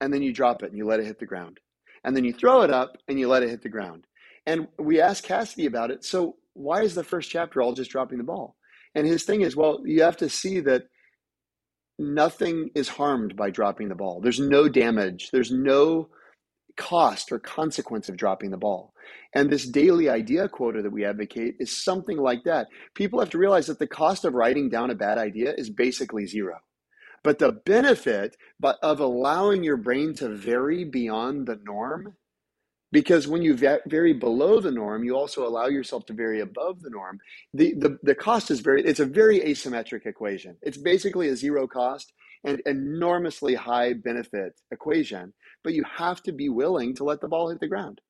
and 0.00 0.12
then 0.12 0.22
you 0.22 0.32
drop 0.32 0.62
it 0.62 0.68
and 0.68 0.78
you 0.78 0.86
let 0.86 1.00
it 1.00 1.06
hit 1.06 1.18
the 1.18 1.26
ground. 1.26 1.58
And 2.04 2.16
then 2.16 2.24
you 2.24 2.32
throw 2.32 2.62
it 2.62 2.70
up 2.70 2.96
and 3.08 3.18
you 3.18 3.28
let 3.28 3.42
it 3.42 3.50
hit 3.50 3.62
the 3.62 3.68
ground. 3.68 4.06
And 4.46 4.68
we 4.78 5.00
asked 5.00 5.24
Cassidy 5.24 5.66
about 5.66 5.90
it. 5.90 6.04
So 6.04 6.36
why 6.54 6.82
is 6.82 6.94
the 6.94 7.04
first 7.04 7.30
chapter 7.30 7.60
all 7.60 7.72
just 7.72 7.90
dropping 7.90 8.18
the 8.18 8.24
ball? 8.24 8.56
And 8.94 9.06
his 9.06 9.24
thing 9.24 9.42
is, 9.42 9.56
well, 9.56 9.82
you 9.84 10.02
have 10.02 10.16
to 10.18 10.28
see 10.28 10.60
that 10.60 10.84
nothing 11.98 12.70
is 12.74 12.88
harmed 12.88 13.36
by 13.36 13.50
dropping 13.50 13.88
the 13.88 13.94
ball. 13.94 14.20
There's 14.20 14.40
no 14.40 14.68
damage. 14.68 15.30
There's 15.32 15.50
no 15.50 16.08
cost 16.78 17.30
or 17.32 17.38
consequence 17.38 18.08
of 18.08 18.16
dropping 18.16 18.50
the 18.50 18.56
ball. 18.56 18.94
And 19.34 19.50
this 19.50 19.66
daily 19.66 20.08
idea 20.08 20.48
quota 20.48 20.80
that 20.80 20.92
we 20.92 21.04
advocate 21.04 21.56
is 21.58 21.84
something 21.84 22.16
like 22.16 22.44
that. 22.44 22.68
People 22.94 23.18
have 23.18 23.30
to 23.30 23.38
realize 23.38 23.66
that 23.66 23.78
the 23.78 23.86
cost 23.86 24.24
of 24.24 24.32
writing 24.32 24.70
down 24.70 24.90
a 24.90 24.94
bad 24.94 25.18
idea 25.18 25.52
is 25.58 25.68
basically 25.68 26.26
zero. 26.26 26.60
But 27.24 27.38
the 27.38 27.52
benefit 27.52 28.36
but 28.60 28.78
of 28.82 29.00
allowing 29.00 29.64
your 29.64 29.76
brain 29.76 30.14
to 30.14 30.28
vary 30.28 30.84
beyond 30.84 31.46
the 31.46 31.60
norm, 31.62 32.14
because 32.90 33.28
when 33.28 33.42
you 33.42 33.54
vary 33.54 34.14
below 34.14 34.60
the 34.60 34.70
norm, 34.70 35.04
you 35.04 35.14
also 35.14 35.46
allow 35.46 35.66
yourself 35.66 36.06
to 36.06 36.14
vary 36.14 36.40
above 36.40 36.80
the 36.80 36.90
norm. 36.90 37.18
The, 37.52 37.74
the, 37.74 37.98
the 38.02 38.14
cost 38.14 38.50
is 38.50 38.60
very, 38.60 38.82
it's 38.82 39.00
a 39.00 39.04
very 39.04 39.40
asymmetric 39.40 40.06
equation. 40.06 40.56
It's 40.62 40.78
basically 40.78 41.28
a 41.28 41.36
zero 41.36 41.66
cost 41.66 42.12
and 42.44 42.60
enormously 42.66 43.54
high 43.54 43.92
benefit 43.92 44.60
equation, 44.70 45.32
but 45.64 45.74
you 45.74 45.84
have 45.84 46.22
to 46.22 46.32
be 46.32 46.48
willing 46.48 46.94
to 46.96 47.04
let 47.04 47.20
the 47.20 47.28
ball 47.28 47.48
hit 47.48 47.60
the 47.60 47.68
ground. 47.68 48.00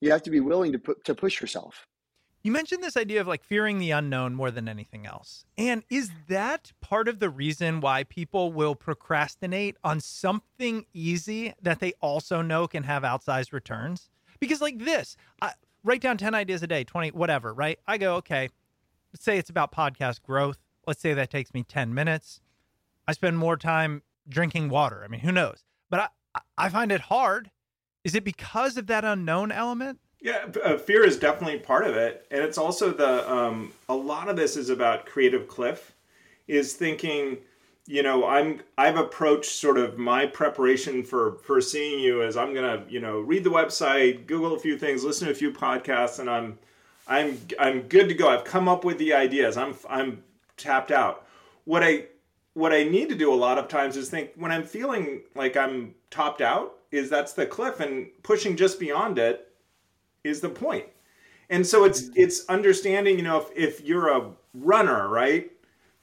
You 0.00 0.10
have 0.12 0.22
to 0.22 0.30
be 0.30 0.40
willing 0.40 0.72
to 0.72 0.78
put, 0.78 1.04
to 1.04 1.14
push 1.14 1.40
yourself. 1.40 1.86
You 2.42 2.52
mentioned 2.52 2.84
this 2.84 2.96
idea 2.96 3.20
of 3.20 3.26
like 3.26 3.42
fearing 3.42 3.78
the 3.78 3.90
unknown 3.90 4.34
more 4.34 4.50
than 4.50 4.68
anything 4.68 5.06
else. 5.06 5.44
And 5.56 5.82
is 5.90 6.10
that 6.28 6.72
part 6.80 7.08
of 7.08 7.18
the 7.18 7.30
reason 7.30 7.80
why 7.80 8.04
people 8.04 8.52
will 8.52 8.76
procrastinate 8.76 9.76
on 9.82 10.00
something 10.00 10.86
easy 10.94 11.52
that 11.60 11.80
they 11.80 11.94
also 12.00 12.40
know 12.40 12.68
can 12.68 12.84
have 12.84 13.02
outsized 13.02 13.52
returns? 13.52 14.08
Because, 14.40 14.60
like 14.60 14.78
this, 14.78 15.16
I, 15.42 15.52
write 15.82 16.00
down 16.00 16.16
10 16.16 16.34
ideas 16.34 16.62
a 16.62 16.66
day, 16.68 16.84
20, 16.84 17.10
whatever, 17.10 17.52
right? 17.52 17.78
I 17.86 17.98
go, 17.98 18.14
okay, 18.16 18.48
let's 19.12 19.24
say 19.24 19.36
it's 19.36 19.50
about 19.50 19.72
podcast 19.72 20.22
growth. 20.22 20.58
Let's 20.86 21.00
say 21.00 21.14
that 21.14 21.30
takes 21.30 21.52
me 21.52 21.64
10 21.64 21.92
minutes. 21.92 22.40
I 23.08 23.12
spend 23.12 23.38
more 23.38 23.56
time 23.56 24.02
drinking 24.28 24.68
water. 24.68 25.02
I 25.02 25.08
mean, 25.08 25.20
who 25.20 25.32
knows? 25.32 25.64
But 25.88 26.12
I, 26.34 26.40
I 26.58 26.68
find 26.68 26.92
it 26.92 27.00
hard. 27.00 27.50
Is 28.04 28.14
it 28.14 28.22
because 28.22 28.76
of 28.76 28.86
that 28.88 29.02
unknown 29.02 29.50
element? 29.50 29.98
Yeah, 30.20 30.46
uh, 30.62 30.76
fear 30.76 31.04
is 31.04 31.18
definitely 31.18 31.58
part 31.60 31.86
of 31.86 31.96
it, 31.96 32.26
and 32.30 32.42
it's 32.42 32.58
also 32.58 32.90
the 32.90 33.30
um, 33.32 33.72
a 33.88 33.94
lot 33.94 34.28
of 34.28 34.36
this 34.36 34.56
is 34.56 34.68
about 34.68 35.06
creative 35.06 35.46
cliff, 35.46 35.94
is 36.48 36.74
thinking, 36.74 37.38
you 37.86 38.02
know, 38.02 38.26
I'm 38.26 38.60
I've 38.76 38.96
approached 38.96 39.52
sort 39.52 39.78
of 39.78 39.96
my 39.96 40.26
preparation 40.26 41.04
for 41.04 41.36
for 41.44 41.60
seeing 41.60 42.00
you 42.00 42.22
as 42.22 42.36
I'm 42.36 42.52
gonna 42.52 42.84
you 42.88 43.00
know 43.00 43.20
read 43.20 43.44
the 43.44 43.50
website, 43.50 44.26
Google 44.26 44.54
a 44.54 44.58
few 44.58 44.76
things, 44.76 45.04
listen 45.04 45.26
to 45.26 45.32
a 45.32 45.36
few 45.36 45.52
podcasts, 45.52 46.18
and 46.18 46.28
I'm 46.28 46.58
I'm 47.06 47.38
I'm 47.58 47.82
good 47.82 48.08
to 48.08 48.14
go. 48.14 48.28
I've 48.28 48.44
come 48.44 48.68
up 48.68 48.84
with 48.84 48.98
the 48.98 49.14
ideas. 49.14 49.56
I'm 49.56 49.76
I'm 49.88 50.24
tapped 50.56 50.90
out. 50.90 51.26
What 51.64 51.84
I 51.84 52.06
what 52.58 52.72
I 52.72 52.82
need 52.82 53.08
to 53.08 53.14
do 53.14 53.32
a 53.32 53.36
lot 53.36 53.56
of 53.56 53.68
times 53.68 53.96
is 53.96 54.10
think 54.10 54.30
when 54.34 54.50
I'm 54.50 54.64
feeling 54.64 55.22
like 55.36 55.56
I'm 55.56 55.94
topped 56.10 56.40
out, 56.40 56.74
is 56.90 57.08
that's 57.08 57.32
the 57.32 57.46
cliff, 57.46 57.80
and 57.80 58.08
pushing 58.22 58.56
just 58.56 58.80
beyond 58.80 59.18
it 59.18 59.52
is 60.24 60.40
the 60.40 60.48
point. 60.48 60.86
And 61.50 61.64
so 61.64 61.84
it's 61.84 62.02
mm-hmm. 62.02 62.14
it's 62.16 62.46
understanding, 62.48 63.16
you 63.16 63.22
know, 63.22 63.38
if, 63.38 63.56
if 63.56 63.80
you're 63.82 64.08
a 64.08 64.30
runner, 64.54 65.08
right? 65.08 65.52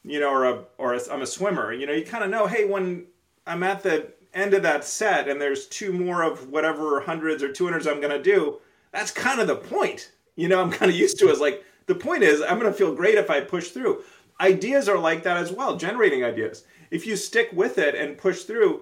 You 0.03 0.19
know, 0.21 0.29
or 0.29 0.45
a 0.45 0.63
or 0.77 0.93
a, 0.93 0.99
I'm 1.11 1.23
a 1.23 1.27
swimmer, 1.27 1.73
you 1.73 1.85
know, 1.87 1.93
you 1.93 2.05
kind 2.05 2.23
of 2.23 2.29
know, 2.29 2.47
hey, 2.47 2.65
when 2.65 3.05
I'm 3.45 3.63
at 3.63 3.83
the 3.83 4.13
end 4.33 4.53
of 4.53 4.63
that 4.63 4.85
set 4.85 5.27
and 5.27 5.41
there's 5.41 5.67
two 5.67 5.91
more 5.91 6.23
of 6.23 6.49
whatever 6.49 7.01
hundreds 7.01 7.43
or 7.43 7.49
200s 7.49 7.87
I'm 7.87 8.01
going 8.01 8.11
to 8.11 8.21
do, 8.21 8.59
that's 8.91 9.11
kind 9.11 9.39
of 9.41 9.47
the 9.47 9.55
point. 9.55 10.11
You 10.35 10.47
know, 10.47 10.61
I'm 10.61 10.71
kind 10.71 10.89
of 10.89 10.97
used 10.97 11.19
to 11.19 11.29
is 11.29 11.39
like 11.39 11.63
the 11.87 11.95
point 11.95 12.23
is 12.23 12.41
I'm 12.41 12.59
going 12.59 12.71
to 12.71 12.77
feel 12.77 12.93
great 12.93 13.15
if 13.15 13.29
I 13.29 13.41
push 13.41 13.69
through. 13.69 14.03
Ideas 14.39 14.89
are 14.89 14.97
like 14.97 15.23
that 15.23 15.37
as 15.37 15.51
well, 15.51 15.77
generating 15.77 16.23
ideas. 16.23 16.65
If 16.91 17.07
you 17.07 17.15
stick 17.15 17.49
with 17.53 17.77
it 17.77 17.95
and 17.95 18.17
push 18.17 18.43
through 18.43 18.81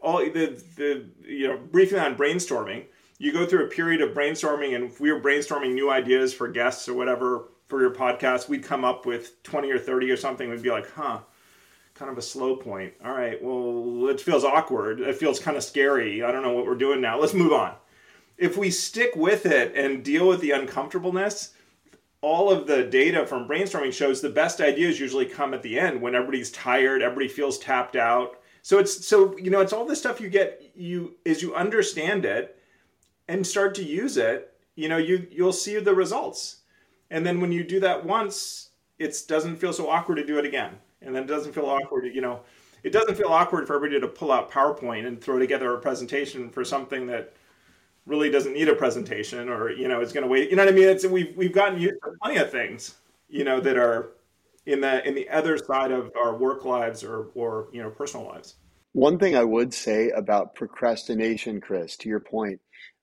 all 0.00 0.18
the 0.18 0.62
the 0.76 1.06
you 1.24 1.48
know, 1.48 1.58
briefing 1.58 1.98
on 1.98 2.16
brainstorming, 2.16 2.84
you 3.18 3.32
go 3.32 3.46
through 3.46 3.66
a 3.66 3.68
period 3.68 4.00
of 4.00 4.14
brainstorming 4.14 4.74
and 4.74 4.84
if 4.84 5.00
we 5.00 5.12
were 5.12 5.20
brainstorming 5.20 5.74
new 5.74 5.90
ideas 5.90 6.34
for 6.34 6.48
guests 6.48 6.88
or 6.88 6.94
whatever 6.94 7.48
for 7.68 7.80
your 7.80 7.90
podcast 7.90 8.48
we'd 8.48 8.62
come 8.62 8.84
up 8.84 9.06
with 9.06 9.42
20 9.42 9.70
or 9.70 9.78
30 9.78 10.10
or 10.10 10.16
something. 10.16 10.48
We'd 10.48 10.62
be 10.62 10.70
like 10.70 10.90
huh 10.90 11.20
kind 11.94 12.10
of 12.10 12.18
a 12.18 12.22
slow 12.22 12.56
point. 12.56 12.92
All 13.04 13.12
right 13.12 13.42
well 13.42 14.08
it 14.08 14.20
feels 14.20 14.44
awkward. 14.44 15.00
It 15.00 15.16
feels 15.16 15.38
kind 15.38 15.56
of 15.56 15.64
scary. 15.64 16.22
I 16.22 16.30
don't 16.30 16.42
know 16.42 16.52
what 16.52 16.66
we're 16.66 16.74
doing 16.74 17.00
now. 17.00 17.18
Let's 17.18 17.34
move 17.34 17.52
on. 17.52 17.74
If 18.38 18.56
we 18.56 18.70
stick 18.70 19.16
with 19.16 19.46
it 19.46 19.74
and 19.74 20.04
deal 20.04 20.28
with 20.28 20.40
the 20.40 20.50
uncomfortableness 20.50 21.54
all 22.26 22.50
of 22.50 22.66
the 22.66 22.82
data 22.82 23.24
from 23.26 23.46
brainstorming 23.46 23.92
shows 23.92 24.20
the 24.20 24.28
best 24.28 24.60
ideas 24.60 24.98
usually 24.98 25.26
come 25.26 25.54
at 25.54 25.62
the 25.62 25.78
end 25.78 26.00
when 26.00 26.14
everybody's 26.14 26.50
tired 26.50 27.02
everybody 27.02 27.28
feels 27.28 27.58
tapped 27.58 27.96
out 27.96 28.40
so 28.62 28.78
it's 28.78 29.06
so 29.06 29.36
you 29.38 29.50
know 29.50 29.60
it's 29.60 29.72
all 29.72 29.86
the 29.86 29.94
stuff 29.94 30.20
you 30.20 30.28
get 30.28 30.72
you 30.74 31.14
as 31.24 31.40
you 31.40 31.54
understand 31.54 32.24
it 32.24 32.56
and 33.28 33.46
start 33.46 33.74
to 33.76 33.84
use 33.84 34.16
it, 34.16 34.52
you 34.74 34.88
know, 34.88 34.96
you 34.96 35.26
you'll 35.30 35.52
see 35.52 35.78
the 35.78 35.94
results. 35.94 36.58
And 37.10 37.24
then 37.24 37.40
when 37.40 37.52
you 37.52 37.64
do 37.64 37.80
that 37.80 38.04
once, 38.04 38.70
it 38.98 39.16
doesn't 39.28 39.56
feel 39.56 39.72
so 39.72 39.88
awkward 39.88 40.16
to 40.16 40.26
do 40.26 40.38
it 40.38 40.44
again. 40.44 40.72
And 41.02 41.14
then 41.14 41.24
it 41.24 41.28
doesn't 41.28 41.52
feel 41.52 41.66
awkward, 41.66 42.12
you 42.14 42.20
know, 42.20 42.40
it 42.82 42.90
doesn't 42.90 43.16
feel 43.16 43.28
awkward 43.28 43.66
for 43.66 43.76
everybody 43.76 44.00
to 44.00 44.08
pull 44.08 44.32
out 44.32 44.50
PowerPoint 44.50 45.06
and 45.06 45.20
throw 45.20 45.38
together 45.38 45.74
a 45.74 45.80
presentation 45.80 46.50
for 46.50 46.64
something 46.64 47.06
that 47.06 47.34
really 48.06 48.30
doesn't 48.30 48.54
need 48.54 48.68
a 48.68 48.74
presentation 48.74 49.48
or, 49.48 49.70
you 49.70 49.88
know, 49.88 50.00
is 50.00 50.12
going 50.12 50.22
to 50.22 50.28
wait. 50.28 50.48
You 50.48 50.56
know 50.56 50.64
what 50.64 50.72
I 50.72 50.76
mean? 50.76 50.88
It's 50.88 51.04
we've 51.04 51.36
we've 51.36 51.52
gotten 51.52 51.80
used 51.80 51.96
to 52.04 52.12
plenty 52.22 52.38
of 52.40 52.50
things, 52.50 52.94
you 53.28 53.44
know, 53.44 53.60
that 53.60 53.76
are 53.76 54.12
in 54.64 54.80
the 54.80 55.06
in 55.06 55.14
the 55.14 55.28
other 55.28 55.58
side 55.58 55.92
of 55.92 56.12
our 56.18 56.36
work 56.36 56.64
lives 56.64 57.04
or 57.04 57.28
or, 57.34 57.68
you 57.72 57.82
know, 57.82 57.90
personal 57.90 58.26
lives. 58.26 58.54
One 58.92 59.18
thing 59.18 59.36
I 59.36 59.44
would 59.44 59.74
say 59.74 60.10
about 60.10 60.54
procrastination, 60.54 61.60
Chris, 61.60 61.96
to 61.98 62.08
your 62.08 62.20
point, 62.20 62.60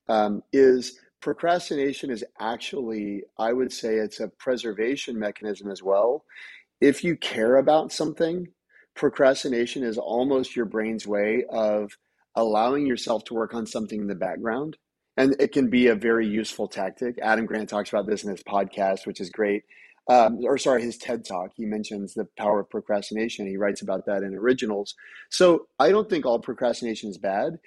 um, 0.08 0.42
is 0.52 0.98
procrastination 1.20 2.10
is 2.10 2.24
actually, 2.40 3.22
I 3.38 3.52
would 3.52 3.72
say, 3.72 3.94
it's 3.94 4.20
a 4.20 4.28
preservation 4.28 5.18
mechanism 5.18 5.70
as 5.70 5.82
well. 5.82 6.24
If 6.80 7.04
you 7.04 7.16
care 7.16 7.56
about 7.56 7.92
something, 7.92 8.48
procrastination 8.94 9.84
is 9.84 9.96
almost 9.96 10.56
your 10.56 10.66
brain's 10.66 11.06
way 11.06 11.44
of 11.48 11.96
allowing 12.34 12.86
yourself 12.86 13.24
to 13.24 13.34
work 13.34 13.54
on 13.54 13.64
something 13.66 14.00
in 14.00 14.06
the 14.06 14.14
background. 14.14 14.76
And 15.16 15.36
it 15.38 15.52
can 15.52 15.70
be 15.70 15.88
a 15.88 15.94
very 15.94 16.26
useful 16.26 16.66
tactic. 16.66 17.18
Adam 17.22 17.46
Grant 17.46 17.68
talks 17.68 17.90
about 17.90 18.06
this 18.06 18.24
in 18.24 18.30
his 18.30 18.42
podcast, 18.42 19.06
which 19.06 19.20
is 19.20 19.30
great. 19.30 19.62
Um, 20.08 20.40
or 20.44 20.58
sorry, 20.58 20.82
his 20.82 20.98
TED 20.98 21.24
talk. 21.24 21.52
He 21.54 21.64
mentions 21.64 22.14
the 22.14 22.26
power 22.36 22.60
of 22.60 22.70
procrastination. 22.70 23.46
He 23.46 23.56
writes 23.56 23.80
about 23.80 24.06
that 24.06 24.22
in 24.22 24.34
Originals. 24.34 24.94
So 25.30 25.68
I 25.78 25.90
don't 25.90 26.10
think 26.10 26.26
all 26.26 26.38
procrastination 26.40 27.10
is 27.10 27.18
bad 27.18 27.58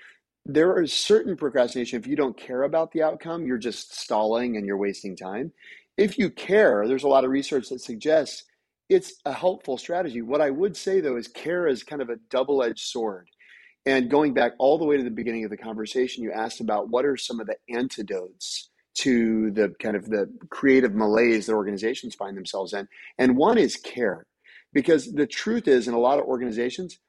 there 0.48 0.82
is 0.82 0.94
certain 0.94 1.36
procrastination. 1.36 2.00
If 2.00 2.08
you 2.08 2.16
don't 2.16 2.38
care 2.38 2.64
about 2.64 2.92
the 2.92 3.04
outcome, 3.04 3.46
you're 3.46 3.58
just 3.58 4.00
stalling 4.00 4.56
and 4.56 4.66
you're 4.66 4.78
wasting 4.78 5.16
time. 5.16 5.52
If 5.98 6.18
you 6.18 6.30
care, 6.30 6.88
there's 6.88 7.04
a 7.04 7.10
lot 7.10 7.26
of 7.26 7.32
research 7.32 7.68
that 7.70 7.82
suggests 7.82 8.46
it's 8.88 9.16
a 9.26 9.34
helpful 9.34 9.78
strategy. 9.78 10.22
What 10.22 10.40
I 10.40 10.50
would 10.50 10.78
say 10.78 11.02
though 11.02 11.18
is 11.18 11.28
care 11.28 11.68
is 11.68 11.84
kind 11.84 12.02
of 12.02 12.10
a 12.10 12.20
double 12.30 12.64
edged 12.64 12.88
sword. 12.88 13.30
And 13.88 14.12
going 14.12 14.36
back 14.36 14.54
all 14.60 14.78
the 14.78 14.86
way 14.86 14.98
to 14.98 15.04
the 15.04 15.12
beginning 15.12 15.46
of 15.46 15.52
the 15.52 15.58
conversation, 15.58 16.24
you 16.24 16.34
asked 16.34 16.62
about 16.62 16.90
what 16.92 17.06
are 17.06 17.18
some 17.18 17.40
of 17.42 17.48
the 17.48 17.58
antidotes 17.74 18.70
to 19.00 19.52
the 19.52 19.74
kind 19.82 19.96
of 19.96 20.10
the 20.10 20.30
creative 20.52 20.94
malaise 20.96 21.48
that 21.48 21.54
organizations 21.54 22.16
find 22.16 22.38
themselves 22.38 22.74
in. 22.74 22.90
And 23.18 23.38
one 23.38 23.58
is 23.58 23.78
care 23.78 24.28
Because 24.74 25.14
the 25.14 25.28
truth 25.28 25.68
is, 25.70 25.88
in 25.90 25.96
a 25.96 26.00
lot 26.00 26.20
of 26.20 26.26
organizations, 26.26 27.00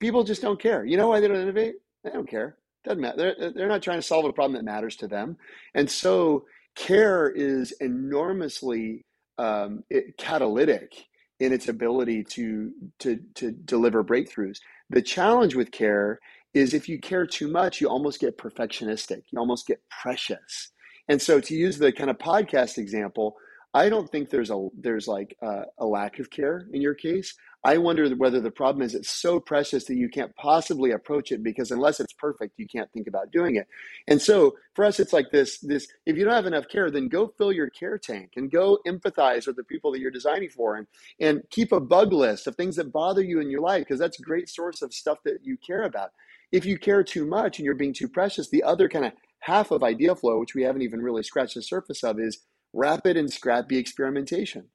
people 0.00 0.24
just 0.24 0.42
don't 0.42 0.60
care. 0.60 0.84
You 0.86 0.98
know 0.98 1.08
why 1.08 1.20
they 1.20 1.28
don't 1.28 1.42
innovate? 1.42 1.76
They 2.04 2.10
don't 2.10 2.30
care. 2.30 2.58
Doesn't 2.84 3.02
matter. 3.02 3.34
They're, 3.38 3.52
they're 3.52 3.68
not 3.68 3.82
trying 3.82 3.98
to 3.98 4.06
solve 4.06 4.26
a 4.26 4.32
problem 4.34 4.54
that 4.54 4.64
matters 4.64 4.96
to 4.98 5.08
them. 5.08 5.38
And 5.74 5.90
so 5.90 6.46
care 6.76 7.30
is 7.30 7.72
enormously 7.80 9.06
um, 9.38 9.84
catalytic 10.18 10.92
in 11.40 11.52
its 11.52 11.68
ability 11.68 12.24
to, 12.24 12.72
to, 13.00 13.20
to 13.36 13.52
deliver 13.52 14.04
breakthroughs. 14.04 14.58
The 14.90 15.02
challenge 15.02 15.54
with 15.54 15.70
care 15.70 16.20
is 16.54 16.72
if 16.72 16.88
you 16.88 16.98
care 16.98 17.26
too 17.26 17.48
much, 17.48 17.80
you 17.80 17.88
almost 17.88 18.20
get 18.20 18.38
perfectionistic. 18.38 19.22
You 19.30 19.38
almost 19.38 19.66
get 19.66 19.80
precious. 19.90 20.72
And 21.08 21.20
so 21.20 21.40
to 21.40 21.54
use 21.54 21.78
the 21.78 21.92
kind 21.92 22.10
of 22.10 22.18
podcast 22.18 22.78
example, 22.78 23.36
I 23.74 23.88
don't 23.88 24.10
think 24.10 24.30
there's 24.30 24.50
a 24.50 24.68
there's 24.78 25.06
like 25.06 25.36
a, 25.42 25.64
a, 25.78 25.86
lack 25.86 26.18
of 26.18 26.30
care 26.30 26.66
in 26.72 26.80
your 26.80 26.94
case. 26.94 27.34
I 27.62 27.78
wonder 27.78 28.08
whether 28.10 28.40
the 28.40 28.50
problem 28.50 28.82
is 28.82 28.94
it's 28.94 29.10
so 29.10 29.40
precious 29.40 29.84
that 29.84 29.96
you 29.96 30.08
can't 30.08 30.34
possibly 30.36 30.92
approach 30.92 31.32
it 31.32 31.42
because 31.42 31.70
unless 31.70 32.00
it's 32.00 32.12
perfect, 32.12 32.54
you 32.58 32.66
can't 32.66 32.90
think 32.92 33.06
about 33.06 33.32
doing 33.32 33.56
it. 33.56 33.66
And 34.06 34.22
so 34.22 34.56
for 34.74 34.84
us, 34.84 34.98
it's 35.00 35.12
like 35.12 35.30
this 35.30 35.58
this 35.58 35.88
if 36.06 36.16
you 36.16 36.24
don't 36.24 36.32
have 36.32 36.46
enough 36.46 36.68
care, 36.68 36.90
then 36.90 37.08
go 37.08 37.28
fill 37.36 37.52
your 37.52 37.68
care 37.68 37.98
tank 37.98 38.32
and 38.36 38.50
go 38.50 38.78
empathize 38.86 39.46
with 39.46 39.56
the 39.56 39.64
people 39.64 39.92
that 39.92 40.00
you're 40.00 40.10
designing 40.10 40.48
for 40.48 40.76
and 40.76 40.86
and 41.20 41.42
keep 41.50 41.72
a 41.72 41.80
bug 41.80 42.12
list 42.12 42.46
of 42.46 42.56
things 42.56 42.76
that 42.76 42.92
bother 42.92 43.22
you 43.22 43.40
in 43.40 43.50
your 43.50 43.60
life 43.60 43.82
because 43.82 43.98
that's 43.98 44.20
a 44.20 44.22
great 44.22 44.48
source 44.48 44.80
of 44.80 44.94
stuff 44.94 45.18
that 45.24 45.40
you 45.42 45.56
care 45.58 45.82
about. 45.82 46.10
If 46.52 46.64
you 46.64 46.78
care 46.78 47.02
too 47.02 47.26
much 47.26 47.58
and 47.58 47.66
you're 47.66 47.74
being 47.74 47.92
too 47.92 48.08
precious, 48.08 48.48
the 48.48 48.62
other 48.62 48.88
kind 48.88 49.06
of 49.06 49.12
half 49.40 49.70
of 49.70 49.82
idea 49.82 50.14
flow, 50.14 50.38
which 50.38 50.54
we 50.54 50.62
haven't 50.62 50.82
even 50.82 51.02
really 51.02 51.22
scratched 51.22 51.54
the 51.54 51.62
surface 51.62 52.02
of, 52.02 52.18
is 52.18 52.38
rapid 52.76 53.16
and 53.16 53.32
scrappy 53.32 53.78
experimentation 53.78 54.68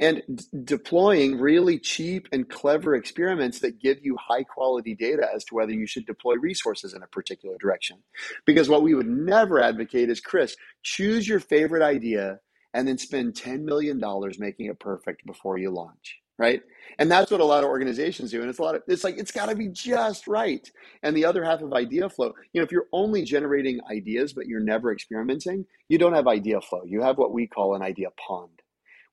and 0.00 0.22
d- 0.34 0.44
deploying 0.64 1.38
really 1.38 1.78
cheap 1.78 2.28
and 2.32 2.48
clever 2.48 2.94
experiments 2.94 3.60
that 3.60 3.80
give 3.80 3.98
you 4.02 4.16
high 4.16 4.42
quality 4.42 4.94
data 4.94 5.26
as 5.34 5.44
to 5.44 5.54
whether 5.54 5.72
you 5.72 5.86
should 5.86 6.06
deploy 6.06 6.34
resources 6.34 6.94
in 6.94 7.02
a 7.02 7.06
particular 7.08 7.56
direction. 7.60 7.98
Because 8.44 8.68
what 8.68 8.82
we 8.82 8.94
would 8.94 9.08
never 9.08 9.60
advocate 9.60 10.10
is 10.10 10.20
Chris, 10.20 10.56
choose 10.82 11.28
your 11.28 11.40
favorite 11.40 11.82
idea 11.82 12.40
and 12.72 12.88
then 12.88 12.98
spend 12.98 13.34
$10 13.34 13.62
million 13.62 14.00
making 14.38 14.66
it 14.66 14.80
perfect 14.80 15.24
before 15.26 15.58
you 15.58 15.70
launch 15.70 16.18
right? 16.38 16.60
And 16.98 17.10
that's 17.10 17.30
what 17.30 17.40
a 17.40 17.44
lot 17.44 17.64
of 17.64 17.70
organizations 17.70 18.30
do 18.30 18.40
and 18.40 18.50
it's 18.50 18.58
a 18.58 18.62
lot 18.62 18.74
of 18.74 18.82
it's 18.86 19.04
like 19.04 19.18
it's 19.18 19.32
got 19.32 19.48
to 19.48 19.56
be 19.56 19.68
just 19.68 20.26
right. 20.26 20.68
And 21.02 21.16
the 21.16 21.24
other 21.24 21.44
half 21.44 21.60
of 21.60 21.72
idea 21.72 22.08
flow 22.08 22.32
you 22.52 22.60
know 22.60 22.64
if 22.64 22.72
you're 22.72 22.86
only 22.92 23.22
generating 23.24 23.80
ideas 23.90 24.32
but 24.32 24.46
you're 24.46 24.60
never 24.60 24.92
experimenting 24.92 25.66
you 25.88 25.98
don't 25.98 26.14
have 26.14 26.28
idea 26.28 26.60
flow. 26.60 26.82
You 26.84 27.02
have 27.02 27.18
what 27.18 27.32
we 27.32 27.46
call 27.46 27.74
an 27.74 27.82
idea 27.82 28.08
pond 28.26 28.50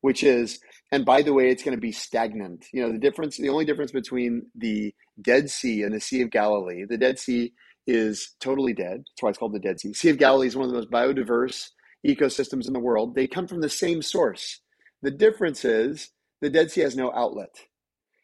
which 0.02 0.24
is 0.24 0.60
and 0.92 1.06
by 1.06 1.22
the 1.22 1.34
way 1.34 1.50
it's 1.50 1.64
going 1.64 1.78
to 1.78 1.82
be 1.82 1.92
stagnant. 1.92 2.66
You 2.74 2.84
know 2.84 2.92
the 2.92 3.00
difference 3.00 3.38
the 3.38 3.50
only 3.50 3.66
difference 3.66 3.92
between 3.92 4.48
the 4.56 4.94
dead 5.22 5.50
sea 5.50 5.84
and 5.84 5.94
the 5.94 6.00
sea 6.00 6.22
of 6.22 6.32
galilee 6.32 6.86
the 6.86 6.98
dead 6.98 7.20
sea 7.20 7.54
is 7.88 8.36
totally 8.40 8.74
dead. 8.74 9.00
That's 9.00 9.22
why 9.22 9.30
it's 9.30 9.38
called 9.38 9.54
the 9.54 9.60
dead 9.60 9.80
sea. 9.80 9.94
Sea 9.94 10.10
of 10.10 10.18
galilee 10.18 10.48
is 10.48 10.56
one 10.56 10.66
of 10.66 10.72
the 10.72 10.78
most 10.78 10.92
biodiverse 10.92 11.70
ecosystems 12.06 12.68
in 12.68 12.74
the 12.74 12.80
world. 12.80 13.16
They 13.16 13.28
come 13.28 13.48
from 13.48 13.62
the 13.62 13.70
same 13.70 14.02
source. 14.02 14.62
The 15.02 15.12
difference 15.12 15.66
is 15.66 16.12
the 16.42 16.50
Dead 16.50 16.72
Sea 16.72 16.82
has 16.82 16.96
no 16.96 17.12
outlet. 17.14 17.56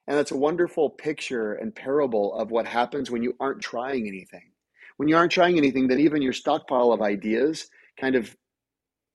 And 0.08 0.18
that's 0.18 0.32
a 0.32 0.38
wonderful 0.38 0.90
picture 0.90 1.54
and 1.54 1.76
parable 1.76 2.34
of 2.34 2.50
what 2.50 2.66
happens 2.66 3.12
when 3.12 3.24
you 3.24 3.36
aren't 3.40 3.62
trying 3.62 4.08
anything. 4.08 4.52
When 4.98 5.10
you 5.10 5.16
aren't 5.16 5.32
trying 5.32 5.58
anything, 5.58 5.88
then 5.88 6.00
even 6.00 6.22
your 6.22 6.34
stockpile 6.34 6.92
of 6.92 7.02
ideas 7.02 7.70
kind 8.00 8.16
of 8.16 8.36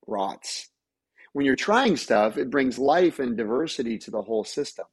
rots. 0.07 0.69
When 1.33 1.45
you're 1.45 1.55
trying 1.55 1.97
stuff, 1.97 2.37
it 2.37 2.51
brings 2.51 2.77
life 2.77 3.19
and 3.19 3.35
diversity 3.35 3.97
to 3.99 4.11
the 4.11 4.21
whole 4.21 4.43
system. 4.43 4.85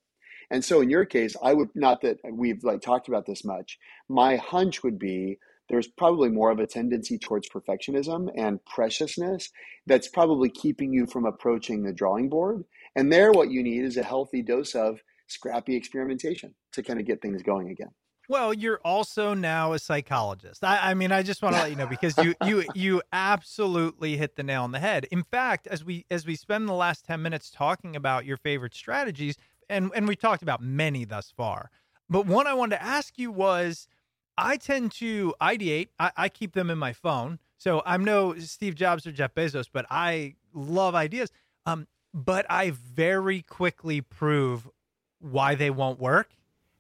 And 0.50 0.64
so 0.64 0.80
in 0.80 0.90
your 0.90 1.04
case, 1.04 1.36
I 1.40 1.54
would 1.54 1.68
not 1.74 2.00
that 2.02 2.18
we've 2.32 2.64
like 2.64 2.80
talked 2.80 3.08
about 3.08 3.26
this 3.26 3.44
much. 3.44 3.78
My 4.08 4.36
hunch 4.36 4.82
would 4.82 4.98
be 4.98 5.38
there's 5.68 5.86
probably 5.86 6.30
more 6.30 6.50
of 6.50 6.58
a 6.58 6.66
tendency 6.66 7.18
towards 7.18 7.48
perfectionism 7.48 8.28
and 8.36 8.64
preciousness 8.64 9.50
that's 9.86 10.08
probably 10.08 10.50
keeping 10.50 10.92
you 10.92 11.06
from 11.06 11.24
approaching 11.24 11.84
the 11.84 11.92
drawing 11.92 12.28
board 12.28 12.64
and 12.96 13.12
there, 13.12 13.32
what 13.32 13.50
you 13.50 13.62
need 13.62 13.84
is 13.84 13.96
a 13.96 14.02
healthy 14.02 14.42
dose 14.42 14.74
of 14.74 15.00
scrappy 15.26 15.76
experimentation 15.76 16.54
to 16.72 16.82
kind 16.82 16.98
of 16.98 17.06
get 17.06 17.22
things 17.22 17.42
going 17.42 17.70
again. 17.70 17.90
Well, 18.28 18.54
you're 18.54 18.80
also 18.84 19.34
now 19.34 19.72
a 19.72 19.78
psychologist. 19.80 20.62
I, 20.62 20.90
I 20.90 20.94
mean, 20.94 21.10
I 21.10 21.24
just 21.24 21.42
want 21.42 21.56
to 21.56 21.62
let 21.62 21.70
you 21.70 21.76
know 21.76 21.88
because 21.88 22.16
you 22.18 22.34
you 22.44 22.64
you 22.76 23.02
absolutely 23.12 24.16
hit 24.16 24.36
the 24.36 24.44
nail 24.44 24.62
on 24.62 24.70
the 24.70 24.78
head. 24.78 25.06
In 25.10 25.24
fact, 25.24 25.66
as 25.66 25.84
we 25.84 26.06
as 26.12 26.24
we 26.26 26.36
spend 26.36 26.68
the 26.68 26.72
last 26.72 27.04
ten 27.04 27.22
minutes 27.22 27.50
talking 27.50 27.96
about 27.96 28.24
your 28.24 28.36
favorite 28.36 28.72
strategies, 28.72 29.36
and 29.68 29.90
and 29.96 30.06
we 30.06 30.14
talked 30.14 30.42
about 30.42 30.62
many 30.62 31.04
thus 31.04 31.32
far, 31.36 31.70
but 32.08 32.24
one 32.24 32.46
I 32.46 32.54
wanted 32.54 32.76
to 32.76 32.82
ask 32.84 33.18
you 33.18 33.32
was, 33.32 33.88
I 34.38 34.58
tend 34.58 34.92
to 34.92 35.34
ideate. 35.42 35.88
I, 35.98 36.12
I 36.16 36.28
keep 36.28 36.52
them 36.52 36.70
in 36.70 36.78
my 36.78 36.92
phone, 36.92 37.40
so 37.58 37.82
I'm 37.84 38.04
no 38.04 38.38
Steve 38.38 38.76
Jobs 38.76 39.08
or 39.08 39.12
Jeff 39.12 39.34
Bezos, 39.34 39.66
but 39.72 39.86
I 39.90 40.36
love 40.54 40.94
ideas. 40.94 41.32
Um, 41.66 41.88
but 42.12 42.46
I 42.48 42.70
very 42.70 43.42
quickly 43.42 44.00
prove 44.00 44.68
why 45.20 45.54
they 45.54 45.70
won't 45.70 46.00
work, 46.00 46.30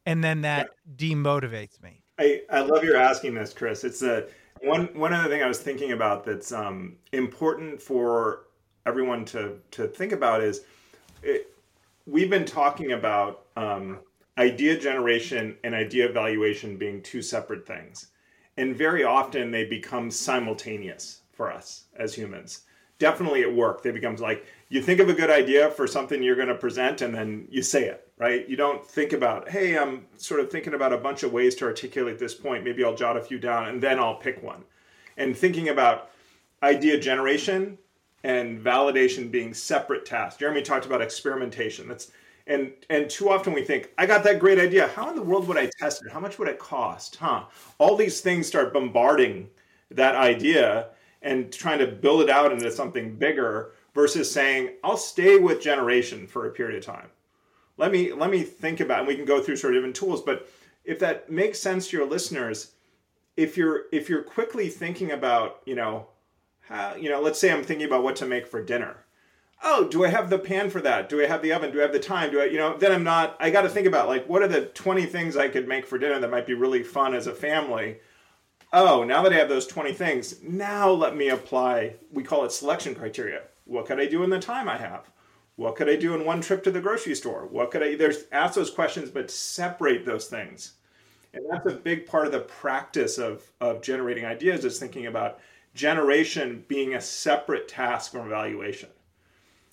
and 0.06 0.24
then 0.24 0.42
that 0.42 0.70
yeah. 0.98 1.14
demotivates 1.14 1.82
me. 1.82 2.02
I, 2.18 2.42
I 2.50 2.60
love 2.60 2.84
your 2.84 2.96
asking 2.96 3.34
this, 3.34 3.52
Chris. 3.52 3.84
It's 3.84 4.02
a 4.02 4.26
one 4.62 4.86
one 4.94 5.12
other 5.12 5.28
thing 5.28 5.42
I 5.42 5.48
was 5.48 5.60
thinking 5.60 5.92
about 5.92 6.24
that's 6.24 6.52
um, 6.52 6.96
important 7.12 7.80
for 7.80 8.46
everyone 8.86 9.24
to 9.26 9.58
to 9.72 9.86
think 9.86 10.12
about 10.12 10.42
is 10.42 10.62
it, 11.22 11.54
we've 12.06 12.30
been 12.30 12.44
talking 12.44 12.92
about 12.92 13.46
um, 13.56 14.00
idea 14.38 14.78
generation 14.78 15.56
and 15.64 15.74
idea 15.74 16.08
evaluation 16.08 16.76
being 16.76 17.02
two 17.02 17.22
separate 17.22 17.66
things, 17.66 18.08
and 18.56 18.76
very 18.76 19.04
often 19.04 19.50
they 19.50 19.64
become 19.64 20.10
simultaneous 20.10 21.22
for 21.32 21.52
us 21.52 21.84
as 21.96 22.14
humans. 22.14 22.62
Definitely 22.98 23.42
at 23.42 23.54
work, 23.54 23.82
they 23.82 23.92
become 23.92 24.16
like 24.16 24.44
you 24.70 24.80
think 24.80 25.00
of 25.00 25.08
a 25.08 25.14
good 25.14 25.30
idea 25.30 25.68
for 25.68 25.86
something 25.88 26.22
you're 26.22 26.36
going 26.36 26.48
to 26.48 26.54
present 26.54 27.02
and 27.02 27.12
then 27.12 27.46
you 27.50 27.60
say 27.60 27.86
it, 27.86 28.08
right? 28.16 28.48
You 28.48 28.56
don't 28.56 28.86
think 28.86 29.12
about, 29.12 29.48
hey, 29.50 29.76
I'm 29.76 30.06
sort 30.16 30.38
of 30.40 30.48
thinking 30.48 30.74
about 30.74 30.92
a 30.92 30.96
bunch 30.96 31.24
of 31.24 31.32
ways 31.32 31.56
to 31.56 31.64
articulate 31.64 32.20
this 32.20 32.34
point. 32.34 32.64
Maybe 32.64 32.84
I'll 32.84 32.94
jot 32.94 33.16
a 33.16 33.20
few 33.20 33.38
down 33.38 33.68
and 33.68 33.82
then 33.82 33.98
I'll 33.98 34.14
pick 34.14 34.40
one. 34.42 34.62
And 35.16 35.36
thinking 35.36 35.70
about 35.70 36.10
idea 36.62 37.00
generation 37.00 37.78
and 38.22 38.64
validation 38.64 39.30
being 39.30 39.52
separate 39.52 40.06
tasks. 40.06 40.38
Jeremy 40.38 40.62
talked 40.62 40.86
about 40.86 41.02
experimentation. 41.02 41.88
That's 41.88 42.12
and 42.46 42.72
and 42.88 43.08
too 43.10 43.30
often 43.30 43.52
we 43.52 43.64
think, 43.64 43.90
I 43.98 44.06
got 44.06 44.24
that 44.24 44.38
great 44.38 44.58
idea. 44.58 44.88
How 44.88 45.08
in 45.10 45.16
the 45.16 45.22
world 45.22 45.48
would 45.48 45.56
I 45.56 45.70
test 45.78 46.04
it? 46.04 46.12
How 46.12 46.20
much 46.20 46.38
would 46.38 46.48
it 46.48 46.58
cost? 46.58 47.16
Huh? 47.16 47.44
All 47.78 47.96
these 47.96 48.20
things 48.20 48.46
start 48.46 48.72
bombarding 48.72 49.48
that 49.90 50.14
idea 50.14 50.88
and 51.22 51.52
trying 51.52 51.78
to 51.80 51.86
build 51.86 52.22
it 52.22 52.30
out 52.30 52.52
into 52.52 52.70
something 52.70 53.16
bigger 53.16 53.72
versus 53.94 54.30
saying 54.30 54.70
I'll 54.84 54.96
stay 54.96 55.38
with 55.38 55.62
generation 55.62 56.26
for 56.26 56.46
a 56.46 56.50
period 56.50 56.78
of 56.78 56.84
time. 56.84 57.08
Let 57.76 57.92
me 57.92 58.12
let 58.12 58.30
me 58.30 58.42
think 58.42 58.80
about 58.80 59.00
and 59.00 59.08
we 59.08 59.16
can 59.16 59.24
go 59.24 59.42
through 59.42 59.56
sort 59.56 59.74
of 59.74 59.78
different 59.78 59.96
tools, 59.96 60.20
but 60.22 60.48
if 60.84 60.98
that 60.98 61.30
makes 61.30 61.58
sense 61.58 61.88
to 61.88 61.96
your 61.96 62.06
listeners, 62.06 62.72
if 63.36 63.56
you're 63.56 63.84
if 63.92 64.08
you're 64.08 64.22
quickly 64.22 64.68
thinking 64.68 65.12
about, 65.12 65.60
you 65.64 65.74
know, 65.74 66.06
how, 66.60 66.94
you 66.94 67.08
know, 67.08 67.20
let's 67.20 67.38
say 67.38 67.52
I'm 67.52 67.64
thinking 67.64 67.86
about 67.86 68.02
what 68.02 68.16
to 68.16 68.26
make 68.26 68.46
for 68.46 68.62
dinner. 68.62 69.04
Oh, 69.62 69.88
do 69.88 70.04
I 70.04 70.08
have 70.08 70.30
the 70.30 70.38
pan 70.38 70.70
for 70.70 70.80
that? 70.80 71.08
Do 71.10 71.22
I 71.22 71.26
have 71.26 71.42
the 71.42 71.52
oven? 71.52 71.70
Do 71.70 71.80
I 71.80 71.82
have 71.82 71.92
the 71.92 71.98
time? 71.98 72.30
Do 72.30 72.40
I, 72.40 72.46
you 72.46 72.56
know, 72.56 72.76
then 72.76 72.92
I'm 72.92 73.04
not 73.04 73.36
I 73.40 73.50
got 73.50 73.62
to 73.62 73.68
think 73.68 73.86
about 73.86 74.08
like 74.08 74.28
what 74.28 74.42
are 74.42 74.48
the 74.48 74.66
20 74.66 75.06
things 75.06 75.36
I 75.36 75.48
could 75.48 75.68
make 75.68 75.86
for 75.86 75.98
dinner 75.98 76.18
that 76.18 76.30
might 76.30 76.46
be 76.46 76.54
really 76.54 76.82
fun 76.82 77.14
as 77.14 77.26
a 77.26 77.34
family? 77.34 77.98
Oh, 78.72 79.02
now 79.04 79.22
that 79.22 79.32
I 79.32 79.36
have 79.36 79.48
those 79.48 79.66
20 79.66 79.92
things, 79.94 80.42
now 80.42 80.90
let 80.90 81.16
me 81.16 81.28
apply, 81.28 81.96
we 82.12 82.22
call 82.22 82.44
it 82.44 82.52
selection 82.52 82.94
criteria 82.94 83.42
what 83.70 83.86
could 83.86 84.00
I 84.00 84.06
do 84.06 84.24
in 84.24 84.30
the 84.30 84.40
time 84.40 84.68
I 84.68 84.76
have? 84.76 85.10
What 85.54 85.76
could 85.76 85.88
I 85.88 85.96
do 85.96 86.14
in 86.14 86.24
one 86.24 86.40
trip 86.40 86.64
to 86.64 86.70
the 86.70 86.80
grocery 86.80 87.14
store? 87.14 87.46
What 87.46 87.70
could 87.70 87.82
I 87.82 87.94
there's 87.94 88.24
ask 88.32 88.54
those 88.54 88.70
questions, 88.70 89.10
but 89.10 89.30
separate 89.30 90.04
those 90.04 90.26
things. 90.26 90.72
And 91.32 91.44
that's 91.48 91.66
a 91.66 91.76
big 91.76 92.06
part 92.06 92.26
of 92.26 92.32
the 92.32 92.40
practice 92.40 93.18
of, 93.18 93.44
of 93.60 93.80
generating 93.80 94.24
ideas 94.24 94.64
is 94.64 94.80
thinking 94.80 95.06
about 95.06 95.38
generation 95.74 96.64
being 96.66 96.94
a 96.94 97.00
separate 97.00 97.68
task 97.68 98.10
from 98.10 98.26
evaluation. 98.26 98.88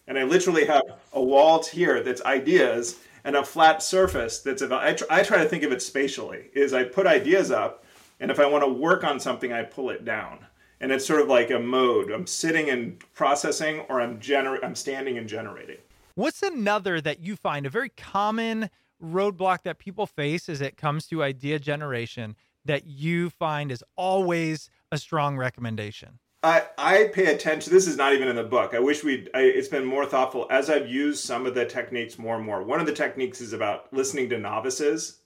And 0.08 0.20
I 0.20 0.24
literally 0.24 0.66
have 0.66 0.84
a 1.14 1.22
wall 1.22 1.64
here 1.64 2.04
that's 2.04 2.22
ideas 2.22 3.00
and 3.24 3.36
a 3.36 3.44
flat 3.44 3.82
surface 3.82 4.40
that's 4.40 4.62
about 4.62 4.84
I, 4.84 4.94
tr- 4.94 5.06
I 5.10 5.24
try 5.24 5.40
to 5.40 5.50
think 5.50 5.64
of 5.64 5.72
it 5.72 5.82
spatially 5.82 6.50
is 6.54 6.74
I 6.74 6.84
put 6.84 7.08
ideas 7.08 7.50
up 7.50 7.84
and 8.20 8.30
if 8.30 8.40
I 8.40 8.46
want 8.46 8.64
to 8.64 8.70
work 8.70 9.04
on 9.04 9.20
something 9.20 9.52
I 9.52 9.64
pull 9.64 9.90
it 9.90 10.06
down 10.06 10.46
and 10.80 10.92
it's 10.92 11.06
sort 11.06 11.22
of 11.22 11.28
like 11.28 11.50
a 11.50 11.60
mode. 11.60 12.12
I'm 12.12 12.28
sitting 12.28 12.70
and 12.70 13.00
processing, 13.14 13.82
or 13.90 14.02
I'm 14.02 14.20
gener- 14.20 14.64
I'm 14.64 14.76
standing 14.76 15.18
and 15.18 15.28
generating. 15.28 15.78
What's 16.16 16.42
another 16.42 17.00
that 17.02 17.20
you 17.20 17.36
find 17.36 17.66
a 17.66 17.70
very 17.70 17.90
common 17.90 18.70
roadblock 19.04 19.64
that 19.64 19.78
people 19.78 20.08
face 20.08 20.50
as 20.50 20.62
it 20.62 20.78
comes 20.78 21.08
to 21.08 21.24
idea 21.24 21.60
generation 21.60 22.36
that 22.66 22.88
you 22.88 23.30
find 23.30 23.72
is 23.72 23.84
always 23.96 24.70
a 24.92 24.98
strong 24.98 25.38
recommendation? 25.38 26.20
I, 26.44 26.66
I 26.78 27.10
pay 27.14 27.34
attention. 27.34 27.74
This 27.74 27.88
is 27.88 27.98
not 27.98 28.14
even 28.14 28.28
in 28.28 28.36
the 28.36 28.44
book. 28.44 28.74
I 28.74 28.80
wish 28.80 29.04
we'd. 29.04 29.30
I, 29.34 29.42
it's 29.42 29.68
been 29.68 29.86
more 29.86 30.06
thoughtful 30.06 30.48
as 30.50 30.70
I've 30.70 30.88
used 30.88 31.24
some 31.24 31.46
of 31.46 31.56
the 31.56 31.66
techniques 31.66 32.20
more 32.20 32.36
and 32.36 32.46
more. 32.46 32.64
One 32.64 32.80
of 32.80 32.86
the 32.86 32.94
techniques 32.94 33.42
is 33.42 33.54
about 33.54 33.92
listening 33.92 34.30
to 34.30 34.38
novices, 34.38 35.20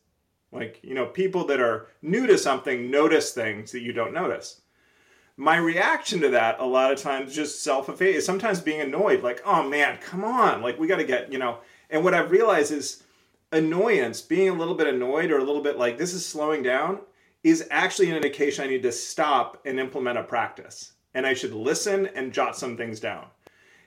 like 0.52 0.80
you 0.82 0.94
know, 0.94 1.06
people 1.06 1.46
that 1.48 1.60
are 1.60 1.88
new 2.02 2.28
to 2.28 2.38
something 2.38 2.90
notice 2.90 3.32
things 3.32 3.72
that 3.72 3.82
you 3.82 3.92
don't 3.92 4.14
notice. 4.14 4.62
My 5.38 5.58
reaction 5.58 6.22
to 6.22 6.30
that 6.30 6.60
a 6.60 6.66
lot 6.66 6.92
of 6.92 7.00
times 7.00 7.34
just 7.34 7.64
self 7.64 7.90
effacing. 7.90 8.22
Sometimes 8.22 8.62
being 8.62 8.82
annoyed, 8.82 9.24
like, 9.24 9.42
oh 9.46 9.68
man, 9.68 9.98
come 10.02 10.24
on, 10.24 10.62
like 10.62 10.80
we 10.80 10.88
got 10.88 10.98
to 10.98 11.04
get 11.04 11.32
you 11.32 11.40
know. 11.40 11.60
And 11.90 12.04
what 12.04 12.14
I've 12.14 12.32
realized 12.32 12.72
is 12.72 13.04
annoyance, 13.52 14.22
being 14.22 14.50
a 14.50 14.54
little 14.54 14.76
bit 14.76 14.88
annoyed 14.88 15.32
or 15.32 15.38
a 15.38 15.44
little 15.44 15.62
bit 15.62 15.78
like 15.78 15.98
this 15.98 16.14
is 16.14 16.26
slowing 16.26 16.64
down, 16.64 17.00
is 17.44 17.68
actually 17.72 18.10
an 18.10 18.16
indication 18.16 18.64
I 18.64 18.68
need 18.68 18.84
to 18.84 18.92
stop 18.92 19.62
and 19.66 19.80
implement 19.80 20.18
a 20.18 20.24
practice 20.24 20.94
and 21.14 21.26
I 21.26 21.34
should 21.34 21.54
listen 21.54 22.08
and 22.08 22.34
jot 22.34 22.58
some 22.58 22.78
things 22.78 23.00
down. 23.00 23.26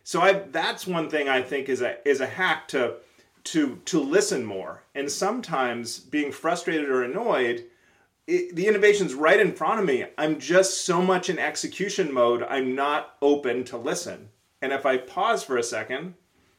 So 0.03 0.21
I 0.21 0.33
that's 0.51 0.87
one 0.87 1.09
thing 1.09 1.29
I 1.29 1.43
think 1.43 1.69
is 1.69 1.81
a 1.81 2.07
is 2.07 2.21
a 2.21 2.27
hack 2.27 2.69
to 2.69 2.97
to 3.45 3.77
to 3.87 4.01
listen 4.01 4.45
more. 4.45 4.83
And 4.95 5.11
sometimes 5.11 5.99
being 5.99 6.33
frustrated 6.33 6.89
or 6.89 7.03
annoyed, 7.03 7.65
it, 8.27 8.57
the 8.57 8.67
innovation's 8.67 9.15
right 9.15 9.39
in 9.39 9.53
front 9.53 9.81
of 9.81 9.87
me. 9.87 10.05
I'm 10.19 10.39
just 10.39 10.85
so 10.85 11.03
much 11.03 11.29
in 11.31 11.39
execution 11.39 12.13
mode. 12.13 12.43
I'm 12.43 12.75
not 12.75 13.17
open 13.21 13.65
to 13.65 13.77
listen. 13.77 14.29
And 14.63 14.73
if 14.73 14.87
I 14.87 14.97
pause 14.97 15.45
for 15.45 15.59
a 15.59 15.63
second, 15.63 16.15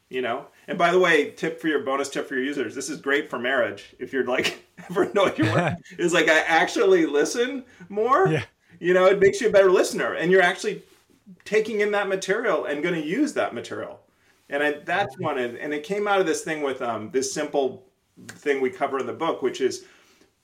you 0.09 0.21
know. 0.21 0.47
And 0.67 0.77
by 0.77 0.91
the 0.91 0.99
way, 0.99 1.31
tip 1.31 1.59
for 1.59 1.67
your 1.67 1.83
bonus 1.83 2.09
tip 2.09 2.27
for 2.27 2.35
your 2.35 2.43
users. 2.43 2.75
This 2.75 2.89
is 2.89 3.01
great 3.01 3.29
for 3.29 3.39
marriage. 3.39 3.95
If 3.99 4.13
you're 4.13 4.25
like 4.25 4.63
ever 4.89 5.11
know 5.13 5.33
your 5.35 5.53
work, 5.53 5.73
is 5.97 6.13
like 6.13 6.29
I 6.29 6.39
actually 6.41 7.05
listen 7.05 7.63
more. 7.89 8.27
Yeah 8.27 8.43
you 8.79 8.93
know 8.93 9.05
it 9.05 9.19
makes 9.19 9.41
you 9.41 9.49
a 9.49 9.51
better 9.51 9.71
listener 9.71 10.13
and 10.13 10.31
you're 10.31 10.41
actually 10.41 10.83
taking 11.43 11.81
in 11.81 11.91
that 11.91 12.07
material 12.07 12.65
and 12.65 12.83
going 12.83 12.95
to 12.95 13.05
use 13.05 13.33
that 13.33 13.53
material 13.53 13.99
and 14.49 14.61
I, 14.61 14.73
that's 14.83 15.17
one 15.17 15.37
and 15.37 15.73
it 15.73 15.83
came 15.83 16.07
out 16.07 16.19
of 16.19 16.25
this 16.25 16.43
thing 16.43 16.61
with 16.61 16.81
um, 16.81 17.09
this 17.11 17.33
simple 17.33 17.85
thing 18.27 18.61
we 18.61 18.69
cover 18.69 18.99
in 18.99 19.05
the 19.05 19.13
book 19.13 19.41
which 19.41 19.61
is 19.61 19.85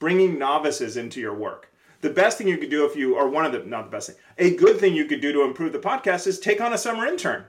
bringing 0.01 0.37
novices 0.37 0.97
into 0.97 1.21
your 1.21 1.33
work 1.33 1.71
the 2.01 2.09
best 2.09 2.37
thing 2.37 2.47
you 2.49 2.57
could 2.57 2.69
do 2.69 2.85
if 2.85 2.97
you 2.97 3.15
are 3.15 3.29
one 3.29 3.45
of 3.45 3.53
the 3.53 3.59
not 3.59 3.85
the 3.85 3.91
best 3.91 4.07
thing 4.09 4.17
a 4.37 4.53
good 4.57 4.77
thing 4.77 4.93
you 4.93 5.05
could 5.05 5.21
do 5.21 5.31
to 5.31 5.43
improve 5.43 5.71
the 5.71 5.79
podcast 5.79 6.27
is 6.27 6.37
take 6.37 6.59
on 6.59 6.73
a 6.73 6.77
summer 6.77 7.05
intern 7.05 7.45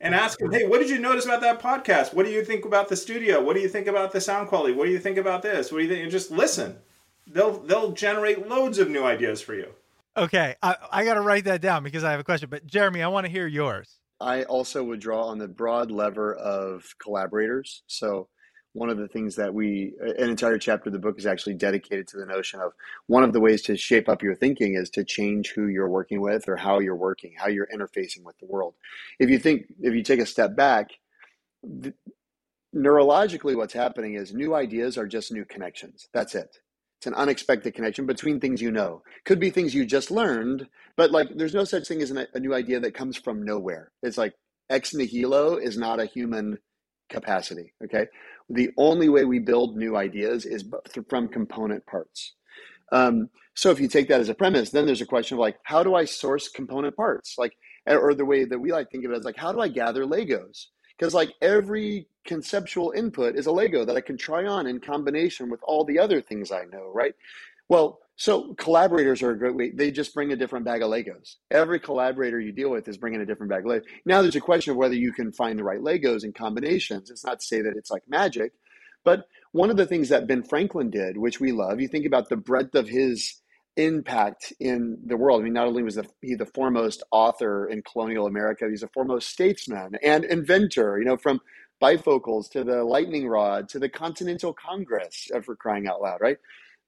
and 0.00 0.14
ask 0.14 0.38
them 0.38 0.50
hey 0.50 0.66
what 0.66 0.78
did 0.78 0.88
you 0.88 0.98
notice 0.98 1.26
about 1.26 1.42
that 1.42 1.60
podcast 1.60 2.14
what 2.14 2.24
do 2.24 2.32
you 2.32 2.42
think 2.42 2.64
about 2.64 2.88
the 2.88 2.96
studio 2.96 3.42
what 3.42 3.54
do 3.54 3.60
you 3.60 3.68
think 3.68 3.86
about 3.86 4.12
the 4.12 4.20
sound 4.20 4.48
quality 4.48 4.72
what 4.72 4.86
do 4.86 4.90
you 4.90 4.98
think 4.98 5.18
about 5.18 5.42
this 5.42 5.70
what 5.70 5.76
do 5.76 5.84
you 5.84 5.90
think 5.90 6.02
and 6.02 6.10
just 6.10 6.30
listen 6.30 6.78
they'll 7.32 7.58
they'll 7.60 7.92
generate 7.92 8.48
loads 8.48 8.78
of 8.78 8.90
new 8.90 9.04
ideas 9.04 9.40
for 9.40 9.54
you. 9.54 9.68
Okay, 10.16 10.56
I, 10.62 10.76
I 10.90 11.04
got 11.04 11.14
to 11.14 11.20
write 11.20 11.44
that 11.44 11.60
down 11.60 11.84
because 11.84 12.04
I 12.04 12.10
have 12.10 12.20
a 12.20 12.24
question. 12.24 12.50
But 12.50 12.66
Jeremy, 12.66 13.02
I 13.02 13.08
want 13.08 13.26
to 13.26 13.32
hear 13.32 13.46
yours. 13.46 13.98
I 14.20 14.42
also 14.44 14.84
would 14.84 15.00
draw 15.00 15.26
on 15.26 15.38
the 15.38 15.48
broad 15.48 15.90
lever 15.90 16.34
of 16.34 16.84
collaborators. 17.00 17.82
So 17.86 18.28
one 18.72 18.90
of 18.90 18.98
the 18.98 19.08
things 19.08 19.36
that 19.36 19.52
we 19.54 19.94
an 20.00 20.28
entire 20.30 20.58
chapter 20.58 20.88
of 20.88 20.92
the 20.92 20.98
book 20.98 21.18
is 21.18 21.26
actually 21.26 21.54
dedicated 21.54 22.06
to 22.08 22.16
the 22.18 22.26
notion 22.26 22.60
of 22.60 22.72
one 23.06 23.24
of 23.24 23.32
the 23.32 23.40
ways 23.40 23.62
to 23.62 23.76
shape 23.76 24.08
up 24.08 24.22
your 24.22 24.34
thinking 24.34 24.74
is 24.74 24.90
to 24.90 25.04
change 25.04 25.52
who 25.52 25.66
you're 25.66 25.88
working 25.88 26.20
with 26.20 26.48
or 26.48 26.56
how 26.56 26.78
you're 26.78 26.96
working 26.96 27.34
how 27.38 27.48
you're 27.48 27.68
interfacing 27.74 28.22
with 28.24 28.38
the 28.38 28.46
world 28.46 28.74
if 29.18 29.30
you 29.30 29.38
think 29.38 29.66
if 29.80 29.94
you 29.94 30.02
take 30.02 30.20
a 30.20 30.26
step 30.26 30.56
back 30.56 30.90
neurologically 32.74 33.56
what's 33.56 33.74
happening 33.74 34.14
is 34.14 34.32
new 34.32 34.54
ideas 34.54 34.98
are 34.98 35.06
just 35.06 35.32
new 35.32 35.44
connections 35.44 36.08
that's 36.12 36.34
it 36.34 36.58
it's 37.00 37.06
an 37.06 37.14
unexpected 37.14 37.74
connection 37.74 38.04
between 38.04 38.40
things 38.40 38.60
you 38.60 38.70
know. 38.70 39.02
Could 39.24 39.40
be 39.40 39.48
things 39.48 39.74
you 39.74 39.86
just 39.86 40.10
learned, 40.10 40.68
but 40.98 41.10
like 41.10 41.28
there's 41.34 41.54
no 41.54 41.64
such 41.64 41.88
thing 41.88 42.02
as 42.02 42.10
a 42.10 42.38
new 42.38 42.54
idea 42.54 42.78
that 42.80 42.92
comes 42.92 43.16
from 43.16 43.42
nowhere. 43.42 43.90
It's 44.02 44.18
like 44.18 44.34
ex 44.68 44.92
nihilo 44.92 45.56
is 45.56 45.78
not 45.78 45.98
a 45.98 46.04
human 46.04 46.58
capacity. 47.08 47.72
Okay. 47.82 48.06
The 48.50 48.70
only 48.76 49.08
way 49.08 49.24
we 49.24 49.38
build 49.38 49.76
new 49.76 49.96
ideas 49.96 50.44
is 50.44 50.64
from 51.08 51.28
component 51.28 51.86
parts. 51.86 52.34
Um, 52.92 53.30
so 53.54 53.70
if 53.70 53.80
you 53.80 53.88
take 53.88 54.08
that 54.08 54.20
as 54.20 54.28
a 54.28 54.34
premise, 54.34 54.70
then 54.70 54.86
there's 54.86 55.00
a 55.00 55.06
question 55.06 55.36
of 55.36 55.40
like, 55.40 55.58
how 55.62 55.82
do 55.82 55.94
I 55.94 56.04
source 56.04 56.48
component 56.48 56.96
parts? 56.96 57.36
Like, 57.38 57.56
or 57.86 58.14
the 58.14 58.24
way 58.24 58.44
that 58.44 58.58
we 58.58 58.72
like 58.72 58.90
think 58.90 59.04
of 59.04 59.12
it 59.12 59.16
as 59.18 59.24
like, 59.24 59.36
how 59.36 59.52
do 59.52 59.60
I 59.60 59.68
gather 59.68 60.04
Legos? 60.04 60.66
because 61.00 61.14
like 61.14 61.32
every 61.40 62.06
conceptual 62.24 62.92
input 62.94 63.34
is 63.34 63.46
a 63.46 63.52
lego 63.52 63.84
that 63.84 63.96
i 63.96 64.00
can 64.00 64.16
try 64.16 64.44
on 64.44 64.66
in 64.66 64.78
combination 64.78 65.50
with 65.50 65.60
all 65.62 65.84
the 65.84 65.98
other 65.98 66.20
things 66.20 66.52
i 66.52 66.64
know 66.64 66.90
right 66.92 67.14
well 67.68 68.00
so 68.20 68.52
collaborators 68.54 69.22
are 69.22 69.30
a 69.30 69.38
great 69.38 69.54
way 69.54 69.70
they 69.70 69.90
just 69.90 70.12
bring 70.14 70.30
a 70.30 70.36
different 70.36 70.64
bag 70.64 70.82
of 70.82 70.90
legos 70.90 71.36
every 71.50 71.80
collaborator 71.80 72.38
you 72.38 72.52
deal 72.52 72.70
with 72.70 72.86
is 72.86 72.98
bringing 72.98 73.20
a 73.20 73.26
different 73.26 73.50
bag 73.50 73.64
of 73.64 73.72
legos 73.72 73.84
now 74.04 74.20
there's 74.20 74.36
a 74.36 74.40
question 74.40 74.72
of 74.72 74.76
whether 74.76 74.94
you 74.94 75.12
can 75.12 75.32
find 75.32 75.58
the 75.58 75.64
right 75.64 75.80
legos 75.80 76.22
and 76.22 76.34
combinations 76.34 77.10
it's 77.10 77.24
not 77.24 77.40
to 77.40 77.46
say 77.46 77.60
that 77.62 77.76
it's 77.76 77.90
like 77.90 78.02
magic 78.08 78.52
but 79.04 79.26
one 79.52 79.70
of 79.70 79.76
the 79.76 79.86
things 79.86 80.10
that 80.10 80.26
ben 80.26 80.42
franklin 80.42 80.90
did 80.90 81.16
which 81.16 81.40
we 81.40 81.50
love 81.50 81.80
you 81.80 81.88
think 81.88 82.06
about 82.06 82.28
the 82.28 82.36
breadth 82.36 82.74
of 82.74 82.88
his 82.88 83.40
impact 83.76 84.52
in 84.60 84.98
the 85.06 85.16
world. 85.16 85.40
I 85.40 85.44
mean, 85.44 85.52
not 85.52 85.66
only 85.66 85.82
was 85.82 85.94
the, 85.94 86.06
he 86.20 86.34
the 86.34 86.46
foremost 86.46 87.02
author 87.10 87.68
in 87.68 87.82
colonial 87.82 88.26
America, 88.26 88.66
he's 88.68 88.82
a 88.82 88.88
foremost 88.88 89.30
statesman 89.30 89.96
and 90.02 90.24
inventor, 90.24 90.98
you 90.98 91.04
know, 91.04 91.16
from 91.16 91.40
bifocals 91.82 92.50
to 92.50 92.62
the 92.62 92.84
lightning 92.84 93.26
rod 93.26 93.68
to 93.70 93.78
the 93.78 93.88
Continental 93.88 94.52
Congress, 94.52 95.28
for 95.44 95.56
crying 95.56 95.88
out 95.88 96.02
loud, 96.02 96.20
right? 96.20 96.36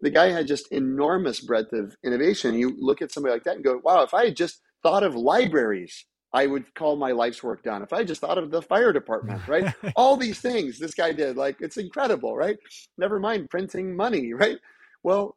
The 0.03 0.11
guy 0.11 0.31
had 0.31 0.47
just 0.47 0.71
enormous 0.73 1.41
breadth 1.41 1.73
of 1.73 1.97
innovation. 2.05 2.55
You 2.55 2.77
look 2.79 3.03
at 3.03 3.13
somebody 3.13 3.35
like 3.35 3.45
that 3.45 3.57
and 3.57 3.65
go, 3.65 3.81
wow, 3.83 4.03
if 4.03 4.15
I 4.15 4.27
had 4.27 4.37
just 4.37 4.61
thought 4.83 5.05
of 5.05 5.15
libraries, 5.15 6.05
I 6.35 6.47
would 6.47 6.75
call 6.75 6.97
my 6.97 7.13
life's 7.13 7.43
work 7.43 7.63
done. 7.63 7.83
If 7.83 7.93
I 7.93 8.05
just 8.05 8.21
thought 8.21 8.39
of 8.39 8.51
the 8.51 8.63
fire 8.63 8.93
department, 8.93 9.43
right? 9.49 9.73
All 9.97 10.17
these 10.17 10.41
things 10.41 10.79
this 10.79 10.95
guy 10.95 11.13
did, 11.13 11.37
like 11.37 11.57
it's 11.61 11.77
incredible, 11.77 12.37
right? 12.37 12.59
Never 12.99 13.21
mind 13.21 13.51
printing 13.51 13.97
money, 13.97 14.33
right? 14.35 14.59
Well, 15.03 15.37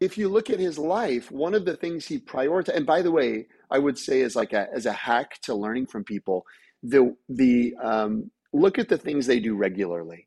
if 0.00 0.16
you 0.16 0.28
look 0.30 0.48
at 0.48 0.58
his 0.58 0.78
life, 0.78 1.30
one 1.30 1.54
of 1.54 1.66
the 1.66 1.76
things 1.76 2.06
he 2.06 2.18
prioritized, 2.18 2.74
and 2.74 2.86
by 2.86 3.02
the 3.02 3.12
way, 3.12 3.46
I 3.70 3.78
would 3.78 3.98
say 3.98 4.22
as 4.22 4.34
like 4.34 4.54
a, 4.54 4.68
as 4.74 4.86
a 4.86 4.92
hack 4.92 5.38
to 5.42 5.54
learning 5.54 5.86
from 5.86 6.04
people, 6.04 6.46
the 6.82 7.14
the 7.28 7.74
um, 7.82 8.30
look 8.54 8.78
at 8.78 8.88
the 8.88 8.96
things 8.96 9.26
they 9.26 9.40
do 9.40 9.54
regularly. 9.54 10.26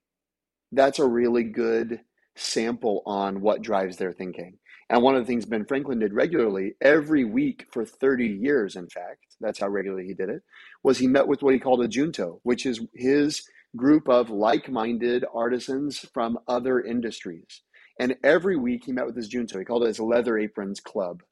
That's 0.72 1.00
a 1.00 1.08
really 1.08 1.44
good 1.44 2.02
sample 2.36 3.04
on 3.06 3.42
what 3.42 3.62
drives 3.62 3.98
their 3.98 4.14
thinking. 4.14 4.58
And 4.90 5.02
one 5.02 5.16
of 5.16 5.22
the 5.22 5.28
things 5.28 5.46
Ben 5.46 5.66
Franklin 5.66 6.00
did 6.00 6.14
regularly, 6.14 6.74
every 6.82 7.24
week 7.24 7.66
for 7.72 7.86
30 7.86 8.28
years, 8.28 8.76
in 8.76 8.88
fact, 8.90 9.38
that's 9.40 9.60
how 9.60 9.68
regularly 9.68 10.06
he 10.06 10.14
did 10.14 10.30
it, 10.30 10.44
was 10.84 10.98
he 10.98 11.08
met 11.08 11.28
with 11.28 11.42
what 11.42 11.54
he 11.54 11.60
called 11.60 11.84
a 11.84 11.88
junto, 11.88 12.40
which 12.44 12.66
is 12.66 12.82
his 12.94 13.44
group 13.76 14.08
of 14.08 14.30
like 14.30 14.70
minded 14.70 15.26
artisans 15.34 16.00
from 16.14 16.38
other 16.48 16.82
industries. 16.82 17.62
And 18.00 18.16
every 18.24 18.56
week 18.56 18.86
he 18.86 18.92
met 18.92 19.06
with 19.06 19.16
his 19.16 19.28
junto. 19.28 19.60
He 19.60 19.66
called 19.66 19.84
it 19.84 19.88
his 19.88 20.00
Leather 20.00 20.38
Aprons 20.38 20.80
Club. 20.80 21.24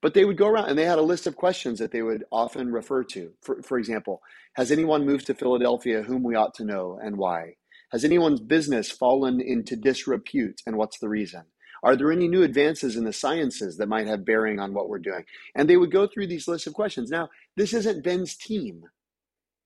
But 0.00 0.14
they 0.14 0.24
would 0.24 0.36
go 0.36 0.48
around 0.48 0.68
and 0.68 0.78
they 0.78 0.84
had 0.84 0.98
a 0.98 1.02
list 1.02 1.26
of 1.26 1.36
questions 1.36 1.78
that 1.78 1.90
they 1.90 2.02
would 2.02 2.24
often 2.30 2.70
refer 2.70 3.04
to. 3.04 3.32
For, 3.40 3.62
for 3.62 3.78
example, 3.78 4.20
has 4.54 4.70
anyone 4.70 5.06
moved 5.06 5.26
to 5.26 5.34
Philadelphia 5.34 6.02
whom 6.02 6.22
we 6.22 6.34
ought 6.34 6.54
to 6.54 6.64
know 6.64 6.98
and 7.02 7.16
why? 7.16 7.54
Has 7.94 8.04
anyone's 8.04 8.40
business 8.40 8.90
fallen 8.90 9.40
into 9.40 9.76
disrepute 9.76 10.60
and 10.66 10.76
what's 10.76 10.98
the 10.98 11.08
reason? 11.08 11.44
Are 11.84 11.94
there 11.94 12.10
any 12.10 12.26
new 12.26 12.42
advances 12.42 12.96
in 12.96 13.04
the 13.04 13.12
sciences 13.12 13.76
that 13.76 13.88
might 13.88 14.08
have 14.08 14.24
bearing 14.24 14.58
on 14.58 14.74
what 14.74 14.88
we're 14.88 14.98
doing? 14.98 15.24
And 15.54 15.70
they 15.70 15.76
would 15.76 15.92
go 15.92 16.08
through 16.08 16.26
these 16.26 16.48
lists 16.48 16.66
of 16.66 16.74
questions. 16.74 17.08
Now, 17.08 17.28
this 17.56 17.72
isn't 17.72 18.02
Ben's 18.02 18.34
team. 18.34 18.82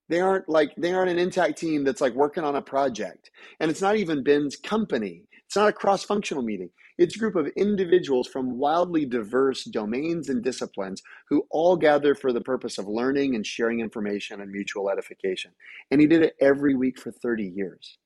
They 0.09 0.21
aren't 0.21 0.47
like 0.47 0.75
they 0.77 0.93
aren't 0.93 1.09
an 1.09 1.17
intact 1.17 1.57
team 1.57 1.83
that's 1.83 2.01
like 2.01 2.13
working 2.13 2.43
on 2.43 2.55
a 2.55 2.61
project. 2.61 3.31
And 3.59 3.71
it's 3.71 3.81
not 3.81 3.95
even 3.95 4.23
Ben's 4.23 4.55
company. 4.55 5.23
It's 5.47 5.55
not 5.55 5.69
a 5.69 5.73
cross 5.73 6.03
functional 6.03 6.43
meeting. 6.43 6.69
It's 6.99 7.15
a 7.15 7.19
group 7.19 7.35
of 7.35 7.47
individuals 7.57 8.27
from 8.27 8.59
wildly 8.59 9.05
diverse 9.05 9.63
domains 9.63 10.29
and 10.29 10.43
disciplines 10.43 11.01
who 11.29 11.47
all 11.49 11.75
gather 11.75 12.13
for 12.13 12.31
the 12.31 12.41
purpose 12.41 12.77
of 12.77 12.87
learning 12.87 13.33
and 13.33 13.43
sharing 13.43 13.79
information 13.79 14.39
and 14.39 14.51
mutual 14.51 14.91
edification. 14.91 15.49
And 15.89 15.99
he 15.99 16.05
did 16.05 16.21
it 16.21 16.35
every 16.39 16.75
week 16.75 16.99
for 16.99 17.11
30 17.11 17.45
years. 17.55 17.97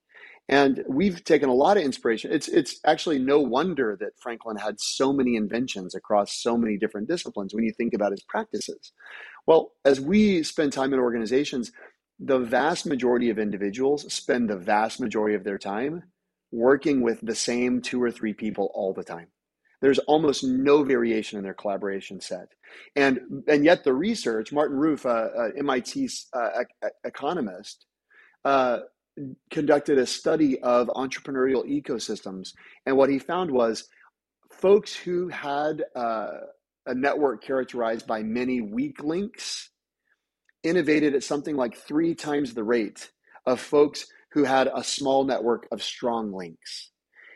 And 0.49 0.83
we've 0.89 1.23
taken 1.23 1.47
a 1.47 1.53
lot 1.53 1.77
of 1.77 1.83
inspiration. 1.83 2.31
It's, 2.31 2.49
it's 2.49 2.79
actually 2.85 3.19
no 3.19 3.39
wonder 3.39 3.97
that 3.99 4.19
Franklin 4.21 4.57
had 4.57 4.79
so 4.79 5.13
many 5.13 5.35
inventions 5.35 5.95
across 5.95 6.41
so 6.41 6.57
many 6.57 6.77
different 6.77 7.07
disciplines 7.07 7.53
when 7.53 7.63
you 7.63 7.71
think 7.71 7.93
about 7.93 8.11
his 8.11 8.23
practices. 8.23 8.91
Well, 9.47 9.71
as 9.85 10.01
we 10.01 10.43
spend 10.43 10.73
time 10.73 10.93
in 10.93 10.99
organizations, 10.99 11.71
the 12.19 12.39
vast 12.39 12.85
majority 12.85 13.29
of 13.29 13.39
individuals 13.39 14.11
spend 14.13 14.49
the 14.49 14.57
vast 14.57 14.99
majority 14.99 15.35
of 15.35 15.43
their 15.43 15.57
time 15.57 16.03
working 16.51 17.01
with 17.01 17.19
the 17.21 17.35
same 17.35 17.81
two 17.81 18.01
or 18.01 18.11
three 18.11 18.33
people 18.33 18.69
all 18.73 18.93
the 18.93 19.03
time. 19.03 19.27
There's 19.81 19.99
almost 19.99 20.43
no 20.43 20.83
variation 20.83 21.37
in 21.37 21.43
their 21.43 21.53
collaboration 21.53 22.21
set. 22.21 22.47
And, 22.95 23.43
and 23.47 23.65
yet 23.65 23.83
the 23.83 23.93
research, 23.93 24.53
Martin 24.53 24.77
Ruef, 24.77 25.05
uh, 25.05 25.09
uh, 25.37 25.49
MIT 25.57 26.09
uh, 26.33 26.63
economist, 27.03 27.85
uh, 28.45 28.79
conducted 29.49 29.97
a 29.97 30.05
study 30.05 30.59
of 30.61 30.87
entrepreneurial 30.87 31.63
ecosystems. 31.65 32.53
And 32.85 32.97
what 32.97 33.09
he 33.09 33.19
found 33.19 33.51
was 33.51 33.87
folks 34.51 34.95
who 34.95 35.29
had 35.29 35.83
uh, 35.95 36.31
a 36.85 36.93
network 36.93 37.43
characterized 37.43 38.07
by 38.07 38.23
many 38.23 38.61
weak 38.61 39.03
links 39.03 39.69
innovated 40.63 41.13
at 41.13 41.23
something 41.23 41.55
like 41.55 41.75
three 41.75 42.15
times 42.15 42.53
the 42.53 42.63
rate 42.63 43.11
of 43.45 43.59
folks 43.59 44.05
who 44.31 44.43
had 44.43 44.69
a 44.73 44.83
small 44.83 45.25
network 45.25 45.67
of 45.71 45.83
strong 45.83 46.33
links. 46.33 46.89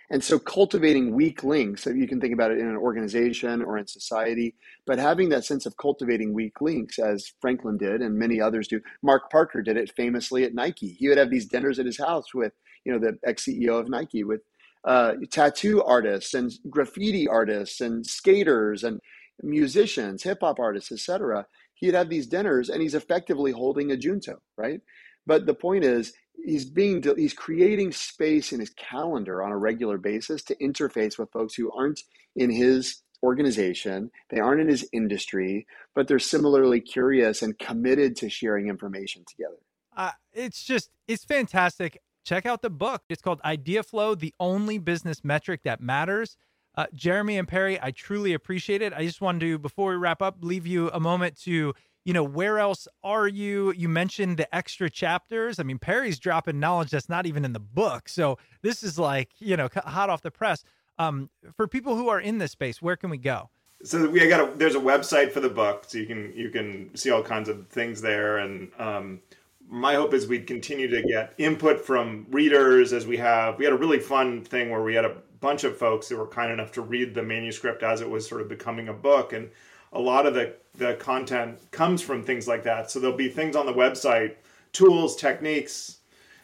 And 0.09 0.23
so 0.23 0.39
cultivating 0.39 1.13
weak 1.13 1.43
links, 1.43 1.83
so 1.83 1.89
you 1.89 2.07
can 2.07 2.21
think 2.21 2.33
about 2.33 2.51
it 2.51 2.59
in 2.59 2.67
an 2.67 2.77
organization 2.77 3.61
or 3.61 3.77
in 3.77 3.87
society, 3.87 4.55
but 4.85 4.99
having 4.99 5.27
that 5.29 5.43
sense 5.43 5.65
of 5.65 5.75
cultivating 5.75 6.33
weak 6.33 6.61
links, 6.61 6.97
as 6.97 7.33
Franklin 7.41 7.77
did 7.77 8.01
and 8.01 8.17
many 8.17 8.39
others 8.39 8.69
do. 8.69 8.79
Mark 9.03 9.29
Parker 9.29 9.61
did 9.61 9.75
it 9.75 9.91
famously 9.97 10.45
at 10.45 10.53
Nike. 10.53 10.93
He 10.93 11.09
would 11.09 11.17
have 11.17 11.29
these 11.29 11.45
dinners 11.45 11.77
at 11.77 11.85
his 11.85 11.97
house 11.97 12.33
with, 12.33 12.53
you 12.85 12.91
know, 12.93 12.99
the 12.99 13.17
ex-CEO 13.25 13.79
of 13.79 13.89
Nike, 13.89 14.23
with 14.23 14.41
uh, 14.85 15.15
tattoo 15.29 15.83
artists 15.83 16.33
and 16.33 16.53
graffiti 16.69 17.27
artists 17.27 17.81
and 17.81 18.05
skaters 18.05 18.85
and 18.85 19.01
musicians, 19.43 20.23
hip 20.23 20.39
hop 20.41 20.59
artists, 20.59 20.91
etc. 20.91 21.45
He'd 21.73 21.93
have 21.93 22.09
these 22.09 22.27
dinners, 22.27 22.69
and 22.69 22.81
he's 22.81 22.95
effectively 22.95 23.51
holding 23.51 23.91
a 23.91 23.97
junto, 23.97 24.39
right? 24.57 24.79
But 25.25 25.45
the 25.45 25.53
point 25.53 25.83
is, 25.83 26.13
he's 26.43 26.65
being 26.65 27.03
he's 27.15 27.33
creating 27.33 27.91
space 27.91 28.51
in 28.51 28.59
his 28.59 28.69
calendar 28.71 29.43
on 29.43 29.51
a 29.51 29.57
regular 29.57 29.97
basis 29.97 30.43
to 30.43 30.55
interface 30.55 31.17
with 31.17 31.31
folks 31.31 31.55
who 31.55 31.71
aren't 31.71 32.01
in 32.35 32.49
his 32.49 33.01
organization 33.23 34.11
they 34.29 34.39
aren't 34.39 34.61
in 34.61 34.67
his 34.67 34.87
industry 34.93 35.65
but 35.97 36.07
they're 36.07 36.19
similarly 36.19 36.79
curious 36.79 37.41
and 37.41 37.57
committed 37.57 38.15
to 38.15 38.29
sharing 38.29 38.67
information 38.67 39.25
together. 39.27 39.57
Uh, 39.95 40.11
it's 40.31 40.63
just 40.63 40.91
it's 41.07 41.25
fantastic. 41.25 41.99
Check 42.23 42.45
out 42.45 42.61
the 42.61 42.69
book. 42.69 43.01
It's 43.09 43.23
called 43.23 43.41
idea 43.43 43.81
flow 43.81 44.13
the 44.13 44.31
only 44.39 44.77
business 44.77 45.23
metric 45.23 45.61
that 45.63 45.81
matters. 45.81 46.37
Uh, 46.75 46.85
jeremy 46.93 47.39
and 47.39 47.47
perry 47.47 47.79
i 47.81 47.89
truly 47.89 48.33
appreciate 48.33 48.83
it. 48.83 48.93
I 48.93 49.03
just 49.03 49.19
wanted 49.19 49.39
to 49.39 49.57
before 49.57 49.89
we 49.89 49.97
wrap 49.97 50.21
up 50.21 50.37
leave 50.41 50.67
you 50.67 50.91
a 50.91 50.99
moment 50.99 51.35
to 51.41 51.73
you 52.07 52.13
know, 52.13 52.23
where 52.23 52.57
else 52.57 52.87
are 53.03 53.27
you? 53.27 53.73
You 53.73 53.89
mentioned 53.89 54.37
the 54.37 54.55
extra 54.55 54.89
chapters. 54.89 55.59
I 55.59 55.63
mean, 55.63 55.77
Perry's 55.77 56.19
dropping 56.19 56.57
knowledge 56.57 56.91
that's 56.91 57.09
not 57.09 57.25
even 57.25 57.43
in 57.43 57.51
the 57.51 57.59
book. 57.59 58.07
So 58.07 58.37
this 58.61 58.81
is 58.81 58.97
like, 58.97 59.31
you 59.39 59.57
know, 59.57 59.67
hot 59.75 60.09
off 60.09 60.21
the 60.21 60.31
press. 60.31 60.63
Um, 60.97 61.29
for 61.57 61.67
people 61.67 61.97
who 61.97 62.07
are 62.07 62.21
in 62.21 62.37
this 62.37 62.53
space, 62.53 62.81
where 62.81 62.95
can 62.95 63.09
we 63.09 63.17
go? 63.17 63.49
So 63.83 64.09
we 64.09 64.25
got 64.29 64.39
a, 64.39 64.55
there's 64.55 64.75
a 64.75 64.79
website 64.79 65.33
for 65.33 65.41
the 65.41 65.49
book, 65.49 65.83
so 65.85 65.97
you 65.97 66.05
can 66.05 66.31
you 66.33 66.49
can 66.49 66.95
see 66.95 67.11
all 67.11 67.21
kinds 67.21 67.49
of 67.49 67.67
things 67.67 67.99
there. 67.99 68.37
And 68.37 68.71
um, 68.79 69.19
my 69.67 69.95
hope 69.95 70.13
is 70.13 70.27
we'd 70.27 70.47
continue 70.47 70.87
to 70.87 71.03
get 71.03 71.33
input 71.37 71.85
from 71.85 72.25
readers 72.29 72.93
as 72.93 73.05
we 73.05 73.17
have. 73.17 73.57
We 73.57 73.65
had 73.65 73.73
a 73.73 73.77
really 73.77 73.99
fun 73.99 74.45
thing 74.45 74.69
where 74.69 74.81
we 74.81 74.95
had 74.95 75.03
a 75.03 75.17
bunch 75.41 75.65
of 75.65 75.77
folks 75.77 76.07
that 76.07 76.15
were 76.15 76.25
kind 76.25 76.53
enough 76.53 76.71
to 76.71 76.81
read 76.81 77.13
the 77.13 77.21
manuscript 77.21 77.83
as 77.83 77.99
it 77.99 78.09
was 78.09 78.25
sort 78.25 78.39
of 78.39 78.47
becoming 78.47 78.87
a 78.87 78.93
book, 78.93 79.33
and 79.33 79.49
a 79.93 79.99
lot 79.99 80.25
of 80.25 80.33
the, 80.33 80.53
the 80.75 80.95
content 80.95 81.59
comes 81.71 82.01
from 82.01 82.23
things 82.23 82.47
like 82.47 82.63
that. 82.63 82.91
So 82.91 82.99
there'll 82.99 83.15
be 83.15 83.29
things 83.29 83.55
on 83.55 83.65
the 83.65 83.73
website, 83.73 84.35
tools, 84.73 85.15
techniques, 85.15 85.97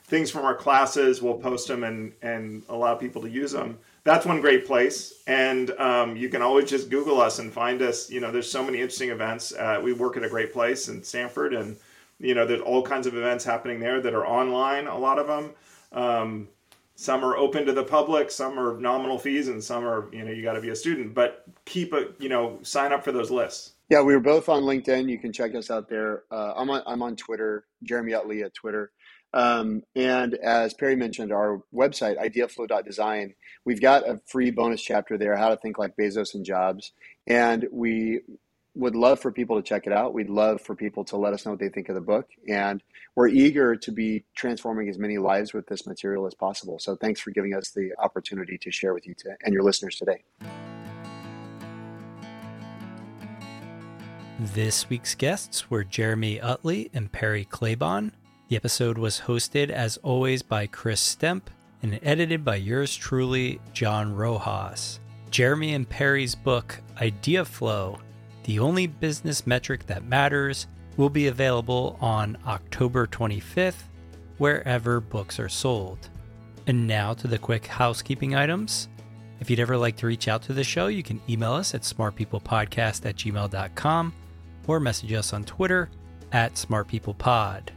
things 0.06 0.32
from 0.32 0.46
our 0.46 0.56
classes. 0.56 1.22
We'll 1.22 1.36
post 1.36 1.68
them 1.68 1.84
and, 1.84 2.14
and 2.22 2.64
allow 2.70 2.96
people 2.96 3.22
to 3.22 3.30
use 3.30 3.52
them. 3.52 3.78
That's 4.04 4.26
one 4.26 4.42
great 4.42 4.66
place. 4.66 5.24
And 5.28 5.72
um, 5.72 6.18
you 6.18 6.30
can 6.30 6.42
always 6.42 6.70
just 6.70 6.90
Google 6.90 7.22
us 7.22 7.40
and 7.40 7.52
find 7.54 7.82
us. 7.82 8.10
You 8.10 8.20
know, 8.20 8.32
there's 8.32 8.52
so 8.52 8.64
many 8.64 8.80
interesting 8.80 9.12
events. 9.12 9.54
Uh, 9.54 9.80
we 9.82 9.94
work 9.94 10.18
at 10.18 10.24
a 10.24 10.30
great 10.30 10.52
place 10.52 10.90
in 10.90 11.04
Stanford, 11.04 11.54
and, 11.54 11.78
you 12.20 12.36
know, 12.36 12.46
there's 12.46 12.62
all 12.62 12.82
kinds 12.82 13.08
of 13.08 13.16
events 13.16 13.46
happening 13.46 13.80
there 13.80 14.02
that 14.02 14.14
are 14.14 14.28
online, 14.28 14.88
a 14.88 14.98
lot 14.98 15.20
of 15.20 15.28
them. 15.28 15.52
Um, 15.94 16.48
some 16.96 17.24
are 17.24 17.36
open 17.38 17.66
to 17.66 17.74
the 17.74 17.84
public 17.84 18.30
some 18.30 18.58
are 18.60 18.80
nominal 18.80 19.18
fees 19.18 19.48
and 19.48 19.64
some 19.64 19.86
are 19.86 20.14
you 20.14 20.24
know 20.24 20.32
you 20.32 20.44
got 20.44 20.54
to 20.54 20.62
be 20.62 20.70
a 20.70 20.76
student 20.76 21.14
but 21.14 21.44
keep 21.66 21.94
a 21.94 22.08
you 22.20 22.30
know 22.30 22.60
sign 22.62 22.92
up 22.92 23.04
for 23.04 23.12
those 23.12 23.32
lists. 23.32 23.74
Yeah 23.90 24.02
we 24.02 24.14
were 24.14 24.22
both 24.22 24.50
on 24.50 24.64
linkedin. 24.64 25.10
You 25.10 25.20
can 25.20 25.34
check 25.34 25.56
us 25.56 25.72
out 25.72 25.90
there. 25.90 26.24
Uh, 26.32 26.54
i'm 26.56 26.70
on 26.70 26.84
i'm 26.86 27.02
on 27.02 27.16
twitter 27.16 27.66
jeremy 27.84 28.14
utley 28.14 28.44
at 28.44 28.54
twitter. 28.54 28.92
Um, 29.34 29.82
and 29.96 30.36
as 30.36 30.74
perry 30.76 30.96
mentioned 30.96 31.32
our 31.32 31.62
website 31.74 32.18
ideaflow.design 32.18 33.34
we've 33.66 33.82
got 33.82 34.08
a 34.08 34.20
free 34.26 34.52
bonus 34.52 34.82
chapter 34.82 35.18
there 35.18 35.36
how 35.36 35.50
to 35.50 35.58
think 35.58 35.78
like 35.78 35.96
bezos 35.98 36.36
and 36.36 36.46
jobs. 36.46 36.92
And 37.26 37.68
we 37.72 38.22
would 38.76 38.96
love 38.96 39.20
for 39.20 39.32
people 39.32 39.56
to 39.56 39.62
check 39.62 39.86
it 39.86 39.94
out. 39.94 40.14
We'd 40.14 40.30
love 40.30 40.60
for 40.60 40.76
people 40.76 41.04
to 41.06 41.18
let 41.18 41.34
us 41.34 41.46
know 41.46 41.52
what 41.52 41.60
they 41.60 41.70
think 41.70 41.90
of 41.90 41.96
the 41.96 42.02
book. 42.02 42.28
And 42.48 42.82
we're 43.16 43.28
eager 43.28 43.76
to 43.76 43.92
be 43.92 44.24
transforming 44.36 44.90
as 44.90 44.98
many 44.98 45.20
lives 45.20 45.54
with 45.54 45.68
this 45.68 45.86
material 45.86 46.26
as 46.26 46.34
possible. 46.34 46.80
So 46.80 46.96
thanks 46.96 47.22
for 47.22 47.32
giving 47.32 47.54
us 47.54 47.70
the 47.70 47.92
opportunity 48.00 48.58
to 48.58 48.72
share 48.72 48.94
with 48.94 49.06
you 49.06 49.14
to, 49.16 49.36
and 49.44 49.54
your 49.54 49.62
listeners 49.62 49.98
today. 49.98 50.24
This 54.40 54.90
week's 54.90 55.14
guests 55.14 55.70
were 55.70 55.84
Jeremy 55.84 56.42
Utley 56.42 56.90
and 56.94 57.12
Perry 57.12 57.46
Klebahn. 57.46 58.12
The 58.50 58.56
episode 58.56 58.98
was 58.98 59.22
hosted, 59.22 59.70
as 59.70 59.98
always, 59.98 60.42
by 60.42 60.66
Chris 60.66 61.00
Stemp 61.00 61.44
and 61.84 62.00
edited 62.02 62.44
by 62.44 62.56
yours 62.56 62.96
truly, 62.96 63.62
John 63.74 64.16
Rojas. 64.16 65.00
Jeremy 65.30 65.76
and 65.76 65.88
Perry's 65.88 66.34
book, 66.34 66.82
Idea 67.00 67.46
Flow 67.46 68.00
the 68.44 68.60
only 68.60 68.88
business 68.88 69.48
metric 69.48 69.86
that 69.88 70.06
matters 70.06 70.68
will 70.98 71.10
be 71.10 71.28
available 71.28 71.98
on 72.02 72.38
October 72.46 73.08
25th, 73.08 73.84
wherever 74.38 75.00
books 75.00 75.40
are 75.40 75.50
sold. 75.50 76.10
And 76.68 76.88
now 76.88 77.14
to 77.16 77.28
the 77.28 77.38
quick 77.38 77.66
housekeeping 77.66 78.36
items. 78.36 78.90
If 79.40 79.50
you'd 79.50 79.60
ever 79.60 79.78
like 79.78 79.98
to 79.98 80.08
reach 80.08 80.28
out 80.28 80.42
to 80.44 80.54
the 80.54 80.64
show, 80.64 80.88
you 80.88 81.04
can 81.04 81.22
email 81.28 81.54
us 81.54 81.74
at 81.74 81.82
smartpeoplepodcast 81.82 83.06
at 83.06 83.16
gmail.com 83.16 84.14
or 84.68 84.80
message 84.80 85.12
us 85.14 85.34
on 85.34 85.44
Twitter 85.44 85.90
at 86.32 86.54
smartpeoplepod. 86.54 87.70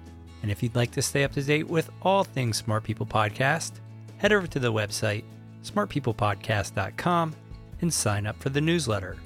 And 0.42 0.50
if 0.50 0.62
you'd 0.62 0.76
like 0.76 0.92
to 0.92 1.02
stay 1.02 1.24
up 1.24 1.32
to 1.32 1.42
date 1.42 1.68
with 1.68 1.90
all 2.02 2.22
things 2.22 2.58
Smart 2.58 2.84
People 2.84 3.06
Podcast, 3.06 3.72
head 4.18 4.32
over 4.32 4.46
to 4.46 4.58
the 4.58 4.72
website 4.72 5.24
smartpeoplepodcast.com 5.64 7.34
and 7.80 7.92
sign 7.92 8.26
up 8.26 8.40
for 8.40 8.50
the 8.50 8.60
newsletter. 8.60 9.16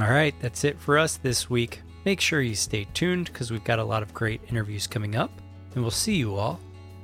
All 0.00 0.10
right, 0.10 0.34
that's 0.40 0.64
it 0.64 0.80
for 0.80 0.98
us 0.98 1.18
this 1.18 1.50
week. 1.50 1.82
Make 2.06 2.22
sure 2.22 2.40
you 2.40 2.54
stay 2.54 2.86
tuned 2.94 3.26
because 3.26 3.50
we've 3.50 3.64
got 3.64 3.78
a 3.78 3.84
lot 3.84 4.02
of 4.02 4.14
great 4.14 4.40
interviews 4.48 4.86
coming 4.86 5.14
up, 5.14 5.30
and 5.74 5.82
we'll 5.82 5.90
see 5.90 6.14
you 6.14 6.36
all 6.36 6.58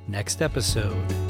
next 0.07 0.41
episode. 0.41 1.26